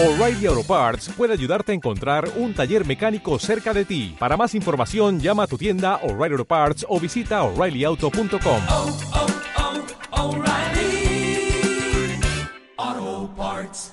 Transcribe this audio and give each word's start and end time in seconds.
O'Reilly 0.00 0.46
Auto 0.46 0.62
Parts 0.62 1.08
puede 1.08 1.32
ayudarte 1.32 1.72
a 1.72 1.74
encontrar 1.74 2.30
un 2.36 2.54
taller 2.54 2.86
mecánico 2.86 3.36
cerca 3.40 3.74
de 3.74 3.84
ti. 3.84 4.14
Para 4.16 4.36
más 4.36 4.54
información, 4.54 5.18
llama 5.18 5.42
a 5.42 5.46
tu 5.48 5.58
tienda 5.58 5.96
O'Reilly 6.04 6.34
Auto 6.34 6.44
Parts 6.44 6.86
o 6.88 7.00
visita 7.00 7.42
oreillyauto.com. 7.42 8.62
oh, 8.68 8.98
oh, 10.12 10.36
O'Reilly 10.36 11.50
Auto 12.76 13.34
Parts. 13.36 13.92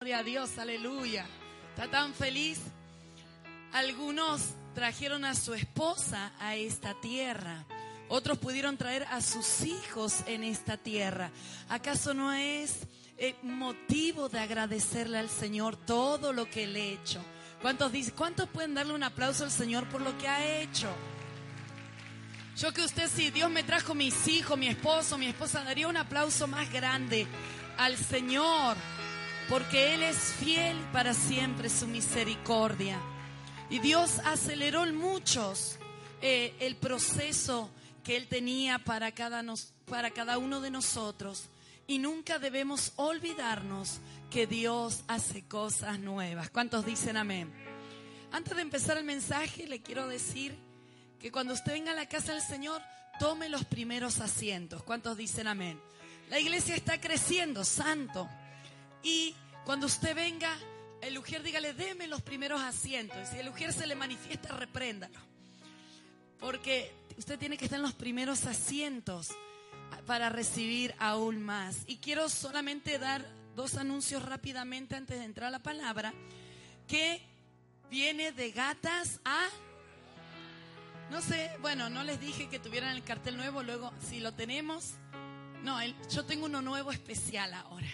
Gloria 0.00 0.20
a 0.20 0.22
Dios, 0.22 0.56
aleluya. 0.56 1.26
Está 1.76 1.90
tan 1.90 2.14
feliz. 2.14 2.62
Algunos 3.74 4.54
trajeron 4.74 5.26
a 5.26 5.34
su 5.34 5.52
esposa 5.52 6.32
a 6.40 6.56
esta 6.56 6.98
tierra. 7.02 7.66
Otros 8.08 8.38
pudieron 8.38 8.78
traer 8.78 9.04
a 9.10 9.20
sus 9.20 9.60
hijos 9.60 10.24
en 10.26 10.42
esta 10.42 10.78
tierra. 10.78 11.30
¿Acaso 11.68 12.14
no 12.14 12.32
es 12.32 12.86
eh, 13.18 13.36
motivo 13.42 14.28
de 14.28 14.40
agradecerle 14.40 15.18
al 15.18 15.28
Señor 15.28 15.76
todo 15.76 16.32
lo 16.32 16.48
que 16.48 16.64
Él 16.64 16.76
ha 16.76 16.78
hecho? 16.78 17.22
¿Cuántos, 17.60 17.92
dicen, 17.92 18.14
¿Cuántos 18.16 18.48
pueden 18.48 18.74
darle 18.74 18.92
un 18.92 19.04
aplauso 19.04 19.44
al 19.44 19.50
Señor 19.50 19.88
por 19.88 20.00
lo 20.00 20.16
que 20.18 20.26
ha 20.26 20.60
hecho? 20.60 20.88
Yo 22.56 22.72
que 22.72 22.82
usted, 22.82 23.08
si 23.08 23.30
Dios 23.30 23.50
me 23.50 23.62
trajo 23.62 23.94
mis 23.94 24.28
hijos, 24.28 24.58
mi 24.58 24.68
esposo, 24.68 25.16
mi 25.16 25.26
esposa, 25.26 25.64
daría 25.64 25.88
un 25.88 25.96
aplauso 25.96 26.46
más 26.46 26.70
grande 26.70 27.26
al 27.78 27.96
Señor, 27.96 28.76
porque 29.48 29.94
Él 29.94 30.02
es 30.02 30.16
fiel 30.16 30.76
para 30.92 31.14
siempre 31.14 31.70
su 31.70 31.86
misericordia. 31.86 32.98
Y 33.70 33.78
Dios 33.78 34.18
aceleró 34.24 34.84
en 34.84 34.94
muchos 34.94 35.78
eh, 36.20 36.54
el 36.60 36.76
proceso 36.76 37.70
que 38.04 38.16
Él 38.16 38.28
tenía 38.28 38.78
para 38.78 39.12
cada, 39.12 39.42
nos, 39.42 39.72
para 39.86 40.10
cada 40.10 40.36
uno 40.36 40.60
de 40.60 40.70
nosotros. 40.70 41.48
Y 41.86 41.98
nunca 41.98 42.38
debemos 42.38 42.92
olvidarnos 42.96 44.00
que 44.30 44.46
Dios 44.46 45.02
hace 45.08 45.42
cosas 45.42 45.98
nuevas. 45.98 46.50
¿Cuántos 46.50 46.86
dicen 46.86 47.16
amén? 47.16 47.52
Antes 48.30 48.56
de 48.56 48.62
empezar 48.62 48.96
el 48.96 49.04
mensaje, 49.04 49.66
le 49.66 49.82
quiero 49.82 50.08
decir 50.08 50.56
que 51.18 51.30
cuando 51.30 51.52
usted 51.52 51.72
venga 51.72 51.92
a 51.92 51.94
la 51.94 52.08
casa 52.08 52.32
del 52.32 52.42
Señor, 52.42 52.80
tome 53.18 53.48
los 53.48 53.64
primeros 53.64 54.20
asientos. 54.20 54.82
¿Cuántos 54.82 55.16
dicen 55.16 55.46
amén? 55.46 55.80
La 56.30 56.40
iglesia 56.40 56.74
está 56.74 57.00
creciendo, 57.00 57.64
santo. 57.64 58.28
Y 59.02 59.34
cuando 59.64 59.86
usted 59.86 60.14
venga, 60.14 60.56
el 61.02 61.18
ujier 61.18 61.42
dígale, 61.42 61.74
deme 61.74 62.06
los 62.06 62.22
primeros 62.22 62.62
asientos. 62.62 63.18
Y 63.22 63.34
si 63.34 63.38
el 63.40 63.48
ujier 63.48 63.72
se 63.72 63.86
le 63.86 63.94
manifiesta, 63.94 64.48
repréndalo. 64.56 65.18
Porque 66.40 66.90
usted 67.18 67.38
tiene 67.38 67.58
que 67.58 67.66
estar 67.66 67.78
en 67.78 67.82
los 67.82 67.92
primeros 67.92 68.46
asientos 68.46 69.28
para 70.06 70.28
recibir 70.28 70.94
aún 70.98 71.42
más. 71.42 71.78
Y 71.86 71.96
quiero 71.98 72.28
solamente 72.28 72.98
dar 72.98 73.24
dos 73.54 73.76
anuncios 73.76 74.24
rápidamente 74.24 74.96
antes 74.96 75.18
de 75.18 75.24
entrar 75.24 75.48
a 75.48 75.50
la 75.50 75.58
palabra, 75.62 76.12
que 76.88 77.20
viene 77.90 78.32
de 78.32 78.50
gatas 78.52 79.20
a... 79.24 79.48
No 81.10 81.20
sé, 81.20 81.50
bueno, 81.60 81.90
no 81.90 82.02
les 82.04 82.18
dije 82.20 82.48
que 82.48 82.58
tuvieran 82.58 82.96
el 82.96 83.02
cartel 83.04 83.36
nuevo, 83.36 83.62
luego 83.62 83.92
si 84.08 84.20
lo 84.20 84.32
tenemos, 84.32 84.92
no, 85.62 85.78
el- 85.80 85.94
yo 86.08 86.24
tengo 86.24 86.46
uno 86.46 86.62
nuevo 86.62 86.90
especial 86.90 87.52
ahora. 87.52 87.88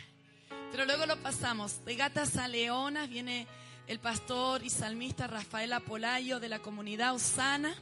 Pero 0.70 0.84
luego 0.84 1.06
lo 1.06 1.16
pasamos. 1.20 1.84
De 1.84 1.96
gatas 1.96 2.36
a 2.36 2.46
leonas 2.46 3.08
viene 3.08 3.46
el 3.88 3.98
pastor 3.98 4.62
y 4.62 4.70
salmista 4.70 5.26
Rafael 5.26 5.72
Apolayo 5.72 6.38
de 6.40 6.48
la 6.48 6.60
comunidad 6.60 7.14
Osana 7.14 7.74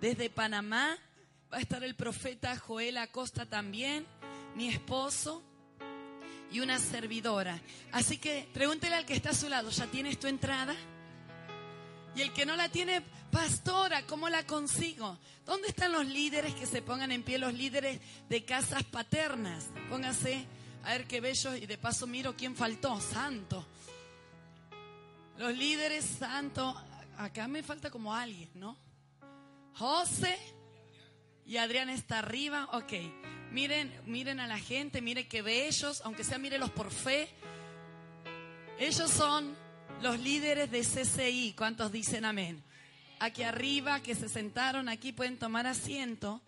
desde 0.00 0.30
Panamá. 0.30 0.96
Va 1.52 1.58
a 1.58 1.60
estar 1.60 1.82
el 1.84 1.94
profeta 1.94 2.56
Joel 2.58 2.98
Acosta 2.98 3.46
también, 3.46 4.04
mi 4.56 4.68
esposo 4.68 5.42
y 6.50 6.60
una 6.60 6.78
servidora. 6.78 7.60
Así 7.92 8.18
que 8.18 8.48
pregúntele 8.52 8.94
al 8.96 9.06
que 9.06 9.14
está 9.14 9.30
a 9.30 9.34
su 9.34 9.48
lado, 9.48 9.70
¿ya 9.70 9.86
tienes 9.86 10.18
tu 10.18 10.26
entrada? 10.26 10.74
Y 12.16 12.22
el 12.22 12.32
que 12.32 12.46
no 12.46 12.56
la 12.56 12.70
tiene, 12.70 13.02
pastora, 13.30 14.06
¿cómo 14.06 14.28
la 14.28 14.44
consigo? 14.46 15.18
¿Dónde 15.44 15.68
están 15.68 15.92
los 15.92 16.06
líderes 16.06 16.54
que 16.54 16.66
se 16.66 16.82
pongan 16.82 17.12
en 17.12 17.22
pie, 17.22 17.38
los 17.38 17.52
líderes 17.52 18.00
de 18.28 18.44
casas 18.44 18.84
paternas? 18.84 19.66
Póngase 19.90 20.46
a 20.84 20.92
ver 20.92 21.06
qué 21.06 21.20
bellos 21.20 21.56
y 21.58 21.66
de 21.66 21.78
paso 21.78 22.06
miro 22.06 22.34
quién 22.34 22.56
faltó, 22.56 22.98
santo. 23.00 23.66
Los 25.36 25.54
líderes 25.54 26.04
santos, 26.04 26.74
acá 27.18 27.46
me 27.46 27.62
falta 27.62 27.90
como 27.90 28.14
alguien, 28.14 28.48
¿no? 28.54 28.78
José 29.74 30.38
y 31.46 31.58
Adrián 31.58 31.88
está 31.88 32.18
arriba, 32.18 32.68
ok. 32.72 32.92
Miren, 33.52 33.92
miren 34.04 34.40
a 34.40 34.46
la 34.46 34.58
gente, 34.58 35.00
miren 35.00 35.28
qué 35.28 35.42
bellos, 35.42 36.02
aunque 36.04 36.24
sea 36.24 36.38
mírelos 36.38 36.70
por 36.70 36.90
fe. 36.90 37.28
Ellos 38.78 39.10
son 39.10 39.56
los 40.02 40.18
líderes 40.18 40.70
de 40.70 40.80
CCI. 40.80 41.54
¿Cuántos 41.56 41.92
dicen 41.92 42.24
amén? 42.24 42.62
Aquí 43.20 43.44
arriba, 43.44 44.02
que 44.02 44.14
se 44.14 44.28
sentaron 44.28 44.88
aquí, 44.88 45.12
pueden 45.12 45.38
tomar 45.38 45.66
asiento. 45.66 46.42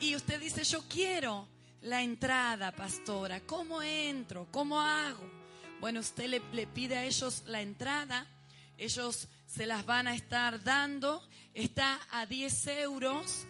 Y 0.00 0.16
usted 0.16 0.40
dice, 0.40 0.64
yo 0.64 0.82
quiero 0.88 1.46
la 1.82 2.02
entrada, 2.02 2.72
pastora. 2.72 3.40
¿Cómo 3.40 3.82
entro? 3.82 4.48
¿Cómo 4.50 4.80
hago? 4.80 5.30
Bueno, 5.80 6.00
usted 6.00 6.28
le, 6.28 6.42
le 6.52 6.66
pide 6.66 6.96
a 6.96 7.04
ellos 7.04 7.44
la 7.46 7.60
entrada. 7.60 8.26
Ellos 8.78 9.28
se 9.46 9.66
las 9.66 9.84
van 9.84 10.08
a 10.08 10.14
estar 10.14 10.64
dando. 10.64 11.22
Está 11.54 12.00
a 12.10 12.26
10 12.26 12.66
euros, 12.68 13.46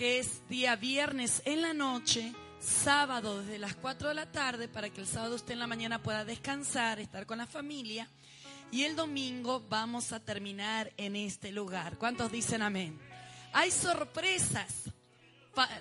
que 0.00 0.18
es 0.18 0.48
día 0.48 0.76
viernes 0.76 1.42
en 1.44 1.60
la 1.60 1.74
noche, 1.74 2.32
sábado 2.58 3.42
desde 3.42 3.58
las 3.58 3.74
4 3.74 4.08
de 4.08 4.14
la 4.14 4.32
tarde, 4.32 4.66
para 4.66 4.88
que 4.88 5.02
el 5.02 5.06
sábado 5.06 5.34
usted 5.34 5.52
en 5.52 5.58
la 5.58 5.66
mañana 5.66 6.02
pueda 6.02 6.24
descansar, 6.24 6.98
estar 7.00 7.26
con 7.26 7.36
la 7.36 7.46
familia. 7.46 8.08
Y 8.70 8.84
el 8.84 8.96
domingo 8.96 9.62
vamos 9.68 10.12
a 10.12 10.20
terminar 10.20 10.90
en 10.96 11.16
este 11.16 11.52
lugar. 11.52 11.98
¿Cuántos 11.98 12.32
dicen 12.32 12.62
amén? 12.62 12.98
Hay 13.52 13.70
sorpresas. 13.70 14.84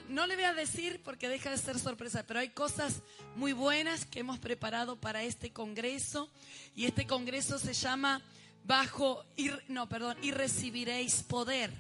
No 0.09 0.27
le 0.27 0.35
voy 0.35 0.43
a 0.43 0.53
decir 0.53 1.01
porque 1.01 1.29
deja 1.29 1.51
de 1.51 1.57
ser 1.57 1.79
sorpresa, 1.79 2.25
pero 2.27 2.41
hay 2.41 2.49
cosas 2.49 3.01
muy 3.37 3.53
buenas 3.53 4.05
que 4.05 4.19
hemos 4.19 4.37
preparado 4.37 4.97
para 4.97 5.23
este 5.23 5.53
congreso. 5.53 6.29
Y 6.75 6.87
este 6.87 7.07
congreso 7.07 7.57
se 7.57 7.71
llama 7.71 8.21
Bajo, 8.65 9.23
no, 9.69 9.87
perdón, 9.87 10.17
y 10.21 10.31
recibiréis 10.31 11.23
poder. 11.23 11.71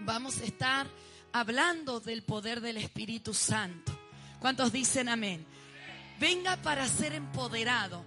Vamos 0.00 0.42
a 0.42 0.44
estar 0.44 0.86
hablando 1.40 2.00
del 2.00 2.22
poder 2.22 2.60
del 2.60 2.78
Espíritu 2.78 3.32
Santo. 3.32 3.96
¿Cuántos 4.40 4.72
dicen 4.72 5.08
amén? 5.08 5.46
Venga 6.18 6.56
para 6.56 6.86
ser 6.88 7.12
empoderado. 7.14 8.04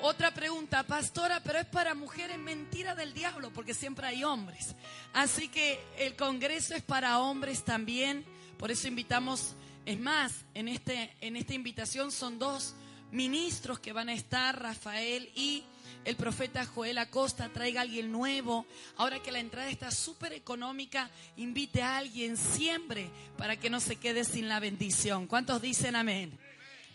Otra 0.00 0.32
pregunta, 0.32 0.82
pastora, 0.84 1.42
pero 1.42 1.58
es 1.58 1.66
para 1.66 1.94
mujeres 1.94 2.38
mentira 2.38 2.94
del 2.94 3.12
diablo, 3.12 3.52
porque 3.52 3.74
siempre 3.74 4.06
hay 4.06 4.24
hombres. 4.24 4.74
Así 5.12 5.48
que 5.48 5.78
el 5.98 6.16
Congreso 6.16 6.74
es 6.74 6.82
para 6.82 7.18
hombres 7.18 7.64
también. 7.64 8.24
Por 8.56 8.70
eso 8.70 8.88
invitamos, 8.88 9.54
es 9.84 10.00
más, 10.00 10.32
en, 10.54 10.68
este, 10.68 11.14
en 11.20 11.36
esta 11.36 11.52
invitación 11.52 12.10
son 12.10 12.38
dos 12.38 12.74
ministros 13.12 13.78
que 13.78 13.92
van 13.92 14.08
a 14.08 14.14
estar, 14.14 14.58
Rafael 14.58 15.30
y 15.34 15.64
el 16.04 16.16
profeta 16.16 16.64
Joel 16.64 16.98
Acosta, 16.98 17.50
traiga 17.52 17.80
a 17.80 17.82
alguien 17.82 18.10
nuevo. 18.10 18.66
Ahora 18.96 19.22
que 19.22 19.32
la 19.32 19.40
entrada 19.40 19.68
está 19.68 19.90
súper 19.90 20.32
económica, 20.32 21.10
invite 21.36 21.82
a 21.82 21.98
alguien 21.98 22.36
siempre 22.36 23.10
para 23.36 23.58
que 23.58 23.70
no 23.70 23.80
se 23.80 23.96
quede 23.96 24.24
sin 24.24 24.48
la 24.48 24.60
bendición. 24.60 25.26
¿Cuántos 25.26 25.60
dicen 25.60 25.96
amén? 25.96 26.38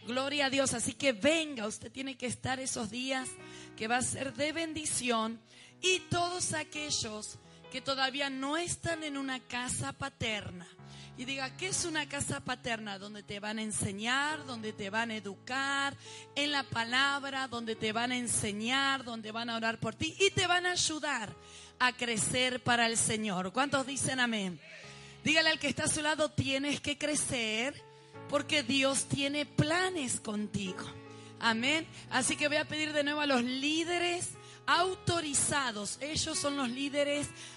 Gloria 0.07 0.47
a 0.47 0.49
Dios. 0.49 0.73
Así 0.73 0.93
que 0.93 1.13
venga, 1.13 1.67
usted 1.67 1.91
tiene 1.91 2.16
que 2.16 2.27
estar 2.27 2.59
esos 2.59 2.89
días 2.89 3.29
que 3.75 3.88
va 3.88 3.97
a 3.97 4.01
ser 4.01 4.33
de 4.33 4.51
bendición. 4.51 5.39
Y 5.81 5.99
todos 6.09 6.53
aquellos 6.53 7.37
que 7.71 7.81
todavía 7.81 8.29
no 8.29 8.57
están 8.57 9.03
en 9.03 9.17
una 9.17 9.39
casa 9.39 9.93
paterna. 9.93 10.67
Y 11.17 11.23
diga, 11.23 11.55
¿qué 11.55 11.67
es 11.67 11.85
una 11.85 12.09
casa 12.09 12.41
paterna? 12.41 12.99
Donde 12.99 13.23
te 13.23 13.39
van 13.39 13.57
a 13.57 13.61
enseñar, 13.61 14.45
donde 14.45 14.73
te 14.73 14.89
van 14.89 15.11
a 15.11 15.15
educar, 15.15 15.95
en 16.35 16.51
la 16.51 16.63
palabra, 16.63 17.47
donde 17.47 17.75
te 17.75 17.93
van 17.93 18.11
a 18.11 18.17
enseñar, 18.17 19.05
donde 19.05 19.31
van 19.31 19.49
a 19.49 19.55
orar 19.55 19.79
por 19.79 19.95
ti 19.95 20.16
y 20.19 20.31
te 20.31 20.45
van 20.45 20.66
a 20.66 20.72
ayudar 20.72 21.34
a 21.79 21.93
crecer 21.93 22.61
para 22.63 22.85
el 22.85 22.97
Señor. 22.97 23.53
¿Cuántos 23.53 23.87
dicen 23.87 24.19
amén? 24.19 24.59
Dígale 25.23 25.49
al 25.49 25.59
que 25.59 25.69
está 25.69 25.85
a 25.85 25.87
su 25.87 26.01
lado, 26.01 26.29
tienes 26.31 26.81
que 26.81 26.97
crecer 26.97 27.81
porque 28.29 28.63
Dios 28.63 29.05
tiene 29.05 29.45
planes 29.45 30.19
contigo. 30.19 30.84
Amén. 31.40 31.87
Así 32.09 32.35
que 32.35 32.47
voy 32.47 32.57
a 32.57 32.67
pedir 32.67 32.91
de 32.91 33.03
nuevo 33.03 33.22
a 33.22 33.25
los 33.25 33.43
líderes 33.43 34.31
autorizados. 34.67 35.97
Ellos 36.01 36.37
son 36.37 36.57
los 36.57 36.69
líderes 36.69 37.28
autorizados. 37.28 37.54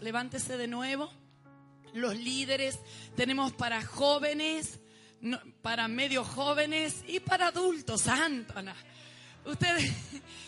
Levántese 0.00 0.56
de 0.56 0.66
nuevo. 0.66 1.10
Los 1.94 2.16
líderes 2.16 2.78
tenemos 3.16 3.52
para 3.52 3.82
jóvenes, 3.82 4.80
para 5.62 5.88
medio 5.88 6.24
jóvenes 6.24 7.04
y 7.06 7.20
para 7.20 7.48
adultos. 7.48 8.02
Santana. 8.02 8.74
Usted, 9.44 9.78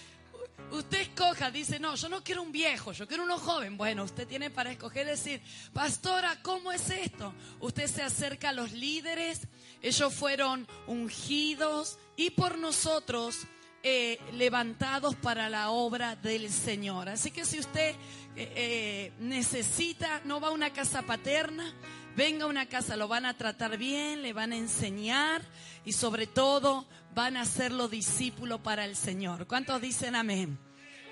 usted 0.73 1.00
escoja, 1.00 1.50
dice, 1.50 1.79
no, 1.79 1.94
yo 1.94 2.09
no 2.09 2.23
quiero 2.23 2.43
un 2.43 2.53
viejo, 2.53 2.93
yo 2.93 3.06
quiero 3.06 3.23
uno 3.23 3.38
joven. 3.38 3.76
Bueno, 3.76 4.05
usted 4.05 4.26
tiene 4.26 4.50
para 4.50 4.73
escoger 4.73 5.06
decir, 5.06 5.41
pastora, 5.73 6.43
¿cómo 6.43 6.73
es 6.73 6.91
esto? 6.91 7.32
Usted 7.61 7.87
se 7.87 8.03
acerca 8.03 8.50
a 8.50 8.53
los 8.53 8.73
líderes, 8.73 9.43
ellos 9.81 10.12
fueron 10.12 10.67
ungidos 10.87 11.99
y 12.17 12.31
por 12.31 12.59
nosotros 12.59 13.47
eh, 13.84 14.19
levantados 14.32 15.14
para 15.14 15.48
la 15.48 15.70
obra 15.70 16.16
del 16.16 16.50
Señor. 16.50 17.08
Así 17.08 17.30
que 17.30 17.44
si 17.44 17.60
usted 17.60 17.94
eh, 18.34 18.52
eh, 18.56 19.12
necesita, 19.20 20.20
no 20.25 20.40
va 20.40 20.48
a 20.48 20.52
una 20.52 20.72
casa 20.72 21.02
paterna, 21.02 21.72
venga 22.16 22.44
a 22.44 22.48
una 22.48 22.66
casa, 22.66 22.96
lo 22.96 23.06
van 23.06 23.25
a 23.25 23.36
tratar 23.36 23.78
bien, 23.78 24.22
le 24.22 24.32
van 24.32 24.52
a 24.52 24.56
enseñar 24.56 25.42
y 25.84 25.92
sobre 25.92 26.26
todo 26.26 26.86
van 27.14 27.36
a 27.36 27.42
hacerlo 27.42 27.88
discípulo 27.88 28.60
para 28.60 28.84
el 28.84 28.96
Señor. 28.96 29.46
¿Cuántos 29.46 29.81
dicen 29.81 30.16
amén? 30.16 30.58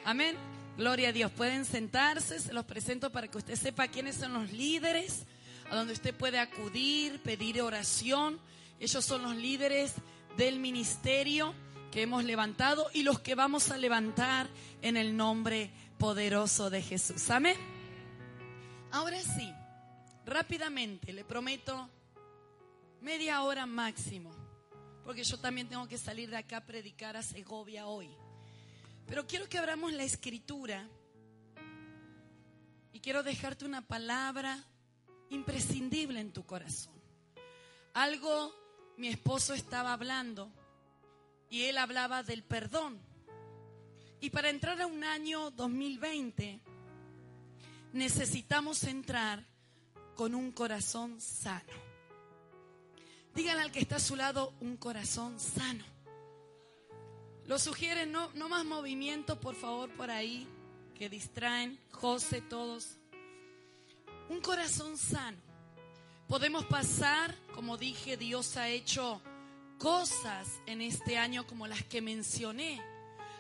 Amén. 0.05 0.35
Gloria 0.77 1.11
a 1.11 1.13
Dios. 1.13 1.31
Pueden 1.31 1.65
sentarse, 1.65 2.41
se 2.41 2.53
los 2.53 2.65
presento 2.65 3.11
para 3.13 3.29
que 3.29 3.39
usted 3.39 3.55
sepa 3.55 3.87
quiénes 3.87 4.17
son 4.17 4.33
los 4.33 4.53
líderes, 4.53 5.25
a 5.71 5.77
donde 5.77 5.93
usted 5.93 6.15
puede 6.15 6.41
acudir, 6.41 7.21
pedir 7.23 7.63
oración. 7.63 8.41
Ellos 8.81 9.05
son 9.05 9.23
los 9.23 9.37
líderes 9.37 9.95
del 10.37 10.59
ministerio 10.59 11.55
que 11.91 12.03
hemos 12.03 12.25
levantado 12.25 12.91
y 12.93 13.03
los 13.03 13.21
que 13.21 13.35
vamos 13.35 13.71
a 13.71 13.77
levantar 13.77 14.49
en 14.83 14.97
el 14.97 15.17
nombre 15.17 15.71
poderoso 15.99 16.71
de 16.71 16.83
Jesús. 16.83 17.31
Amén. 17.31 17.57
Ahora 18.91 19.21
sí, 19.21 19.53
rápidamente, 20.25 21.13
le 21.13 21.25
prometo 21.25 21.89
media 23.01 23.43
hora 23.43 23.67
máximo, 23.67 24.31
porque 25.05 25.25
yo 25.25 25.39
también 25.39 25.69
tengo 25.69 25.87
que 25.87 25.99
salir 25.99 26.31
de 26.31 26.37
acá 26.37 26.59
a 26.59 26.67
predicar 26.67 27.17
a 27.17 27.23
Segovia 27.23 27.87
hoy. 27.87 28.11
Pero 29.07 29.27
quiero 29.27 29.49
que 29.49 29.59
abramos 29.59 29.93
la 29.93 30.03
escritura 30.03 30.89
y 32.93 33.01
quiero 33.01 33.23
dejarte 33.23 33.65
una 33.65 33.87
palabra 33.87 34.65
imprescindible 35.31 36.21
en 36.21 36.33
tu 36.33 36.45
corazón. 36.45 36.95
Algo 37.95 38.55
mi 38.97 39.09
esposo 39.09 39.55
estaba 39.55 39.93
hablando 39.93 40.51
y 41.51 41.65
él 41.65 41.79
hablaba 41.79 42.23
del 42.23 42.43
perdón. 42.43 43.01
Y 44.21 44.31
para 44.31 44.51
entrar 44.51 44.81
a 44.81 44.87
un 44.87 45.05
año 45.05 45.51
2020 45.51 46.61
necesitamos 47.93 48.85
entrar 48.85 49.45
con 50.15 50.35
un 50.35 50.53
corazón 50.53 51.21
sano. 51.21 51.73
Díganle 53.35 53.63
al 53.63 53.73
que 53.73 53.81
está 53.81 53.97
a 53.97 54.01
su 54.01 54.17
lado 54.17 54.55
un 54.61 54.77
corazón 54.77 55.39
sano. 55.39 55.85
Lo 57.47 57.59
sugieren, 57.59 58.11
no, 58.11 58.31
no 58.35 58.49
más 58.49 58.65
movimiento, 58.65 59.39
por 59.39 59.55
favor, 59.55 59.91
por 59.91 60.11
ahí, 60.11 60.49
que 60.95 61.09
distraen, 61.09 61.79
José, 61.93 62.41
todos. 62.41 62.97
Un 64.29 64.41
corazón 64.41 64.97
sano. 64.97 65.37
Podemos 66.27 66.65
pasar, 66.65 67.37
como 67.55 67.77
dije, 67.77 68.17
Dios 68.17 68.57
ha 68.57 68.69
hecho 68.69 69.23
cosas 69.79 70.61
en 70.67 70.81
este 70.81 71.17
año 71.17 71.47
como 71.47 71.67
las 71.67 71.83
que 71.85 72.01
mencioné. 72.01 72.83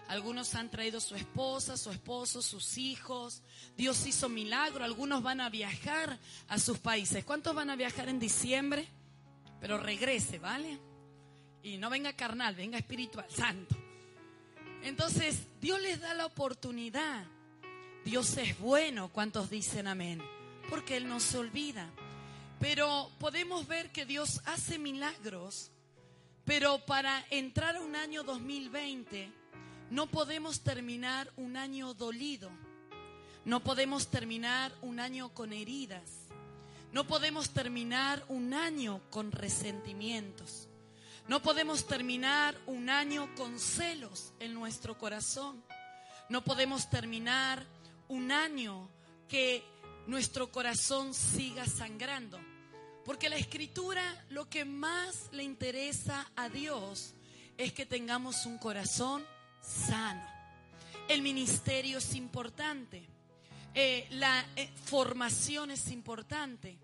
Algunos 0.09 0.55
han 0.55 0.71
traído 0.71 1.01
su 1.01 1.17
esposa, 1.17 1.77
su 1.77 1.91
esposo, 1.91 2.41
sus 2.41 2.79
hijos. 2.79 3.43
Dios 3.77 4.07
hizo 4.07 4.29
milagro. 4.29 4.85
Algunos 4.85 5.23
van 5.23 5.41
a 5.41 5.51
viajar 5.51 6.19
a 6.49 6.59
sus 6.59 6.79
países. 6.79 7.25
¿Cuántos 7.25 7.55
van 7.55 7.71
a 7.71 7.77
viajar 7.77 8.09
en 8.09 8.21
diciembre? 8.21 8.87
Pero 9.61 9.79
regrese, 9.79 10.39
¿vale? 10.39 10.79
Y 11.63 11.79
no 11.79 11.91
venga 11.91 12.13
carnal, 12.13 12.55
venga 12.55 12.79
espiritual, 12.79 13.27
santo. 13.29 13.77
Entonces, 14.83 15.43
Dios 15.61 15.81
les 15.81 16.01
da 16.01 16.15
la 16.15 16.27
oportunidad. 16.27 17.27
Dios 18.05 18.37
es 18.37 18.57
bueno. 18.61 19.09
¿Cuántos 19.13 19.51
dicen 19.51 19.89
amén? 19.89 20.23
Porque 20.71 20.97
Él 20.97 21.09
no 21.09 21.19
se 21.19 21.39
olvida. 21.39 21.91
Pero 22.61 23.11
podemos 23.19 23.67
ver 23.67 23.91
que 23.91 24.07
Dios 24.07 24.41
hace 24.45 24.79
milagros 24.79 25.73
pero 26.47 26.79
para 26.87 27.27
entrar 27.29 27.77
a 27.77 27.81
un 27.81 27.97
año 27.97 28.23
2020 28.23 29.31
no 29.91 30.07
podemos 30.07 30.61
terminar 30.61 31.31
un 31.37 31.57
año 31.57 31.93
dolido. 31.93 32.51
No 33.45 33.63
podemos 33.63 34.09
terminar 34.09 34.73
un 34.81 35.01
año 35.01 35.35
con 35.35 35.53
heridas. 35.53 36.29
No 36.93 37.07
podemos 37.07 37.51
terminar 37.51 38.25
un 38.29 38.55
año 38.55 39.03
con 39.11 39.33
resentimientos. 39.33 40.69
No 41.29 41.43
podemos 41.43 41.87
terminar 41.87 42.57
un 42.67 42.91
año 42.91 43.35
con 43.35 43.59
celos 43.59 44.33
en 44.39 44.55
nuestro 44.55 44.97
corazón. 44.97 45.63
No 46.29 46.43
podemos 46.45 46.89
terminar 46.89 47.67
un 48.09 48.31
año 48.31 48.89
que 49.29 49.65
nuestro 50.07 50.53
corazón 50.53 51.13
siga 51.13 51.67
sangrando. 51.67 52.39
Porque 53.07 53.31
la 53.31 53.37
escritura 53.37 54.03
lo 54.31 54.51
que 54.51 54.65
más 54.65 55.29
le 55.31 55.45
interesa 55.45 56.29
a 56.35 56.49
Dios 56.49 57.15
es 57.57 57.73
que 57.73 57.87
tengamos 57.87 58.45
un 58.47 58.59
corazón 58.59 59.25
sano. 59.63 60.27
El 61.09 61.23
ministerio 61.23 61.99
es 61.99 62.17
importante. 62.17 63.07
Eh, 63.75 64.09
la 64.11 64.45
eh, 64.57 64.69
formación 64.85 65.71
es 65.71 65.89
importante. 65.93 66.79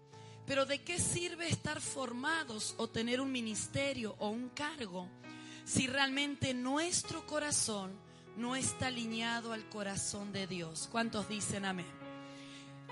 Pero 0.46 0.64
¿de 0.64 0.82
qué 0.82 1.00
sirve 1.00 1.48
estar 1.48 1.80
formados 1.80 2.76
o 2.78 2.88
tener 2.88 3.20
un 3.20 3.32
ministerio 3.32 4.14
o 4.20 4.28
un 4.28 4.48
cargo 4.50 5.08
si 5.64 5.88
realmente 5.88 6.54
nuestro 6.54 7.26
corazón 7.26 7.92
no 8.36 8.54
está 8.54 8.86
alineado 8.86 9.52
al 9.52 9.68
corazón 9.68 10.32
de 10.32 10.46
Dios? 10.46 10.88
¿Cuántos 10.90 11.28
dicen 11.28 11.64
amén? 11.64 12.01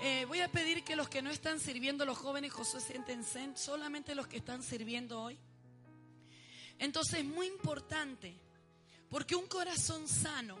Eh, 0.03 0.25
voy 0.25 0.39
a 0.39 0.47
pedir 0.47 0.83
que 0.83 0.95
los 0.95 1.07
que 1.09 1.21
no 1.21 1.29
están 1.29 1.59
sirviendo, 1.59 2.05
los 2.05 2.17
jóvenes 2.17 2.51
José, 2.51 2.79
siéntense, 2.79 3.51
solamente 3.55 4.15
los 4.15 4.25
que 4.25 4.37
están 4.37 4.63
sirviendo 4.63 5.21
hoy. 5.21 5.37
Entonces, 6.79 7.19
es 7.19 7.25
muy 7.25 7.45
importante, 7.45 8.33
porque 9.11 9.35
un 9.35 9.45
corazón 9.45 10.07
sano 10.07 10.57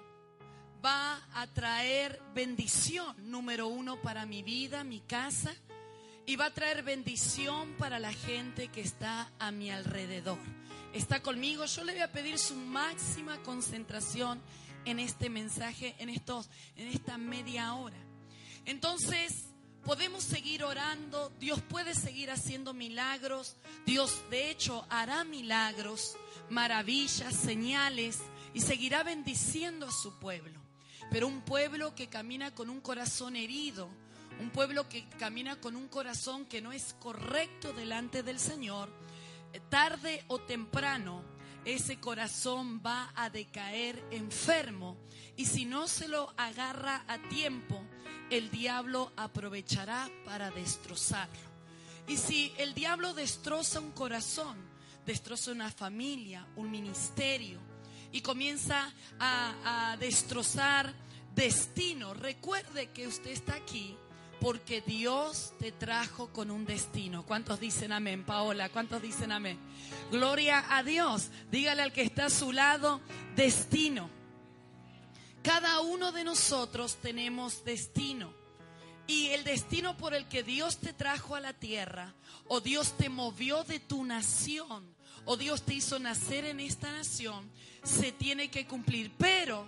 va 0.85 1.19
a 1.33 1.47
traer 1.47 2.21
bendición, 2.35 3.31
número 3.31 3.65
uno, 3.67 3.99
para 3.99 4.27
mi 4.27 4.43
vida, 4.43 4.83
mi 4.83 4.99
casa, 4.99 5.55
y 6.27 6.35
va 6.35 6.45
a 6.45 6.53
traer 6.53 6.83
bendición 6.83 7.73
para 7.79 7.97
la 7.97 8.13
gente 8.13 8.67
que 8.67 8.81
está 8.81 9.31
a 9.39 9.49
mi 9.49 9.71
alrededor. 9.71 10.37
Está 10.93 11.23
conmigo, 11.23 11.65
yo 11.65 11.83
le 11.83 11.93
voy 11.93 12.01
a 12.03 12.11
pedir 12.11 12.37
su 12.37 12.53
máxima 12.53 13.41
concentración 13.41 14.39
en 14.85 14.99
este 14.99 15.31
mensaje, 15.31 15.95
en, 15.97 16.09
estos, 16.09 16.47
en 16.75 16.89
esta 16.89 17.17
media 17.17 17.73
hora. 17.73 18.10
Entonces, 18.65 19.45
podemos 19.83 20.23
seguir 20.23 20.63
orando, 20.63 21.31
Dios 21.39 21.61
puede 21.61 21.95
seguir 21.95 22.31
haciendo 22.31 22.73
milagros, 22.73 23.55
Dios 23.85 24.23
de 24.29 24.51
hecho 24.51 24.85
hará 24.89 25.23
milagros, 25.23 26.15
maravillas, 26.49 27.35
señales 27.35 28.19
y 28.53 28.61
seguirá 28.61 29.03
bendiciendo 29.03 29.87
a 29.87 29.91
su 29.91 30.19
pueblo. 30.19 30.59
Pero 31.09 31.27
un 31.27 31.41
pueblo 31.41 31.95
que 31.95 32.07
camina 32.07 32.53
con 32.53 32.69
un 32.69 32.79
corazón 32.79 33.35
herido, 33.35 33.89
un 34.39 34.49
pueblo 34.49 34.87
que 34.87 35.07
camina 35.19 35.59
con 35.59 35.75
un 35.75 35.87
corazón 35.87 36.45
que 36.45 36.61
no 36.61 36.71
es 36.71 36.95
correcto 36.99 37.73
delante 37.73 38.23
del 38.23 38.39
Señor, 38.39 38.89
tarde 39.69 40.23
o 40.27 40.39
temprano 40.39 41.23
ese 41.65 41.99
corazón 41.99 42.81
va 42.83 43.11
a 43.15 43.29
decaer 43.29 44.03
enfermo 44.11 44.97
y 45.35 45.45
si 45.45 45.65
no 45.65 45.87
se 45.87 46.07
lo 46.07 46.33
agarra 46.37 47.03
a 47.07 47.19
tiempo, 47.29 47.83
el 48.29 48.49
diablo 48.49 49.11
aprovechará 49.15 50.09
para 50.25 50.51
destrozarlo. 50.51 51.51
Y 52.07 52.17
si 52.17 52.53
el 52.57 52.73
diablo 52.73 53.13
destroza 53.13 53.79
un 53.79 53.91
corazón, 53.91 54.57
destroza 55.05 55.51
una 55.51 55.69
familia, 55.69 56.47
un 56.55 56.71
ministerio, 56.71 57.59
y 58.11 58.21
comienza 58.21 58.91
a, 59.19 59.95
destrozar 59.99 60.93
destino, 61.35 62.13
recuerde 62.13 62.89
que 62.91 63.07
usted 63.07 63.31
está 63.31 63.55
aquí 63.55 63.95
porque 64.39 64.81
Dios 64.81 65.53
te 65.59 65.71
trajo 65.71 66.33
con 66.33 66.49
un 66.49 66.65
destino. 66.65 67.23
¿Cuántos 67.23 67.59
dicen 67.59 67.91
amén, 67.91 68.25
Paola? 68.25 68.69
¿Cuántos 68.69 69.01
dicen 69.01 69.31
amén? 69.31 69.59
Gloria 70.09 70.65
a 70.75 70.83
Dios. 70.83 71.29
Dígale 71.51 71.83
al 71.83 71.93
que 71.93 72.01
está 72.01 72.25
a 72.25 72.29
su 72.31 72.51
lado, 72.51 73.01
destino. 73.35 74.09
Cada 75.43 75.79
uno 75.81 76.11
de 76.11 76.23
nosotros 76.23 76.97
tenemos 76.97 77.63
destino. 77.63 78.33
Y 79.07 79.27
el 79.29 79.43
destino 79.43 79.97
por 79.97 80.13
el 80.13 80.27
que 80.27 80.43
Dios 80.43 80.77
te 80.77 80.93
trajo 80.93 81.35
a 81.35 81.39
la 81.39 81.53
tierra, 81.53 82.13
o 82.47 82.61
Dios 82.61 82.95
te 82.97 83.09
movió 83.09 83.63
de 83.63 83.79
tu 83.79 84.05
nación, 84.05 84.95
o 85.25 85.35
Dios 85.37 85.63
te 85.63 85.73
hizo 85.73 85.99
nacer 85.99 86.45
en 86.45 86.59
esta 86.59 86.91
nación, 86.91 87.51
se 87.83 88.11
tiene 88.11 88.49
que 88.49 88.67
cumplir. 88.67 89.11
Pero 89.17 89.67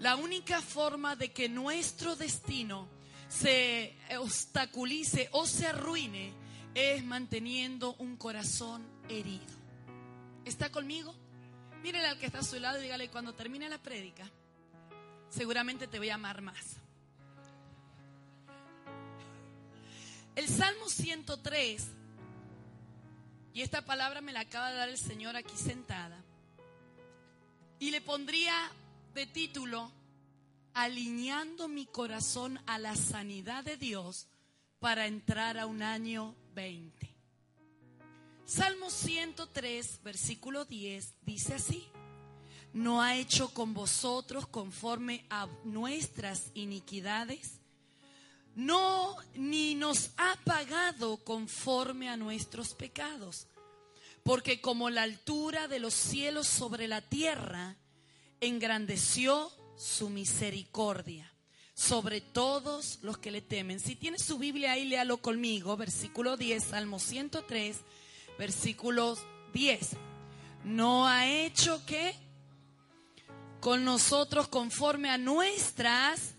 la 0.00 0.16
única 0.16 0.60
forma 0.62 1.14
de 1.14 1.30
que 1.30 1.48
nuestro 1.48 2.16
destino 2.16 2.88
se 3.28 3.96
obstaculice 4.18 5.28
o 5.32 5.46
se 5.46 5.66
arruine 5.66 6.32
es 6.74 7.04
manteniendo 7.04 7.94
un 7.98 8.16
corazón 8.16 8.84
herido. 9.08 9.54
¿Está 10.44 10.72
conmigo? 10.72 11.14
Mírele 11.82 12.08
al 12.08 12.18
que 12.18 12.26
está 12.26 12.40
a 12.40 12.44
su 12.44 12.58
lado 12.58 12.78
y 12.78 12.82
dígale, 12.82 13.10
cuando 13.10 13.34
termine 13.34 13.68
la 13.68 13.78
prédica, 13.78 14.28
seguramente 15.30 15.86
te 15.86 15.98
voy 15.98 16.10
a 16.10 16.16
amar 16.16 16.42
más. 16.42 16.76
El 20.36 20.48
Salmo 20.48 20.88
103, 20.88 21.88
y 23.52 23.62
esta 23.62 23.84
palabra 23.84 24.20
me 24.20 24.32
la 24.32 24.40
acaba 24.40 24.70
de 24.70 24.76
dar 24.76 24.88
el 24.88 24.98
Señor 24.98 25.36
aquí 25.36 25.56
sentada, 25.56 26.22
Y 27.78 27.90
le 27.90 28.02
pondría 28.02 28.54
de 29.14 29.26
título, 29.26 29.90
alineando 30.74 31.66
mi 31.66 31.86
corazón 31.86 32.60
a 32.66 32.78
la 32.78 32.94
sanidad 32.94 33.64
de 33.64 33.78
Dios 33.78 34.28
para 34.80 35.06
entrar 35.06 35.58
a 35.58 35.66
un 35.66 35.82
año 35.82 36.36
20. 36.54 37.08
Salmo 38.44 38.90
103, 38.90 40.02
versículo 40.02 40.64
10, 40.64 41.14
dice 41.22 41.54
así, 41.54 41.88
no 42.72 43.02
ha 43.02 43.16
hecho 43.16 43.52
con 43.52 43.74
vosotros 43.74 44.46
conforme 44.46 45.24
a 45.30 45.48
nuestras 45.64 46.50
iniquidades, 46.54 47.60
no 48.54 49.16
ni 49.34 49.74
nos 49.74 50.10
ha 50.16 50.36
pagado 50.44 51.18
conforme 51.18 52.08
a 52.08 52.16
nuestros 52.16 52.74
pecados, 52.74 53.46
porque 54.22 54.60
como 54.60 54.90
la 54.90 55.02
altura 55.02 55.68
de 55.68 55.78
los 55.78 55.94
cielos 55.94 56.46
sobre 56.46 56.88
la 56.88 57.00
tierra, 57.00 57.76
engrandeció 58.40 59.50
su 59.76 60.10
misericordia 60.10 61.32
sobre 61.74 62.20
todos 62.20 62.98
los 63.02 63.16
que 63.16 63.30
le 63.30 63.40
temen. 63.40 63.80
Si 63.80 63.96
tiene 63.96 64.18
su 64.18 64.38
Biblia 64.38 64.72
ahí, 64.72 64.84
léalo 64.84 65.16
conmigo, 65.18 65.76
versículo 65.78 66.36
10, 66.36 66.62
Salmo 66.62 66.98
103, 66.98 67.78
versículo 68.38 69.16
10. 69.54 69.96
No 70.64 71.08
ha 71.08 71.26
hecho 71.26 71.84
que 71.86 72.14
con 73.60 73.84
nosotros 73.84 74.48
conforme 74.48 75.10
a 75.10 75.18
nuestras, 75.18 76.34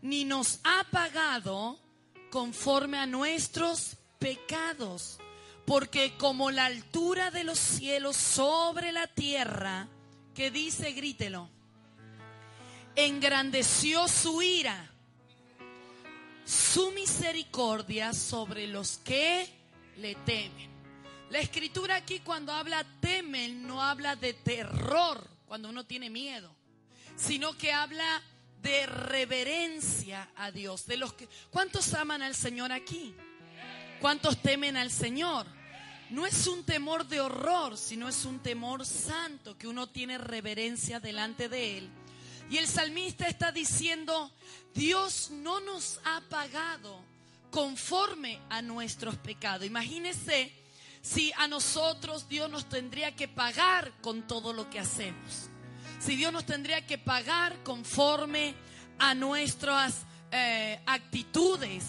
ni 0.00 0.24
nos 0.24 0.60
ha 0.64 0.84
pagado 0.90 1.78
conforme 2.30 2.98
a 2.98 3.06
nuestros 3.06 3.96
pecados. 4.18 5.18
Porque 5.66 6.16
como 6.16 6.50
la 6.50 6.66
altura 6.66 7.30
de 7.30 7.44
los 7.44 7.58
cielos 7.58 8.16
sobre 8.16 8.92
la 8.92 9.06
tierra, 9.06 9.88
que 10.34 10.50
dice, 10.50 10.92
grítelo, 10.92 11.48
engrandeció 12.96 14.08
su 14.08 14.42
ira, 14.42 14.90
su 16.44 16.90
misericordia 16.92 18.12
sobre 18.12 18.66
los 18.66 18.98
que 18.98 19.48
le 19.98 20.14
temen. 20.16 20.70
La 21.30 21.38
escritura 21.38 21.96
aquí 21.96 22.20
cuando 22.20 22.52
habla 22.52 22.84
temen 23.00 23.66
no 23.66 23.82
habla 23.82 24.16
de 24.16 24.34
terror, 24.34 25.31
cuando 25.52 25.68
uno 25.68 25.84
tiene 25.84 26.08
miedo, 26.08 26.50
sino 27.14 27.58
que 27.58 27.74
habla 27.74 28.22
de 28.62 28.86
reverencia 28.86 30.30
a 30.34 30.50
Dios. 30.50 30.86
De 30.86 30.96
los 30.96 31.12
que, 31.12 31.28
¿Cuántos 31.50 31.92
aman 31.92 32.22
al 32.22 32.34
Señor 32.34 32.72
aquí? 32.72 33.14
¿Cuántos 34.00 34.40
temen 34.40 34.78
al 34.78 34.90
Señor? 34.90 35.46
No 36.08 36.24
es 36.24 36.46
un 36.46 36.64
temor 36.64 37.06
de 37.06 37.20
horror, 37.20 37.76
sino 37.76 38.08
es 38.08 38.24
un 38.24 38.38
temor 38.38 38.86
santo 38.86 39.58
que 39.58 39.68
uno 39.68 39.90
tiene 39.90 40.16
reverencia 40.16 41.00
delante 41.00 41.50
de 41.50 41.76
Él. 41.76 41.90
Y 42.48 42.56
el 42.56 42.66
salmista 42.66 43.26
está 43.26 43.52
diciendo, 43.52 44.32
Dios 44.72 45.28
no 45.32 45.60
nos 45.60 46.00
ha 46.06 46.22
pagado 46.30 47.04
conforme 47.50 48.40
a 48.48 48.62
nuestros 48.62 49.16
pecados. 49.16 49.66
Imagínese 49.66 50.50
si 51.02 51.32
a 51.36 51.48
nosotros 51.48 52.28
Dios 52.28 52.48
nos 52.48 52.68
tendría 52.68 53.14
que 53.14 53.28
pagar 53.28 53.92
con 54.00 54.26
todo 54.26 54.52
lo 54.52 54.70
que 54.70 54.78
hacemos. 54.78 55.50
Si 56.00 56.16
Dios 56.16 56.32
nos 56.32 56.46
tendría 56.46 56.86
que 56.86 56.96
pagar 56.96 57.62
conforme 57.62 58.54
a 58.98 59.14
nuestras 59.14 60.06
eh, 60.30 60.80
actitudes. 60.86 61.84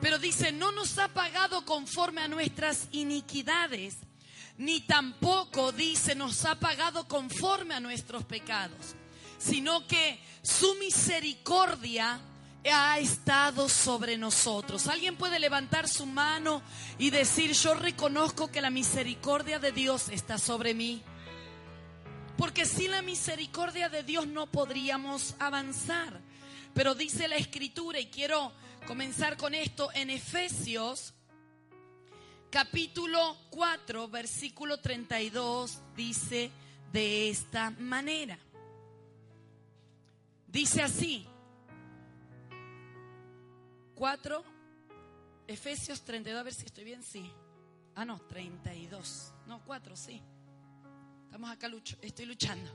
Pero 0.00 0.18
dice, 0.18 0.52
no 0.52 0.72
nos 0.72 0.98
ha 0.98 1.08
pagado 1.08 1.64
conforme 1.64 2.22
a 2.22 2.28
nuestras 2.28 2.88
iniquidades, 2.90 3.96
ni 4.58 4.80
tampoco 4.80 5.72
dice, 5.72 6.14
nos 6.14 6.44
ha 6.44 6.56
pagado 6.56 7.06
conforme 7.06 7.74
a 7.74 7.80
nuestros 7.80 8.24
pecados, 8.24 8.94
sino 9.38 9.86
que 9.86 10.18
su 10.42 10.74
misericordia 10.76 12.20
ha 12.68 12.98
estado 12.98 13.68
sobre 13.68 14.18
nosotros. 14.18 14.86
Alguien 14.86 15.16
puede 15.16 15.38
levantar 15.38 15.88
su 15.88 16.04
mano 16.06 16.62
y 16.98 17.10
decir, 17.10 17.52
yo 17.52 17.74
reconozco 17.74 18.50
que 18.50 18.60
la 18.60 18.70
misericordia 18.70 19.58
de 19.58 19.72
Dios 19.72 20.08
está 20.10 20.38
sobre 20.38 20.74
mí. 20.74 21.02
Porque 22.36 22.64
sin 22.64 22.90
la 22.90 23.02
misericordia 23.02 23.88
de 23.88 24.02
Dios 24.02 24.26
no 24.26 24.46
podríamos 24.46 25.34
avanzar. 25.38 26.20
Pero 26.74 26.94
dice 26.94 27.28
la 27.28 27.36
escritura, 27.36 27.98
y 27.98 28.06
quiero 28.06 28.52
comenzar 28.86 29.36
con 29.36 29.54
esto, 29.54 29.90
en 29.94 30.10
Efesios 30.10 31.14
capítulo 32.50 33.36
4, 33.50 34.08
versículo 34.08 34.80
32, 34.80 35.78
dice 35.96 36.50
de 36.92 37.30
esta 37.30 37.70
manera. 37.70 38.38
Dice 40.48 40.82
así, 40.82 41.26
4, 44.00 44.42
Efesios 45.46 46.00
32, 46.00 46.40
a 46.40 46.42
ver 46.42 46.54
si 46.54 46.64
estoy 46.64 46.84
bien, 46.84 47.02
sí. 47.02 47.30
Ah, 47.94 48.06
no, 48.06 48.18
32. 48.18 49.34
No, 49.46 49.62
4, 49.66 49.94
sí. 49.94 50.22
Estamos 51.26 51.50
acá, 51.50 51.68
lucho, 51.68 51.98
estoy 52.00 52.24
luchando. 52.24 52.70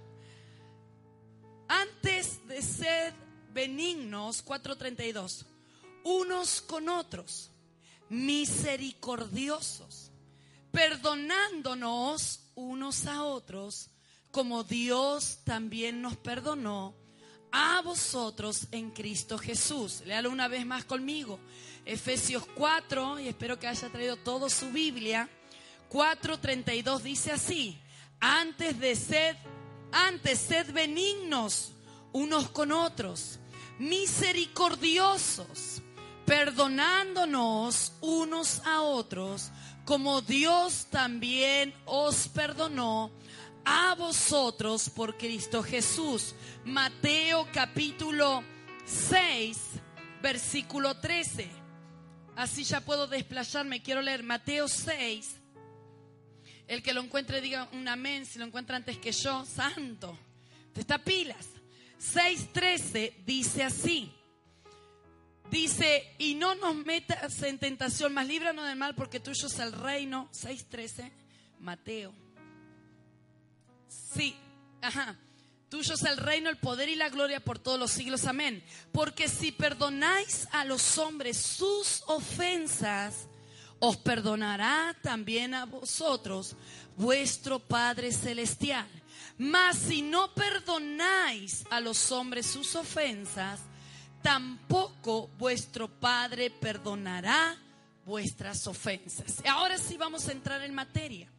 Antes 1.67 2.48
de 2.48 2.62
ser 2.62 3.12
benignos, 3.51 4.46
4.32, 4.46 5.48
unos 6.03 6.62
con 6.62 6.89
otros, 6.89 7.50
misericordiosos, 8.08 10.12
perdonándonos 10.72 12.51
unos 12.53 13.08
a 13.08 13.24
otros, 13.24 13.89
como 14.29 14.63
Dios 14.63 15.39
también 15.44 16.03
nos 16.03 16.17
perdonó 16.17 16.94
a 17.58 17.82
vosotros 17.82 18.68
en 18.72 18.92
Cristo 18.92 19.38
Jesús. 19.38 20.04
Léalo 20.06 20.30
una 20.30 20.50
vez 20.50 20.66
más 20.66 20.84
conmigo. 20.84 21.40
Efesios 21.86 22.44
4, 22.54 23.22
y 23.22 23.30
espero 23.30 23.58
que 23.58 23.68
haya 23.68 23.88
traído 23.88 24.18
todo 24.18 24.50
su 24.50 24.72
Biblia. 24.72 25.30
4:32 25.90 27.02
dice 27.02 27.32
así: 27.32 27.80
Antes 28.20 28.78
de 28.78 28.94
sed, 28.98 29.38
antes 29.94 30.38
sed 30.38 30.74
benignos 30.74 31.72
unos 32.12 32.50
con 32.50 32.74
otros, 32.74 33.40
misericordiosos, 33.80 35.82
perdonándonos 36.26 37.94
unos 38.02 38.60
a 38.66 38.82
otros, 38.82 39.52
como 39.86 40.22
Dios 40.22 40.88
también 40.90 41.74
os 41.86 42.28
perdonó 42.28 43.12
a 43.65 43.95
vosotros 43.95 44.89
por 44.89 45.17
Cristo 45.17 45.63
Jesús. 45.63 46.36
Mateo 46.63 47.48
capítulo 47.51 48.43
6, 48.86 49.57
versículo 50.22 50.98
13. 50.98 51.50
Así 52.36 52.63
ya 52.63 52.81
puedo 52.81 53.07
desplayarme. 53.07 53.81
Quiero 53.81 54.01
leer 54.01 54.24
Mateo 54.24 54.67
6. 54.67 55.38
El 56.67 56.81
que 56.81 56.93
lo 56.93 57.01
encuentre 57.01 57.41
diga 57.41 57.69
un 57.74 57.88
amén. 57.88 58.25
Si 58.25 58.39
lo 58.39 58.45
encuentra 58.45 58.75
antes 58.75 58.98
que 58.98 59.12
yo, 59.12 59.45
santo. 59.45 60.17
Te 60.74 60.81
está 60.81 60.98
pilas. 60.98 61.48
6.13 62.00 63.13
dice 63.25 63.63
así. 63.63 64.12
Dice, 65.50 66.12
y 66.17 66.36
no 66.36 66.55
nos 66.55 66.75
metas 66.75 67.41
en 67.43 67.60
tentación, 67.60 68.13
más 68.13 68.27
líbranos 68.27 68.67
del 68.67 68.75
mal, 68.75 68.95
porque 68.95 69.19
tuyo 69.19 69.48
es 69.48 69.60
el 69.60 69.72
reino. 69.72 70.27
6.13, 70.34 71.12
Mateo. 71.60 72.25
Sí, 74.15 74.36
ajá. 74.81 75.17
Tuyo 75.69 75.95
es 75.95 76.03
el 76.03 76.17
reino, 76.17 76.50
el 76.50 76.57
poder 76.57 76.89
y 76.89 76.95
la 76.95 77.10
gloria 77.10 77.43
por 77.43 77.60
todos 77.60 77.79
los 77.79 77.91
siglos. 77.91 78.25
Amén. 78.25 78.63
Porque 78.91 79.27
si 79.27 79.51
perdonáis 79.51 80.48
a 80.51 80.63
los 80.63 80.98
hombres 80.98 81.38
sus 81.38 82.03
ofensas, 82.05 83.27
os 83.79 83.98
perdonará 83.98 84.95
también 85.01 85.53
a 85.53 85.65
vosotros 85.65 86.55
vuestro 86.95 87.60
Padre 87.60 88.12
Celestial. 88.12 88.88
Mas 89.38 89.77
si 89.77 90.01
no 90.01 90.34
perdonáis 90.34 91.65
a 91.69 91.79
los 91.81 92.12
hombres 92.12 92.45
sus 92.45 92.75
ofensas, 92.75 93.60
tampoco 94.22 95.27
vuestro 95.38 95.89
Padre 95.89 96.51
perdonará 96.51 97.57
vuestras 98.05 98.65
ofensas. 98.67 99.43
Ahora 99.45 99.77
sí 99.77 99.98
vamos 99.98 100.27
a 100.27 100.31
entrar 100.31 100.62
en 100.62 100.74
materia. 100.74 101.29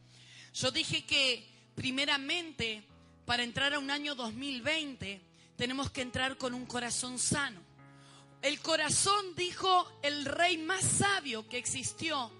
Yo 0.52 0.70
dije 0.70 1.06
que 1.06 1.55
primeramente 1.76 2.82
para 3.24 3.44
entrar 3.44 3.74
a 3.74 3.78
un 3.78 3.90
año 3.90 4.16
2020 4.16 5.20
tenemos 5.56 5.90
que 5.90 6.02
entrar 6.02 6.36
con 6.36 6.54
un 6.54 6.66
corazón 6.66 7.18
sano. 7.18 7.60
El 8.42 8.60
corazón, 8.60 9.34
dijo 9.36 9.86
el 10.02 10.24
rey 10.24 10.58
más 10.58 10.82
sabio 10.82 11.48
que 11.48 11.58
existió, 11.58 12.30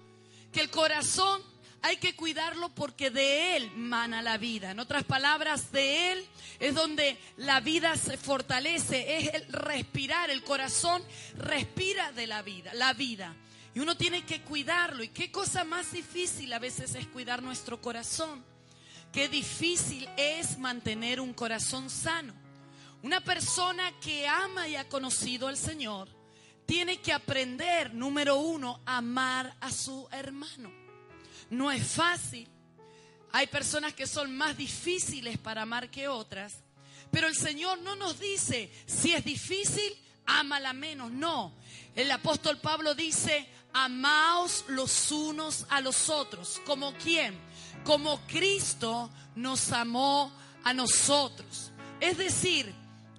que 0.51 0.61
el 0.61 0.69
corazón 0.69 1.41
hay 1.81 1.97
que 1.97 2.15
cuidarlo 2.15 2.69
porque 2.69 3.09
de 3.09 3.55
Él 3.55 3.71
mana 3.75 4.21
la 4.21 4.37
vida. 4.37 4.71
En 4.71 4.79
otras 4.79 5.03
palabras, 5.03 5.71
de 5.71 6.13
Él 6.13 6.27
es 6.59 6.75
donde 6.75 7.17
la 7.37 7.59
vida 7.59 7.95
se 7.95 8.17
fortalece, 8.17 9.17
es 9.17 9.33
el 9.33 9.47
respirar, 9.51 10.29
el 10.29 10.43
corazón 10.43 11.03
respira 11.35 12.11
de 12.11 12.27
la 12.27 12.41
vida, 12.41 12.73
la 12.73 12.93
vida. 12.93 13.35
Y 13.75 13.79
uno 13.79 13.95
tiene 13.95 14.25
que 14.25 14.41
cuidarlo. 14.41 15.03
¿Y 15.03 15.09
qué 15.09 15.31
cosa 15.31 15.63
más 15.63 15.91
difícil 15.91 16.51
a 16.53 16.59
veces 16.59 16.95
es 16.95 17.07
cuidar 17.07 17.43
nuestro 17.43 17.79
corazón? 17.79 18.43
Qué 19.17 19.27
difícil 19.27 20.07
es 20.15 20.59
mantener 20.59 21.19
un 21.19 21.33
corazón 21.33 21.89
sano. 21.89 22.35
Una 23.01 23.19
persona 23.19 23.91
que 23.99 24.27
ama 24.27 24.67
y 24.67 24.75
ha 24.75 24.87
conocido 24.87 25.47
al 25.47 25.57
Señor 25.57 26.07
tiene 26.67 27.01
que 27.01 27.11
aprender, 27.11 27.95
número 27.95 28.35
uno, 28.35 28.79
amar 28.85 29.57
a 29.59 29.71
su 29.71 30.07
hermano. 30.11 30.71
No 31.49 31.71
es 31.71 31.83
fácil. 31.83 32.47
Hay 33.31 33.47
personas 33.47 33.95
que 33.95 34.05
son 34.05 34.37
más 34.37 34.55
difíciles 34.55 35.39
para 35.39 35.63
amar 35.63 35.89
que 35.89 36.07
otras. 36.07 36.59
Pero 37.09 37.25
el 37.25 37.35
Señor 37.35 37.81
no 37.81 37.95
nos 37.95 38.19
dice, 38.19 38.71
si 38.85 39.13
es 39.13 39.25
difícil, 39.25 39.97
ámala 40.27 40.73
menos. 40.73 41.11
No. 41.11 41.55
El 41.95 42.11
apóstol 42.11 42.59
Pablo 42.59 42.93
dice, 42.93 43.49
amaos 43.73 44.65
los 44.67 45.11
unos 45.11 45.65
a 45.69 45.81
los 45.81 46.07
otros. 46.07 46.61
¿Como 46.67 46.93
quién? 46.97 47.46
Como 47.87 48.19
Cristo 48.27 49.09
nos 49.37 49.71
amó 49.71 50.29
a 50.65 50.73
nosotros. 50.73 51.71
Es 52.01 52.17
decir, 52.17 52.73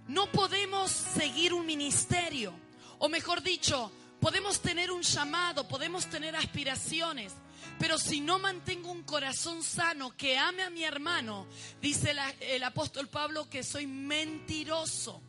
no 0.08 0.30
podemos 0.30 0.90
seguir 0.90 1.54
un 1.54 1.64
ministerio, 1.64 2.52
o 2.98 3.08
mejor 3.08 3.42
dicho, 3.42 3.90
podemos 4.20 4.60
tener 4.60 4.90
un 4.90 5.00
llamado, 5.00 5.66
podemos 5.66 6.04
tener 6.10 6.37
aspiraciones, 6.37 7.32
pero 7.78 7.96
si 7.96 8.20
no 8.20 8.38
mantengo 8.38 8.90
un 8.92 9.04
corazón 9.04 9.62
sano 9.62 10.14
que 10.14 10.37
ame 10.37 10.62
a 10.62 10.68
mi 10.68 10.84
hermano, 10.84 11.46
dice 11.80 12.14
el 12.40 12.62
apóstol 12.62 13.08
Pablo 13.08 13.48
que 13.48 13.62
soy 13.62 13.87
mentiroso. 13.87 15.22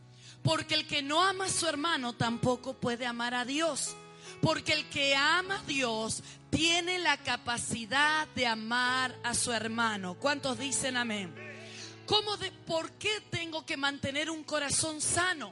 Porque 0.44 0.76
el 0.76 0.86
que 0.86 1.02
no 1.02 1.24
ama 1.24 1.46
a 1.46 1.50
su 1.50 1.66
hermano 1.66 2.12
tampoco 2.12 2.74
puede 2.74 3.06
amar 3.06 3.34
a 3.34 3.46
Dios. 3.46 3.96
Porque 4.42 4.74
el 4.74 4.90
que 4.90 5.16
ama 5.16 5.60
a 5.60 5.64
Dios 5.64 6.24
tiene 6.50 7.00
la 7.00 7.18
capacidad 7.18 8.28
de 8.30 8.48
amar 8.48 9.18
a 9.24 9.34
su 9.34 9.52
hermano. 9.52 10.16
¿Cuántos 10.16 10.58
dicen 10.58 10.98
amén? 10.98 11.34
¿Cómo 12.06 12.38
de, 12.38 12.52
¿Por 12.52 12.92
qué 12.94 13.22
tengo 13.30 13.66
que 13.66 13.78
mantener 13.78 14.30
un 14.30 14.44
corazón 14.44 15.00
sano? 15.02 15.52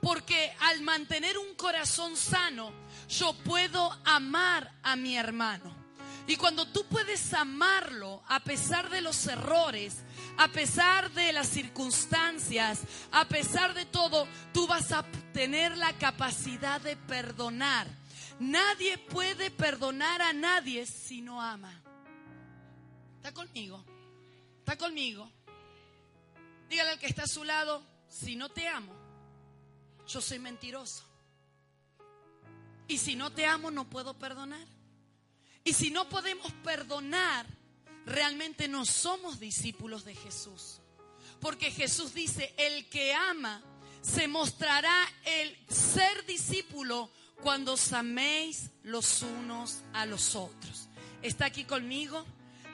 Porque 0.00 0.52
al 0.60 0.80
mantener 0.80 1.36
un 1.36 1.54
corazón 1.56 2.16
sano, 2.16 2.72
yo 3.08 3.34
puedo 3.44 3.98
amar 4.04 4.72
a 4.82 4.96
mi 4.96 5.16
hermano. 5.16 5.80
Y 6.26 6.36
cuando 6.36 6.66
tú 6.66 6.86
puedes 6.86 7.34
amarlo 7.34 8.22
a 8.28 8.40
pesar 8.40 8.88
de 8.88 9.00
los 9.00 9.26
errores, 9.26 9.96
a 10.36 10.48
pesar 10.48 11.10
de 11.10 11.32
las 11.32 11.48
circunstancias, 11.48 12.80
a 13.10 13.26
pesar 13.26 13.74
de 13.74 13.84
todo, 13.84 14.26
tú 14.52 14.66
vas 14.66 14.92
a 14.92 15.04
tener 15.32 15.76
la 15.76 15.92
capacidad 15.94 16.80
de 16.80 16.96
perdonar. 16.96 17.99
Nadie 18.40 18.96
puede 18.96 19.50
perdonar 19.50 20.22
a 20.22 20.32
nadie 20.32 20.86
si 20.86 21.20
no 21.20 21.42
ama. 21.42 21.78
¿Está 23.16 23.32
conmigo? 23.32 23.84
¿Está 24.60 24.78
conmigo? 24.78 25.30
Dígale 26.70 26.92
al 26.92 26.98
que 26.98 27.06
está 27.06 27.24
a 27.24 27.26
su 27.26 27.44
lado, 27.44 27.82
si 28.08 28.36
no 28.36 28.48
te 28.48 28.66
amo, 28.66 28.94
yo 30.06 30.22
soy 30.22 30.38
mentiroso. 30.38 31.04
Y 32.88 32.96
si 32.96 33.14
no 33.14 33.30
te 33.30 33.44
amo, 33.44 33.70
no 33.70 33.90
puedo 33.90 34.14
perdonar. 34.14 34.66
Y 35.62 35.74
si 35.74 35.90
no 35.90 36.08
podemos 36.08 36.50
perdonar, 36.64 37.46
realmente 38.06 38.68
no 38.68 38.86
somos 38.86 39.38
discípulos 39.38 40.06
de 40.06 40.14
Jesús. 40.14 40.80
Porque 41.40 41.70
Jesús 41.70 42.14
dice, 42.14 42.54
el 42.56 42.88
que 42.88 43.12
ama 43.12 43.62
se 44.00 44.28
mostrará 44.28 45.06
el 45.24 45.58
ser 45.68 46.24
discípulo 46.24 47.10
cuando 47.42 47.72
os 47.74 47.92
améis 47.92 48.70
los 48.82 49.22
unos 49.22 49.82
a 49.92 50.06
los 50.06 50.34
otros. 50.34 50.88
¿Está 51.22 51.46
aquí 51.46 51.64
conmigo? 51.64 52.24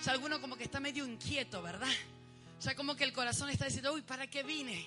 Ya 0.04 0.12
alguno 0.12 0.40
como 0.40 0.56
que 0.56 0.64
está 0.64 0.80
medio 0.80 1.06
inquieto, 1.06 1.62
¿verdad? 1.62 1.92
Ya 2.61 2.75
como 2.75 2.96
que 2.96 3.04
el 3.04 3.12
corazón 3.12 3.50
está 3.50 3.66
diciendo, 3.66 3.92
uy, 3.92 4.02
¿para 4.02 4.26
qué 4.26 4.42
vine? 4.42 4.87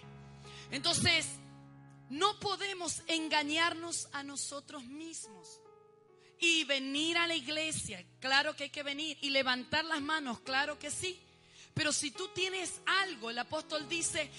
Entonces, 0.71 1.27
no 2.09 2.39
podemos 2.39 3.01
engañarnos 3.07 4.07
a 4.11 4.23
nosotros 4.23 4.83
mismos 4.83 5.59
y 6.39 6.63
venir 6.63 7.17
a 7.17 7.27
la 7.27 7.35
iglesia, 7.35 8.03
claro 8.19 8.55
que 8.55 8.63
hay 8.63 8.69
que 8.69 8.83
venir, 8.83 9.17
y 9.21 9.29
levantar 9.29 9.83
las 9.85 10.01
manos, 10.01 10.39
claro 10.39 10.79
que 10.79 10.89
sí. 10.89 11.19
Pero 11.73 11.91
si 11.91 12.11
tú 12.11 12.29
tienes 12.29 12.81
algo, 12.85 13.29
el 13.29 13.37
apóstol 13.37 13.87
dice, 13.87 14.29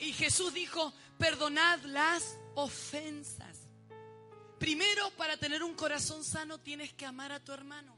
y 0.00 0.12
Jesús 0.12 0.52
dijo, 0.54 0.92
perdonad 1.18 1.80
las 1.84 2.38
ofensas. 2.54 3.51
Primero, 4.62 5.10
para 5.16 5.36
tener 5.36 5.64
un 5.64 5.74
corazón 5.74 6.22
sano, 6.22 6.56
tienes 6.56 6.92
que 6.92 7.04
amar 7.04 7.32
a 7.32 7.40
tu 7.40 7.50
hermano. 7.50 7.96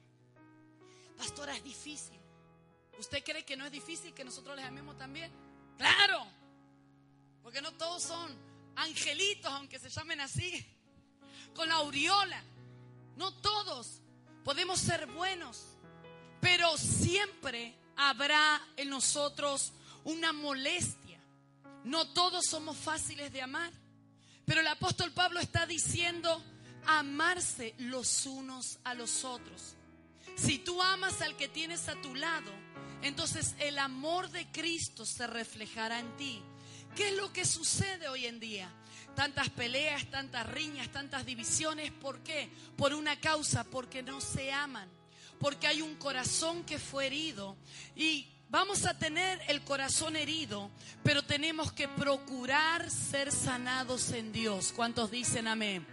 Pastora, 1.19 1.55
es 1.55 1.63
difícil. 1.63 2.19
¿Usted 2.99 3.23
cree 3.23 3.45
que 3.45 3.55
no 3.55 3.67
es 3.67 3.71
difícil 3.71 4.15
que 4.15 4.25
nosotros 4.25 4.57
les 4.57 4.65
amemos 4.65 4.97
también? 4.97 5.31
Claro, 5.77 6.27
porque 7.43 7.61
no 7.61 7.71
todos 7.73 8.05
son 8.05 8.35
angelitos, 8.77 9.53
aunque 9.53 9.79
se 9.79 9.91
llamen 9.91 10.23
así, 10.23 10.67
con 11.55 11.71
aureola. 11.71 12.43
No 13.19 13.31
todos 13.43 14.01
podemos 14.43 14.81
ser 14.81 15.05
buenos, 15.05 15.67
pero 16.41 16.79
siempre 16.79 17.77
habrá 17.95 18.59
en 18.79 18.89
nosotros 18.89 19.75
una 20.05 20.33
molestia. 20.33 21.21
No 21.85 22.09
todos 22.15 22.47
somos 22.47 22.79
fáciles 22.79 23.31
de 23.35 23.43
amar, 23.43 23.71
pero 24.47 24.63
el 24.63 24.69
apóstol 24.69 25.13
Pablo 25.13 25.41
está 25.41 25.67
diciendo 25.67 26.43
amarse 26.87 27.75
los 27.79 28.27
unos 28.27 28.79
a 28.85 28.95
los 28.95 29.25
otros. 29.25 29.77
Si 30.37 30.59
tú 30.59 30.83
amas 30.83 31.21
al 31.23 31.37
que 31.37 31.49
tienes 31.49 31.89
a 31.89 32.01
tu 32.01 32.15
lado, 32.15 32.51
entonces 33.03 33.55
el 33.59 33.79
amor 33.79 34.31
de 34.31 34.47
Cristo 34.51 35.05
se 35.05 35.27
reflejará 35.27 36.01
en 36.01 36.17
ti. 36.17 36.43
¿Qué 36.97 37.09
es 37.09 37.15
lo 37.15 37.33
que 37.33 37.45
sucede 37.45 38.09
hoy 38.09 38.27
en 38.27 38.41
día? 38.41 38.71
Tantas 39.15 39.51
peleas, 39.51 40.11
tantas 40.11 40.47
riñas, 40.47 40.89
tantas 40.91 41.27
divisiones. 41.27 41.93
¿Por 41.93 42.21
qué? 42.21 42.51
Por 42.77 42.95
una 42.95 43.21
causa, 43.21 43.65
porque 43.65 44.03
no 44.03 44.21
se 44.21 44.53
aman. 44.53 44.89
Porque 45.39 45.67
hay 45.67 45.83
un 45.83 45.97
corazón 45.97 46.65
que 46.65 46.79
fue 46.79 47.07
herido. 47.07 47.57
Y 47.95 48.29
vamos 48.49 48.87
a 48.87 48.97
tener 48.99 49.41
el 49.49 49.63
corazón 49.63 50.17
herido, 50.17 50.71
pero 51.03 51.25
tenemos 51.25 51.73
que 51.73 51.89
procurar 51.89 52.91
ser 52.91 53.33
sanados 53.33 54.11
en 54.13 54.33
Dios. 54.33 54.73
¿Cuántos 54.75 55.11
dicen 55.11 55.49
amén? 55.49 55.87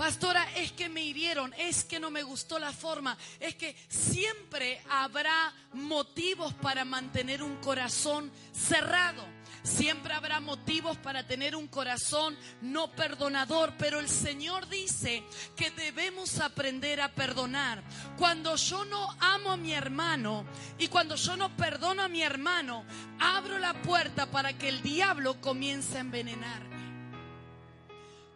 Pastora, 0.00 0.48
es 0.56 0.72
que 0.72 0.88
me 0.88 1.02
hirieron, 1.02 1.52
es 1.58 1.84
que 1.84 2.00
no 2.00 2.10
me 2.10 2.22
gustó 2.22 2.58
la 2.58 2.72
forma, 2.72 3.18
es 3.38 3.54
que 3.54 3.76
siempre 3.90 4.80
habrá 4.88 5.52
motivos 5.74 6.54
para 6.54 6.86
mantener 6.86 7.42
un 7.42 7.56
corazón 7.56 8.32
cerrado. 8.50 9.22
Siempre 9.62 10.14
habrá 10.14 10.40
motivos 10.40 10.96
para 10.96 11.26
tener 11.26 11.54
un 11.54 11.68
corazón 11.68 12.34
no 12.62 12.90
perdonador, 12.92 13.74
pero 13.76 14.00
el 14.00 14.08
Señor 14.08 14.70
dice 14.70 15.22
que 15.54 15.70
debemos 15.70 16.40
aprender 16.40 17.02
a 17.02 17.12
perdonar. 17.12 17.84
Cuando 18.16 18.56
yo 18.56 18.86
no 18.86 19.06
amo 19.20 19.52
a 19.52 19.58
mi 19.58 19.74
hermano 19.74 20.46
y 20.78 20.88
cuando 20.88 21.16
yo 21.16 21.36
no 21.36 21.54
perdono 21.58 22.04
a 22.04 22.08
mi 22.08 22.22
hermano, 22.22 22.86
abro 23.18 23.58
la 23.58 23.74
puerta 23.82 24.30
para 24.30 24.56
que 24.56 24.70
el 24.70 24.80
diablo 24.80 25.42
comience 25.42 25.98
a 25.98 26.00
envenenarme 26.00 26.79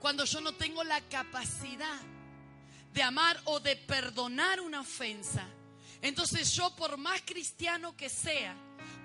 cuando 0.05 0.27
yo 0.27 0.43
no 0.43 0.53
tengo 0.53 0.85
la 0.85 1.01
capacidad 1.01 1.99
de 2.93 3.03
amar 3.03 3.41
o 3.45 3.59
de 3.59 3.75
perdonar 3.75 4.61
una 4.61 4.83
ofensa, 4.83 5.47
entonces 6.03 6.53
yo 6.53 6.77
por 6.77 6.99
más 6.99 7.23
cristiano 7.25 7.97
que 7.97 8.11
sea, 8.11 8.55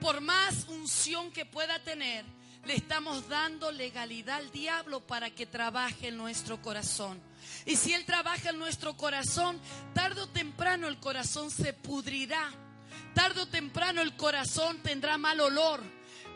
por 0.01 0.19
más 0.19 0.65
unción 0.67 1.31
que 1.31 1.45
pueda 1.45 1.81
tener, 1.85 2.25
le 2.65 2.75
estamos 2.75 3.29
dando 3.29 3.71
legalidad 3.71 4.39
al 4.39 4.51
diablo 4.51 4.99
para 4.99 5.29
que 5.29 5.45
trabaje 5.45 6.09
en 6.09 6.17
nuestro 6.17 6.61
corazón. 6.61 7.21
Y 7.65 7.77
si 7.77 7.93
él 7.93 8.03
trabaja 8.03 8.49
en 8.49 8.59
nuestro 8.59 8.97
corazón, 8.97 9.57
tarde 9.93 10.19
o 10.19 10.27
temprano 10.27 10.89
el 10.89 10.99
corazón 10.99 11.49
se 11.49 11.71
pudrirá. 11.71 12.51
Tarde 13.13 13.43
o 13.43 13.47
temprano 13.47 14.01
el 14.01 14.17
corazón 14.17 14.83
tendrá 14.83 15.17
mal 15.17 15.39
olor. 15.39 15.81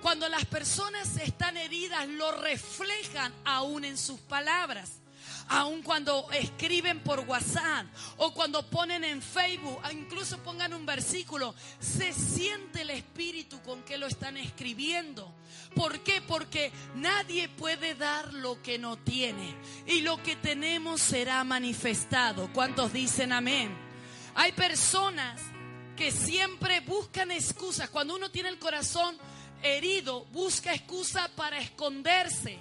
Cuando 0.04 0.28
las 0.28 0.44
personas 0.44 1.16
están 1.16 1.56
heridas, 1.56 2.10
lo 2.10 2.34
reflejan 2.34 3.34
aún 3.46 3.86
en 3.86 3.98
sus 3.98 4.20
palabras. 4.20 5.00
Aún 5.48 5.82
cuando 5.82 6.30
escriben 6.32 7.00
por 7.00 7.22
WhatsApp 7.22 7.86
o 8.18 8.34
cuando 8.34 8.70
ponen 8.70 9.06
en 9.06 9.22
Facebook, 9.22 9.80
incluso 9.94 10.40
pongan 10.40 10.74
un 10.74 10.86
versículo, 10.86 11.56
se 11.80 12.12
siente 12.12 12.82
el 12.82 12.90
espíritu 12.90 13.62
con 13.62 13.82
que 13.84 13.98
lo 13.98 14.08
están 14.08 14.36
escribiendo. 14.36 15.34
¿Por 15.74 16.02
qué? 16.02 16.22
Porque 16.22 16.74
nadie 16.96 17.48
puede 17.48 17.96
dar 17.96 18.34
lo 18.34 18.62
que 18.62 18.78
no 18.78 18.98
tiene. 18.98 19.56
Y 19.88 20.02
lo 20.02 20.22
que 20.22 20.36
tenemos 20.36 21.00
será 21.00 21.46
manifestado. 21.46 22.52
¿Cuántos 22.52 22.92
dicen 22.92 23.32
amén? 23.32 23.74
Hay 24.36 24.52
personas 24.52 25.40
que 25.96 26.12
siempre 26.12 26.82
buscan 26.82 27.32
excusas. 27.32 27.90
Cuando 27.90 28.16
uno 28.16 28.32
tiene 28.32 28.50
el 28.50 28.60
corazón 28.60 29.18
herido 29.64 30.26
busca 30.26 30.74
excusa 30.74 31.30
para 31.36 31.60
esconderse, 31.60 32.60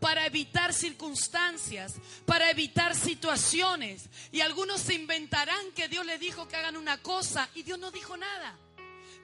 para 0.00 0.26
evitar 0.26 0.72
circunstancias, 0.74 1.94
para 2.26 2.50
evitar 2.50 2.94
situaciones. 2.94 4.08
Y 4.30 4.40
algunos 4.40 4.80
se 4.80 4.94
inventarán 4.94 5.72
que 5.74 5.88
Dios 5.88 6.04
les 6.04 6.20
dijo 6.20 6.48
que 6.48 6.56
hagan 6.56 6.76
una 6.76 6.98
cosa 6.98 7.48
y 7.54 7.62
Dios 7.62 7.78
no 7.78 7.90
dijo 7.90 8.16
nada. 8.16 8.58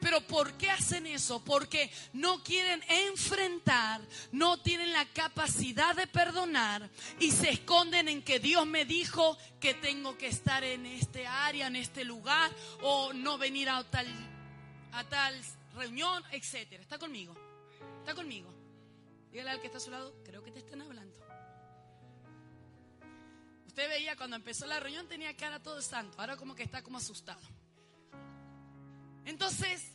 Pero 0.01 0.21
¿por 0.21 0.53
qué 0.55 0.71
hacen 0.71 1.07
eso? 1.07 1.43
Porque 1.45 1.91
no 2.13 2.43
quieren 2.45 2.83
enfrentar, 2.89 4.01
no 4.31 4.59
tienen 4.59 4.93
la 4.93 5.05
capacidad 5.07 5.97
de 5.97 6.07
perdonar 6.07 6.89
y 7.19 7.33
se 7.33 7.51
esconden 7.51 8.09
en 8.09 8.23
que 8.23 8.39
Dios 8.39 8.65
me 8.65 8.85
dijo 8.85 9.37
que 9.61 9.75
tengo 9.75 10.17
que 10.17 10.29
estar 10.29 10.63
en 10.63 10.87
este 10.87 11.27
área, 11.27 11.67
en 11.67 11.77
este 11.77 12.05
lugar, 12.05 12.53
o 12.83 13.13
no 13.13 13.39
venir 13.39 13.69
a 13.69 13.83
tal, 13.91 14.07
a 14.93 15.03
tal 15.05 15.35
reunión, 15.79 16.23
etcétera. 16.33 16.83
¿Está 16.83 16.99
conmigo? 16.99 17.35
¿Está 18.01 18.15
conmigo? 18.15 18.53
Dígale 19.31 19.51
al 19.51 19.61
que 19.61 19.67
está 19.67 19.79
a 19.79 19.81
su 19.81 19.91
lado, 19.91 20.15
creo 20.25 20.43
que 20.43 20.51
te 20.51 20.59
están 20.59 20.83
hablando. 20.83 21.17
Usted 23.67 23.89
veía 23.89 24.17
cuando 24.17 24.37
empezó 24.37 24.67
la 24.67 24.81
reunión 24.81 25.07
tenía 25.07 25.37
cara 25.37 25.63
todo 25.63 25.81
santo, 25.81 26.21
ahora 26.21 26.37
como 26.37 26.55
que 26.55 26.65
está 26.65 26.83
como 26.83 26.99
asustado. 26.99 27.41
Entonces, 29.25 29.93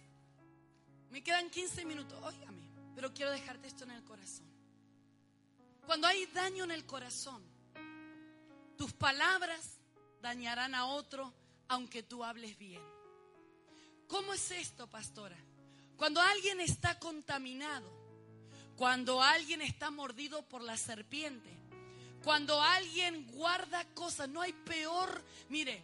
me 1.10 1.22
quedan 1.22 1.50
15 1.50 1.86
minutos, 1.86 2.18
óigame, 2.24 2.70
pero 2.96 3.14
quiero 3.14 3.32
dejarte 3.32 3.68
esto 3.68 3.84
en 3.84 3.92
el 3.92 4.04
corazón. 4.04 4.48
Cuando 5.86 6.08
hay 6.08 6.26
daño 6.28 6.64
en 6.64 6.72
el 6.72 6.86
corazón, 6.86 7.44
tus 8.78 8.94
palabras 8.94 9.80
dañarán 10.22 10.76
a 10.76 10.86
otro 10.86 11.34
aunque 11.68 12.04
tú 12.04 12.24
hables 12.24 12.58
bien. 12.58 12.82
¿Cómo 14.08 14.34
es 14.34 14.52
esto, 14.52 14.88
pastora? 14.88 15.38
Cuando 16.04 16.20
alguien 16.20 16.60
está 16.60 17.00
contaminado, 17.00 17.90
cuando 18.76 19.22
alguien 19.22 19.62
está 19.62 19.90
mordido 19.90 20.42
por 20.42 20.62
la 20.62 20.76
serpiente, 20.76 21.50
cuando 22.22 22.62
alguien 22.62 23.26
guarda 23.32 23.86
cosas, 23.94 24.28
no 24.28 24.42
hay 24.42 24.52
peor, 24.52 25.24
mire, 25.48 25.82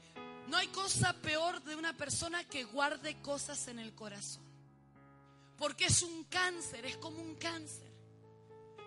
no 0.50 0.58
hay 0.58 0.68
cosa 0.68 1.14
peor 1.22 1.64
de 1.64 1.78
una 1.78 1.96
persona 1.96 2.44
que 2.44 2.66
guarde 2.66 3.22
cosas 3.22 3.70
en 3.70 3.80
el 3.80 3.96
corazón. 3.96 4.44
Porque 5.58 5.86
es 5.86 6.02
un 6.02 6.26
cáncer, 6.26 6.86
es 6.86 6.98
como 6.98 7.22
un 7.22 7.36
cáncer. 7.36 7.90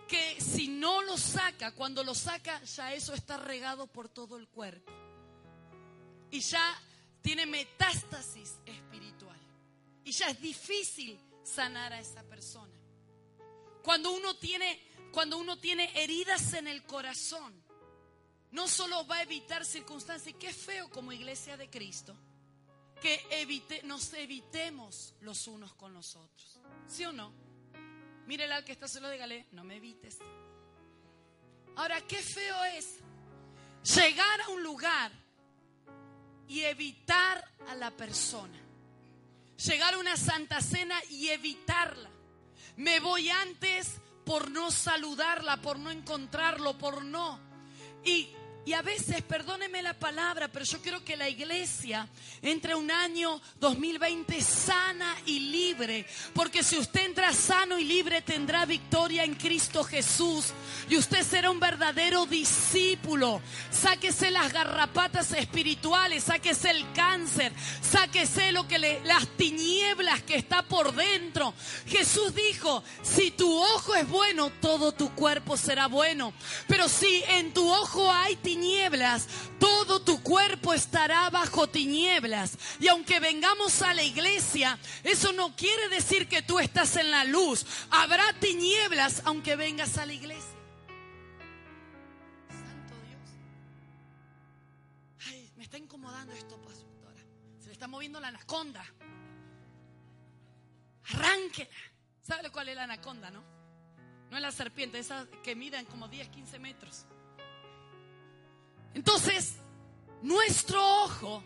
Que 0.06 0.38
si 0.38 0.68
no 0.68 1.00
lo 1.00 1.16
saca, 1.16 1.72
cuando 1.72 2.04
lo 2.04 2.14
saca, 2.14 2.62
ya 2.64 2.92
eso 2.92 3.14
está 3.14 3.38
regado 3.38 3.86
por 3.86 4.10
todo 4.10 4.36
el 4.36 4.48
cuerpo. 4.48 4.92
Y 6.30 6.40
ya 6.40 6.78
tiene 7.22 7.46
metástasis 7.46 8.58
espiritual. 8.66 8.91
Y 10.04 10.12
ya 10.12 10.30
es 10.30 10.40
difícil 10.40 11.18
sanar 11.42 11.92
a 11.92 12.00
esa 12.00 12.22
persona. 12.24 12.74
Cuando 13.82 14.12
uno 14.12 14.36
tiene 14.36 14.92
cuando 15.12 15.36
uno 15.36 15.58
tiene 15.58 15.90
heridas 16.02 16.54
en 16.54 16.66
el 16.66 16.84
corazón, 16.84 17.62
no 18.50 18.66
solo 18.66 19.06
va 19.06 19.16
a 19.16 19.22
evitar 19.22 19.64
circunstancias, 19.64 20.34
qué 20.40 20.52
feo 20.52 20.88
como 20.90 21.12
iglesia 21.12 21.56
de 21.58 21.68
Cristo, 21.68 22.16
que 23.00 23.20
evite, 23.30 23.82
nos 23.82 24.12
evitemos 24.14 25.14
los 25.20 25.46
unos 25.46 25.74
con 25.74 25.92
los 25.92 26.16
otros. 26.16 26.60
¿Sí 26.88 27.04
o 27.04 27.12
no? 27.12 27.32
Mírele 28.26 28.54
al 28.54 28.64
que 28.64 28.72
está 28.72 28.88
solo, 28.88 29.10
dígale, 29.10 29.48
no 29.52 29.64
me 29.64 29.76
evites. 29.76 30.18
Ahora, 31.76 32.00
qué 32.06 32.16
feo 32.16 32.64
es 32.64 33.00
llegar 33.94 34.40
a 34.40 34.48
un 34.48 34.62
lugar 34.62 35.12
y 36.48 36.60
evitar 36.60 37.44
a 37.68 37.74
la 37.74 37.90
persona. 37.90 38.61
Llegar 39.64 39.94
a 39.94 39.98
una 39.98 40.16
santa 40.16 40.60
cena 40.60 40.96
y 41.08 41.28
evitarla. 41.28 42.10
Me 42.76 42.98
voy 42.98 43.30
antes 43.30 44.00
por 44.24 44.50
no 44.50 44.70
saludarla, 44.70 45.60
por 45.60 45.78
no 45.78 45.90
encontrarlo, 45.90 46.76
por 46.78 47.04
no. 47.04 47.38
Y, 48.04 48.28
y, 48.64 48.72
a 48.74 48.82
veces, 48.82 49.22
perdóneme 49.22 49.82
la 49.82 49.94
palabra, 49.94 50.48
pero 50.48 50.64
yo 50.64 50.80
quiero 50.80 51.04
que 51.04 51.16
la 51.16 51.28
iglesia 51.28 52.08
entre 52.42 52.74
un 52.74 52.90
año 52.90 53.40
2020 53.60 54.40
sana 54.40 55.16
y 55.26 55.40
libre. 55.40 56.06
Porque 56.34 56.62
si 56.62 56.78
usted 56.78 57.06
entra 57.06 57.32
sano 57.32 57.78
y 57.78 57.84
libre, 57.84 58.22
tendrá 58.22 58.64
victoria 58.64 59.24
en 59.24 59.34
Cristo 59.34 59.82
Jesús. 59.84 60.52
Y 60.88 60.96
usted 60.96 61.22
será 61.22 61.50
un 61.50 61.60
verdadero 61.60 62.26
discípulo. 62.26 63.40
Sáquese 63.70 64.30
las 64.30 64.52
garrapatas 64.52 65.32
espirituales, 65.32 66.24
sáquese 66.24 66.70
el 66.70 66.90
cáncer, 66.92 67.52
sáquese 67.80 68.52
lo 68.52 68.68
que 68.68 68.78
le, 68.78 69.04
las 69.04 69.26
tinieblas 69.36 70.22
que 70.22 70.36
está 70.36 70.62
por 70.62 70.94
dentro. 70.94 71.54
Jesús 71.86 72.34
dijo, 72.34 72.82
si 73.02 73.30
tu 73.30 73.60
ojo 73.60 73.94
es 73.94 74.08
bueno, 74.08 74.50
todo 74.60 74.92
tu 74.92 75.14
cuerpo 75.14 75.56
será 75.56 75.86
bueno. 75.86 76.32
Pero 76.68 76.88
si 76.88 77.22
en 77.28 77.52
tu 77.52 77.68
ojo 77.68 78.10
hay 78.10 78.36
tinieblas, 78.36 78.51
todo 79.58 80.02
tu 80.02 80.22
cuerpo 80.22 80.74
estará 80.74 81.30
bajo 81.30 81.68
tinieblas. 81.68 82.58
Y 82.80 82.88
aunque 82.88 83.20
vengamos 83.20 83.82
a 83.82 83.94
la 83.94 84.02
iglesia, 84.02 84.78
eso 85.02 85.32
no 85.32 85.54
quiere 85.56 85.88
decir 85.88 86.28
que 86.28 86.42
tú 86.42 86.58
estás 86.58 86.96
en 86.96 87.10
la 87.10 87.24
luz. 87.24 87.66
Habrá 87.90 88.24
tinieblas 88.40 89.22
aunque 89.24 89.56
vengas 89.56 89.98
a 89.98 90.06
la 90.06 90.12
iglesia. 90.12 90.50
está 95.58 95.78
incomodando 95.78 96.34
esto, 96.34 96.60
pastora. 96.60 97.22
Se 97.58 97.68
le 97.68 97.72
está 97.72 97.88
moviendo 97.88 98.20
la 98.20 98.28
anaconda. 98.28 98.84
Arránquela. 101.08 101.70
¿Sabe 102.20 102.50
cuál 102.50 102.68
es 102.68 102.76
la 102.76 102.82
anaconda, 102.82 103.30
no? 103.30 103.42
No 104.30 104.36
es 104.36 104.42
la 104.42 104.52
serpiente, 104.52 104.98
esa 104.98 105.26
que 105.42 105.56
miden 105.56 105.86
como 105.86 106.08
10, 106.08 106.28
15 106.28 106.58
metros. 106.58 107.06
Entonces, 108.94 109.54
nuestro 110.22 111.02
ojo, 111.04 111.42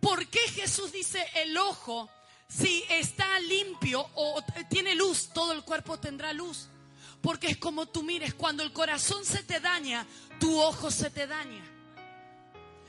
¿por 0.00 0.26
qué 0.28 0.40
Jesús 0.48 0.92
dice 0.92 1.24
el 1.34 1.56
ojo? 1.56 2.08
Si 2.48 2.84
está 2.88 3.40
limpio 3.40 4.08
o 4.14 4.42
tiene 4.70 4.94
luz, 4.94 5.30
todo 5.32 5.52
el 5.52 5.62
cuerpo 5.62 5.98
tendrá 5.98 6.32
luz. 6.32 6.68
Porque 7.20 7.48
es 7.48 7.56
como 7.56 7.86
tú 7.86 8.02
mires, 8.02 8.34
cuando 8.34 8.62
el 8.62 8.72
corazón 8.72 9.24
se 9.24 9.42
te 9.42 9.58
daña, 9.58 10.06
tu 10.38 10.60
ojo 10.60 10.90
se 10.90 11.10
te 11.10 11.26
daña. 11.26 11.75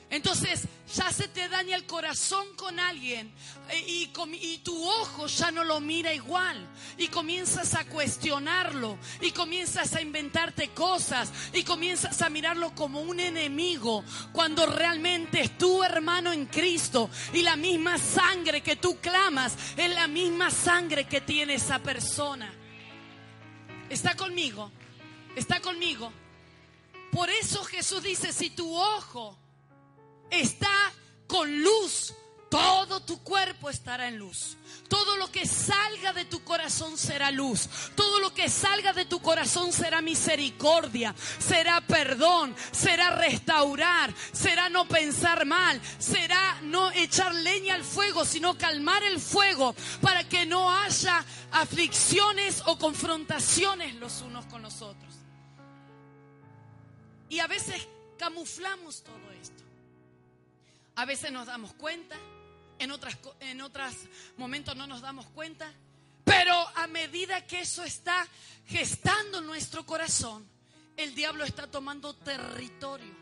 Entonces 0.09 0.63
ya 0.95 1.11
se 1.11 1.27
te 1.27 1.49
daña 1.49 1.75
el 1.75 1.85
corazón 1.85 2.47
con 2.55 2.79
alguien 2.79 3.29
eh, 3.69 3.83
y, 3.87 4.57
tu 4.59 4.89
ojo 4.89 5.27
ya 5.27 5.51
no 5.51 5.65
lo 5.65 5.81
mira 5.81 6.13
igual 6.13 6.65
y 6.97 7.09
comienzas 7.09 7.73
a 7.73 7.85
cuestionarlo 7.85 8.97
y 9.19 9.31
comienzas 9.31 9.95
a 9.95 10.01
inventarte 10.01 10.69
cosas 10.69 11.31
y 11.53 11.63
comienzas 11.63 12.21
a 12.21 12.29
mirarlo 12.29 12.73
como 12.73 13.01
un 13.01 13.19
enemigo 13.19 14.03
cuando 14.31 14.65
realmente 14.65 15.41
es 15.41 15.57
tu 15.57 15.83
hermano 15.83 16.31
en 16.31 16.45
Cristo 16.45 17.09
y 17.33 17.41
la 17.41 17.57
misma 17.57 17.97
sangre 17.97 18.61
que 18.61 18.77
tú 18.77 18.97
clamas 19.01 19.57
es 19.75 19.89
la 19.93 20.07
misma 20.07 20.51
sangre 20.51 21.05
que 21.05 21.19
tiene 21.19 21.55
esa 21.55 21.79
persona. 21.79 22.53
¿Está 23.89 24.15
conmigo? 24.15 24.71
¿Está 25.35 25.59
conmigo? 25.59 26.13
Por 27.11 27.29
eso 27.29 27.63
Jesús 27.65 28.03
dice, 28.03 28.31
si 28.31 28.49
tu 28.49 28.73
ojo 28.73 29.37
está 30.29 30.93
con 31.27 31.61
luz, 31.61 32.13
todo 32.49 33.01
tu 33.01 33.21
cuerpo 33.23 33.69
estará 33.69 34.07
en 34.07 34.17
luz. 34.17 34.57
Todo 34.87 35.17
lo 35.17 35.29
que 35.29 35.45
salga 35.45 36.13
de 36.13 36.23
tu 36.25 36.43
corazón 36.45 36.97
será 36.97 37.29
luz. 37.29 37.67
Todo 37.95 38.19
lo 38.19 38.33
que 38.33 38.47
salga 38.47 38.93
de 38.93 39.05
tu 39.05 39.21
corazón 39.21 39.73
será 39.73 40.01
misericordia, 40.01 41.13
será 41.39 41.81
perdón, 41.81 42.55
será 42.71 43.11
restaurar, 43.11 44.13
será 44.31 44.69
no 44.69 44.87
pensar 44.87 45.45
mal, 45.45 45.81
será 45.99 46.61
no 46.61 46.89
echar 46.91 47.35
leña 47.35 47.75
al 47.75 47.83
fuego, 47.83 48.23
sino 48.23 48.57
calmar 48.57 49.03
el 49.03 49.19
fuego 49.19 49.75
para 50.01 50.23
que 50.27 50.45
no 50.45 50.73
haya 50.73 51.23
aflicciones 51.51 52.63
o 52.65 52.77
confrontaciones 52.77 53.95
los 53.95 54.21
unos 54.21 54.45
con 54.45 54.61
los 54.61 54.81
otros. 54.81 55.15
Y 57.29 57.39
a 57.39 57.47
veces 57.47 57.85
camuflamos 58.17 59.03
todo. 59.03 59.26
A 60.97 61.05
veces 61.05 61.31
nos 61.31 61.45
damos 61.45 61.73
cuenta, 61.73 62.15
en 62.79 62.89
otros 62.89 63.15
en 63.39 63.61
otros 63.61 63.93
momentos 64.35 64.75
no 64.75 64.87
nos 64.87 65.01
damos 65.01 65.27
cuenta, 65.27 65.71
pero 66.23 66.55
a 66.75 66.87
medida 66.87 67.45
que 67.45 67.61
eso 67.61 67.83
está 67.83 68.27
gestando 68.65 69.39
nuestro 69.41 69.85
corazón, 69.85 70.43
el 70.95 71.13
diablo 71.13 71.43
está 71.43 71.67
tomando 71.67 72.15
territorio. 72.15 73.15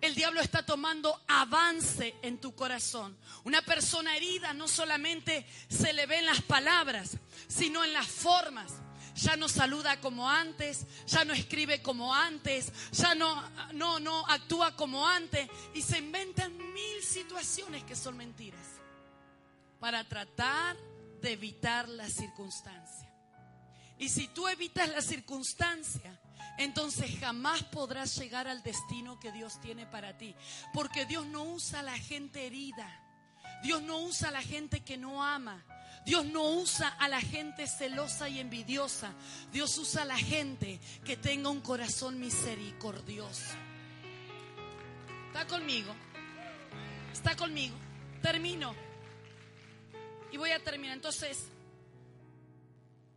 El 0.00 0.14
diablo 0.14 0.40
está 0.40 0.64
tomando 0.64 1.20
avance 1.26 2.14
en 2.22 2.38
tu 2.38 2.54
corazón. 2.54 3.16
Una 3.42 3.62
persona 3.62 4.16
herida 4.16 4.52
no 4.52 4.68
solamente 4.68 5.46
se 5.68 5.92
le 5.94 6.06
ve 6.06 6.18
en 6.18 6.26
las 6.26 6.42
palabras, 6.42 7.16
sino 7.48 7.82
en 7.82 7.92
las 7.92 8.06
formas 8.06 8.72
ya 9.14 9.36
no 9.36 9.48
saluda 9.48 10.00
como 10.00 10.28
antes, 10.28 10.86
ya 11.06 11.24
no 11.24 11.32
escribe 11.32 11.82
como 11.82 12.14
antes, 12.14 12.72
ya 12.92 13.14
no, 13.14 13.42
no, 13.72 14.00
no 14.00 14.26
actúa 14.28 14.74
como 14.76 15.06
antes 15.06 15.48
y 15.74 15.82
se 15.82 15.98
inventan 15.98 16.56
mil 16.72 17.02
situaciones 17.02 17.84
que 17.84 17.96
son 17.96 18.16
mentiras 18.16 18.66
para 19.78 20.04
tratar 20.04 20.76
de 21.20 21.32
evitar 21.32 21.88
la 21.88 22.08
circunstancia. 22.08 23.10
Y 23.98 24.08
si 24.08 24.28
tú 24.28 24.48
evitas 24.48 24.88
la 24.88 25.00
circunstancia, 25.00 26.20
entonces 26.58 27.18
jamás 27.20 27.62
podrás 27.64 28.16
llegar 28.16 28.48
al 28.48 28.62
destino 28.62 29.18
que 29.20 29.32
Dios 29.32 29.60
tiene 29.60 29.86
para 29.86 30.16
ti. 30.16 30.34
Porque 30.72 31.04
Dios 31.04 31.26
no 31.26 31.42
usa 31.44 31.80
a 31.80 31.84
la 31.84 31.98
gente 31.98 32.46
herida. 32.46 32.88
Dios 33.62 33.82
no 33.82 33.98
usa 33.98 34.28
a 34.28 34.32
la 34.32 34.42
gente 34.42 34.80
que 34.84 34.96
no 34.96 35.24
ama. 35.24 35.64
Dios 36.04 36.26
no 36.26 36.42
usa 36.50 36.88
a 36.88 37.08
la 37.08 37.20
gente 37.20 37.66
celosa 37.66 38.28
y 38.28 38.38
envidiosa. 38.38 39.12
Dios 39.52 39.76
usa 39.78 40.02
a 40.02 40.04
la 40.04 40.18
gente 40.18 40.78
que 41.04 41.16
tenga 41.16 41.48
un 41.48 41.60
corazón 41.60 42.20
misericordioso. 42.20 43.54
¿Está 45.28 45.46
conmigo? 45.46 45.94
¿Está 47.12 47.34
conmigo? 47.36 47.74
Termino. 48.20 48.74
Y 50.30 50.36
voy 50.36 50.50
a 50.50 50.62
terminar. 50.62 50.96
Entonces, 50.96 51.46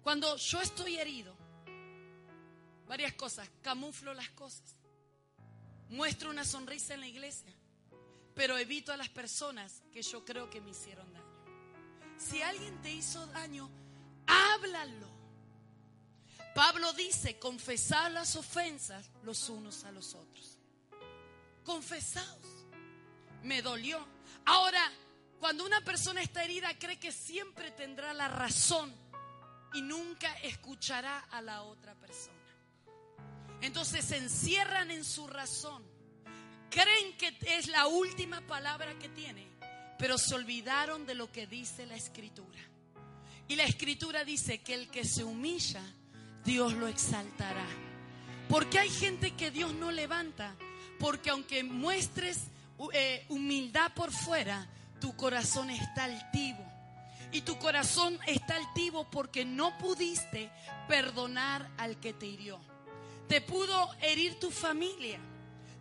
cuando 0.01 0.37
yo 0.37 0.61
estoy 0.61 0.97
herido, 0.97 1.35
varias 2.87 3.13
cosas, 3.13 3.49
camuflo 3.61 4.13
las 4.13 4.29
cosas. 4.29 4.75
Muestro 5.89 6.29
una 6.29 6.45
sonrisa 6.45 6.93
en 6.93 7.01
la 7.01 7.07
iglesia, 7.07 7.53
pero 8.33 8.57
evito 8.57 8.93
a 8.93 8.97
las 8.97 9.09
personas 9.09 9.83
que 9.91 10.01
yo 10.01 10.23
creo 10.23 10.49
que 10.49 10.61
me 10.61 10.71
hicieron 10.71 11.11
daño. 11.11 11.26
Si 12.17 12.41
alguien 12.41 12.81
te 12.81 12.91
hizo 12.91 13.25
daño, 13.27 13.69
háblalo. 14.25 15.07
Pablo 16.55 16.91
dice, 16.93 17.37
confesad 17.37 18.11
las 18.11 18.35
ofensas 18.35 19.11
los 19.23 19.49
unos 19.49 19.83
a 19.83 19.91
los 19.91 20.15
otros. 20.15 20.57
Confesaos. 21.63 22.65
Me 23.43 23.61
dolió. 23.61 24.03
Ahora, 24.45 24.81
cuando 25.39 25.65
una 25.65 25.81
persona 25.81 26.21
está 26.21 26.43
herida, 26.43 26.77
cree 26.79 26.99
que 26.99 27.11
siempre 27.11 27.71
tendrá 27.71 28.13
la 28.13 28.27
razón 28.27 28.93
y 29.73 29.81
nunca 29.81 30.33
escuchará 30.39 31.19
a 31.29 31.41
la 31.41 31.61
otra 31.61 31.93
persona. 31.95 32.35
Entonces 33.61 34.05
se 34.05 34.17
encierran 34.17 34.91
en 34.91 35.03
su 35.03 35.27
razón. 35.27 35.83
Creen 36.69 37.17
que 37.17 37.37
es 37.57 37.67
la 37.67 37.87
última 37.87 38.41
palabra 38.41 38.97
que 38.99 39.09
tiene, 39.09 39.47
pero 39.97 40.17
se 40.17 40.35
olvidaron 40.35 41.05
de 41.05 41.15
lo 41.15 41.31
que 41.31 41.47
dice 41.47 41.85
la 41.85 41.95
escritura. 41.95 42.59
Y 43.47 43.55
la 43.55 43.63
escritura 43.63 44.23
dice 44.23 44.59
que 44.59 44.73
el 44.73 44.89
que 44.89 45.05
se 45.05 45.23
humilla, 45.23 45.81
Dios 46.43 46.73
lo 46.73 46.87
exaltará. 46.87 47.65
Porque 48.49 48.79
hay 48.79 48.89
gente 48.89 49.31
que 49.31 49.51
Dios 49.51 49.73
no 49.73 49.91
levanta, 49.91 50.55
porque 50.99 51.29
aunque 51.29 51.63
muestres 51.63 52.43
eh, 52.93 53.25
humildad 53.29 53.93
por 53.93 54.11
fuera, 54.11 54.67
tu 54.99 55.15
corazón 55.15 55.69
está 55.69 56.05
altivo. 56.05 56.65
Y 57.31 57.41
tu 57.41 57.57
corazón 57.57 58.17
está 58.25 58.55
altivo 58.55 59.09
porque 59.09 59.43
no 59.43 59.77
pudiste 59.77 60.49
perdonar 60.87 61.69
al 61.77 61.99
que 61.99 62.13
te 62.13 62.25
hirió. 62.25 62.59
Te 63.27 63.41
pudo 63.41 63.89
herir 64.01 64.39
tu 64.39 64.49
familia, 64.51 65.19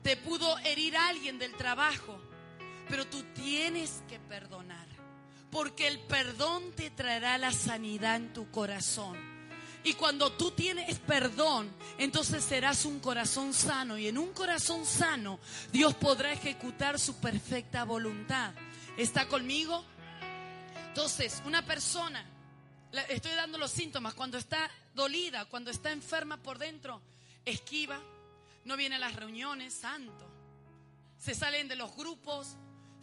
te 0.03 0.17
pudo 0.17 0.59
herir 0.59 0.97
alguien 0.97 1.39
del 1.39 1.55
trabajo, 1.55 2.21
pero 2.89 3.07
tú 3.07 3.23
tienes 3.35 4.03
que 4.09 4.19
perdonar, 4.19 4.87
porque 5.51 5.89
el 5.89 6.01
perdón 6.01 6.73
te 6.73 6.91
traerá 6.91 7.39
la 7.39 7.53
sanidad 7.53 8.17
en 8.17 8.33
tu 8.33 8.51
corazón. 8.51 9.37
Y 9.87 9.95
cuando 9.95 10.33
tú 10.33 10.51
tienes 10.51 10.99
perdón, 10.99 11.71
entonces 11.97 12.43
serás 12.43 12.85
un 12.85 12.99
corazón 12.99 13.55
sano. 13.55 13.97
Y 13.97 14.09
en 14.09 14.19
un 14.19 14.33
corazón 14.33 14.85
sano, 14.85 15.39
Dios 15.71 15.95
podrá 15.95 16.33
ejecutar 16.33 16.99
su 16.99 17.21
perfecta 17.21 17.85
voluntad. 17.85 18.53
¿Está 18.97 19.29
conmigo? 19.29 19.85
Entonces, 20.89 21.41
una 21.47 21.65
persona, 21.65 22.27
estoy 23.09 23.31
dando 23.35 23.59
los 23.59 23.71
síntomas, 23.71 24.15
cuando 24.15 24.39
está 24.39 24.69
dolida, 24.93 25.45
cuando 25.45 25.71
está 25.71 25.93
enferma 25.93 26.37
por 26.37 26.59
dentro, 26.59 27.01
esquiva, 27.45 28.01
no 28.65 28.77
viene 28.77 28.97
a 28.97 28.99
las 28.99 29.15
reuniones, 29.15 29.73
santo. 29.73 30.27
Se 31.17 31.33
salen 31.33 31.69
de 31.69 31.77
los 31.77 31.95
grupos, 31.95 32.57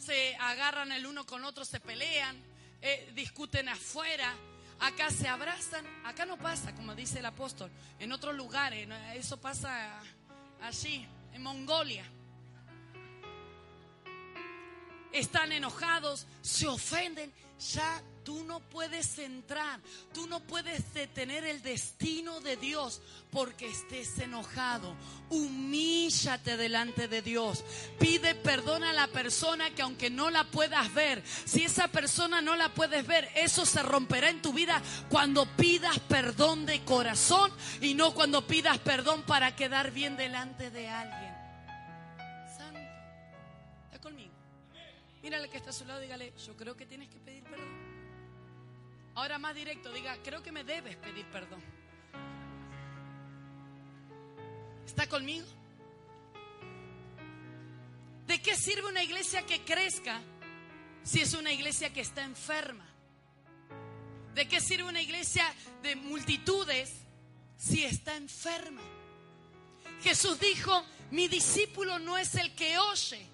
se 0.03 0.35
agarran 0.35 0.91
el 0.91 1.05
uno 1.05 1.25
con 1.25 1.45
otro, 1.45 1.63
se 1.63 1.79
pelean, 1.79 2.35
eh, 2.81 3.11
discuten 3.15 3.69
afuera. 3.69 4.35
Acá 4.79 5.09
se 5.09 5.27
abrazan, 5.27 5.85
acá 6.03 6.25
no 6.25 6.37
pasa, 6.37 6.75
como 6.75 6.93
dice 6.93 7.19
el 7.19 7.25
apóstol, 7.25 7.71
en 7.99 8.11
otros 8.11 8.35
lugares, 8.35 8.87
eso 9.13 9.39
pasa 9.39 10.01
allí, 10.61 11.07
en 11.31 11.41
Mongolia. 11.41 12.05
Están 15.13 15.51
enojados, 15.51 16.27
se 16.41 16.67
ofenden, 16.67 17.31
ya 17.73 18.01
tú 18.23 18.43
no 18.43 18.59
puedes 18.59 19.19
entrar, 19.19 19.79
tú 20.13 20.27
no 20.27 20.39
puedes 20.41 20.93
detener 20.93 21.45
el 21.45 21.61
destino 21.61 22.39
de 22.41 22.57
Dios 22.57 23.01
porque 23.31 23.67
estés 23.67 24.17
enojado. 24.19 24.95
Humíllate 25.29 26.57
delante 26.57 27.07
de 27.07 27.21
Dios. 27.21 27.63
Pide 27.99 28.35
perdón 28.35 28.83
a 28.83 28.93
la 28.93 29.07
persona 29.07 29.71
que 29.71 29.81
aunque 29.81 30.09
no 30.09 30.29
la 30.29 30.45
puedas 30.45 30.93
ver, 30.93 31.23
si 31.45 31.63
esa 31.63 31.87
persona 31.87 32.41
no 32.41 32.55
la 32.55 32.73
puedes 32.73 33.05
ver, 33.05 33.29
eso 33.35 33.65
se 33.65 33.83
romperá 33.83 34.29
en 34.29 34.41
tu 34.41 34.53
vida 34.53 34.81
cuando 35.09 35.45
pidas 35.55 35.99
perdón 35.99 36.65
de 36.65 36.83
corazón 36.83 37.51
y 37.81 37.93
no 37.93 38.13
cuando 38.13 38.47
pidas 38.47 38.77
perdón 38.79 39.23
para 39.23 39.55
quedar 39.55 39.91
bien 39.91 40.15
delante 40.15 40.69
de 40.71 40.87
alguien. 40.87 41.33
Santo, 42.55 42.79
está 43.85 43.99
conmigo. 43.99 44.33
Mírale 45.21 45.49
que 45.49 45.57
está 45.57 45.69
a 45.69 45.73
su 45.73 45.85
lado, 45.85 45.99
dígale, 45.99 46.33
yo 46.45 46.55
creo 46.55 46.75
que 46.75 46.85
tienes 46.85 47.09
que 47.09 47.19
pedir 47.19 47.43
perdón. 47.43 47.72
Ahora 49.15 49.37
más 49.37 49.53
directo, 49.53 49.91
diga, 49.91 50.17
creo 50.23 50.41
que 50.41 50.51
me 50.51 50.63
debes 50.63 50.95
pedir 50.97 51.25
perdón. 51.27 51.61
¿Está 54.85 55.07
conmigo? 55.07 55.45
¿De 58.25 58.41
qué 58.41 58.55
sirve 58.55 58.87
una 58.87 59.03
iglesia 59.03 59.45
que 59.45 59.63
crezca 59.63 60.21
si 61.03 61.21
es 61.21 61.33
una 61.33 61.51
iglesia 61.51 61.93
que 61.93 62.01
está 62.01 62.23
enferma? 62.23 62.85
¿De 64.33 64.47
qué 64.47 64.59
sirve 64.59 64.85
una 64.85 65.01
iglesia 65.01 65.45
de 65.83 65.95
multitudes 65.95 66.91
si 67.55 67.83
está 67.83 68.15
enferma? 68.15 68.81
Jesús 70.01 70.39
dijo, 70.39 70.83
mi 71.11 71.27
discípulo 71.27 71.99
no 71.99 72.17
es 72.17 72.33
el 72.35 72.55
que 72.55 72.79
oye, 72.79 73.27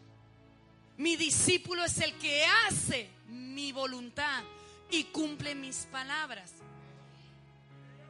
mi 0.98 1.16
discípulo 1.16 1.86
es 1.86 1.98
el 2.00 2.14
que 2.16 2.44
hace 2.68 3.10
mi 3.28 3.72
voluntad 3.72 4.44
y 4.92 5.06
cumple 5.06 5.56
mis 5.56 5.88
palabras. 5.92 6.52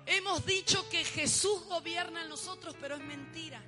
Hemos 0.05 0.45
dicho 0.45 0.89
que 0.89 1.03
Jesús 1.03 1.63
gobierna 1.65 2.23
en 2.23 2.29
nosotros, 2.29 2.75
pero 2.81 2.95
es 2.95 3.01
mentira. 3.01 3.61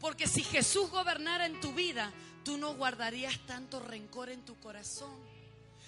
Porque 0.00 0.26
si 0.26 0.42
Jesús 0.42 0.90
gobernara 0.90 1.46
en 1.46 1.60
tu 1.60 1.72
vida, 1.72 2.12
tú 2.44 2.58
no 2.58 2.74
guardarías 2.74 3.38
tanto 3.46 3.78
rencor 3.78 4.30
en 4.30 4.44
tu 4.44 4.58
corazón. 4.58 5.16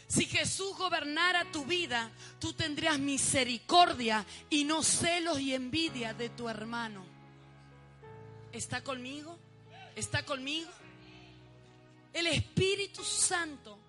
Si 0.07 0.27
Jesús 0.27 0.77
gobernara 0.77 1.51
tu 1.51 1.65
vida, 1.65 2.13
tú 2.39 2.53
tendrías 2.53 2.99
misericordia 2.99 4.25
y 4.51 4.65
no 4.65 4.83
celos 4.83 5.41
y 5.41 5.55
envidia 5.55 6.15
de 6.15 6.29
tu 6.29 6.49
hermano. 6.49 7.05
¿Está 8.53 8.85
conmigo? 8.85 9.37
¿Está 9.97 10.25
conmigo? 10.25 10.71
El 12.13 12.27
Espíritu 12.29 13.03
Santo 13.05 13.80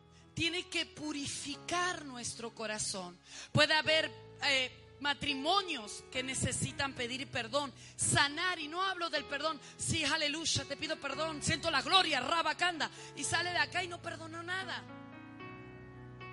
tiene 0.41 0.63
que 0.63 0.87
purificar 0.87 2.03
nuestro 2.03 2.49
corazón. 2.49 3.15
Puede 3.51 3.75
haber 3.75 4.11
eh, 4.43 4.71
matrimonios 4.99 6.03
que 6.11 6.23
necesitan 6.23 6.93
pedir 6.93 7.27
perdón, 7.27 7.71
sanar, 7.95 8.57
y 8.57 8.67
no 8.67 8.81
hablo 8.81 9.11
del 9.11 9.23
perdón, 9.25 9.61
sí, 9.77 10.03
aleluya, 10.03 10.65
te 10.65 10.77
pido 10.77 10.95
perdón, 10.95 11.43
siento 11.43 11.69
la 11.69 11.83
gloria, 11.83 12.21
rabacanda, 12.21 12.89
y 13.15 13.23
sale 13.23 13.51
de 13.51 13.59
acá 13.59 13.83
y 13.83 13.87
no 13.87 14.01
perdonó 14.01 14.41
nada. 14.41 14.83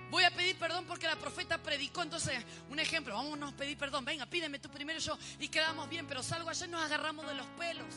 Voy 0.09 0.23
a 0.23 0.31
pedir 0.31 0.57
perdón 0.57 0.85
porque 0.87 1.05
la 1.05 1.15
profeta 1.15 1.59
predicó. 1.59 2.01
Entonces, 2.01 2.43
un 2.71 2.79
ejemplo, 2.79 3.13
vámonos 3.13 3.53
a 3.53 3.55
pedir 3.55 3.77
perdón. 3.77 4.05
Venga, 4.05 4.25
pídeme 4.25 4.57
tú 4.57 4.71
primero 4.71 4.97
yo 4.99 5.19
y 5.39 5.49
quedamos 5.49 5.87
bien. 5.87 6.07
Pero 6.07 6.23
salgo 6.23 6.49
ayer 6.49 6.67
nos 6.67 6.81
agarramos 6.81 7.27
de 7.27 7.35
los 7.35 7.45
pelos. 7.59 7.93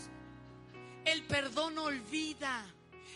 El 1.07 1.23
perdón 1.23 1.79
olvida. 1.79 2.67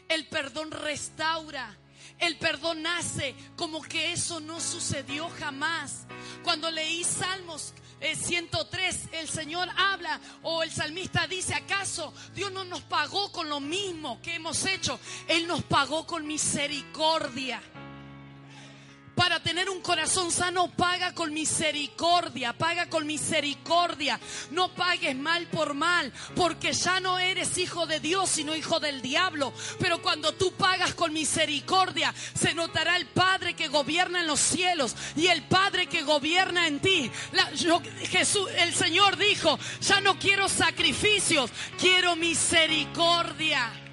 El 0.08 0.26
perdón 0.28 0.70
restaura. 0.70 1.76
El 2.18 2.36
perdón 2.38 2.82
nace 2.82 3.34
como 3.56 3.82
que 3.82 4.12
eso 4.12 4.40
no 4.40 4.60
sucedió 4.60 5.28
jamás. 5.38 6.06
Cuando 6.42 6.70
leí 6.70 7.04
Salmos 7.04 7.74
103, 8.00 8.94
eh, 8.94 9.20
el 9.20 9.28
Señor 9.28 9.68
habla 9.76 10.20
o 10.42 10.62
el 10.62 10.70
salmista 10.70 11.26
dice, 11.26 11.54
¿acaso 11.54 12.12
Dios 12.34 12.52
no 12.52 12.64
nos 12.64 12.82
pagó 12.82 13.32
con 13.32 13.48
lo 13.48 13.60
mismo 13.60 14.20
que 14.22 14.34
hemos 14.34 14.64
hecho? 14.66 15.00
Él 15.28 15.46
nos 15.46 15.62
pagó 15.64 16.06
con 16.06 16.26
misericordia. 16.26 17.62
Para 19.16 19.40
tener 19.40 19.70
un 19.70 19.80
corazón 19.80 20.30
sano, 20.30 20.68
paga 20.68 21.14
con 21.14 21.32
misericordia, 21.32 22.52
paga 22.52 22.90
con 22.90 23.06
misericordia. 23.06 24.20
No 24.50 24.74
pagues 24.74 25.16
mal 25.16 25.46
por 25.46 25.72
mal, 25.72 26.12
porque 26.34 26.74
ya 26.74 27.00
no 27.00 27.18
eres 27.18 27.56
hijo 27.56 27.86
de 27.86 27.98
Dios, 27.98 28.28
sino 28.28 28.54
hijo 28.54 28.78
del 28.78 29.00
diablo. 29.00 29.54
Pero 29.80 30.02
cuando 30.02 30.32
tú 30.32 30.52
pagas 30.52 30.92
con 30.92 31.14
misericordia, 31.14 32.14
se 32.34 32.52
notará 32.52 32.98
el 32.98 33.06
Padre 33.06 33.54
que 33.54 33.68
gobierna 33.68 34.20
en 34.20 34.26
los 34.26 34.40
cielos 34.40 34.94
y 35.16 35.28
el 35.28 35.42
Padre 35.44 35.86
que 35.86 36.02
gobierna 36.02 36.66
en 36.66 36.80
ti. 36.80 37.10
Jesús, 38.10 38.50
el 38.58 38.74
Señor 38.74 39.16
dijo, 39.16 39.58
ya 39.80 40.02
no 40.02 40.18
quiero 40.18 40.46
sacrificios, 40.50 41.50
quiero 41.78 42.16
misericordia. 42.16 43.85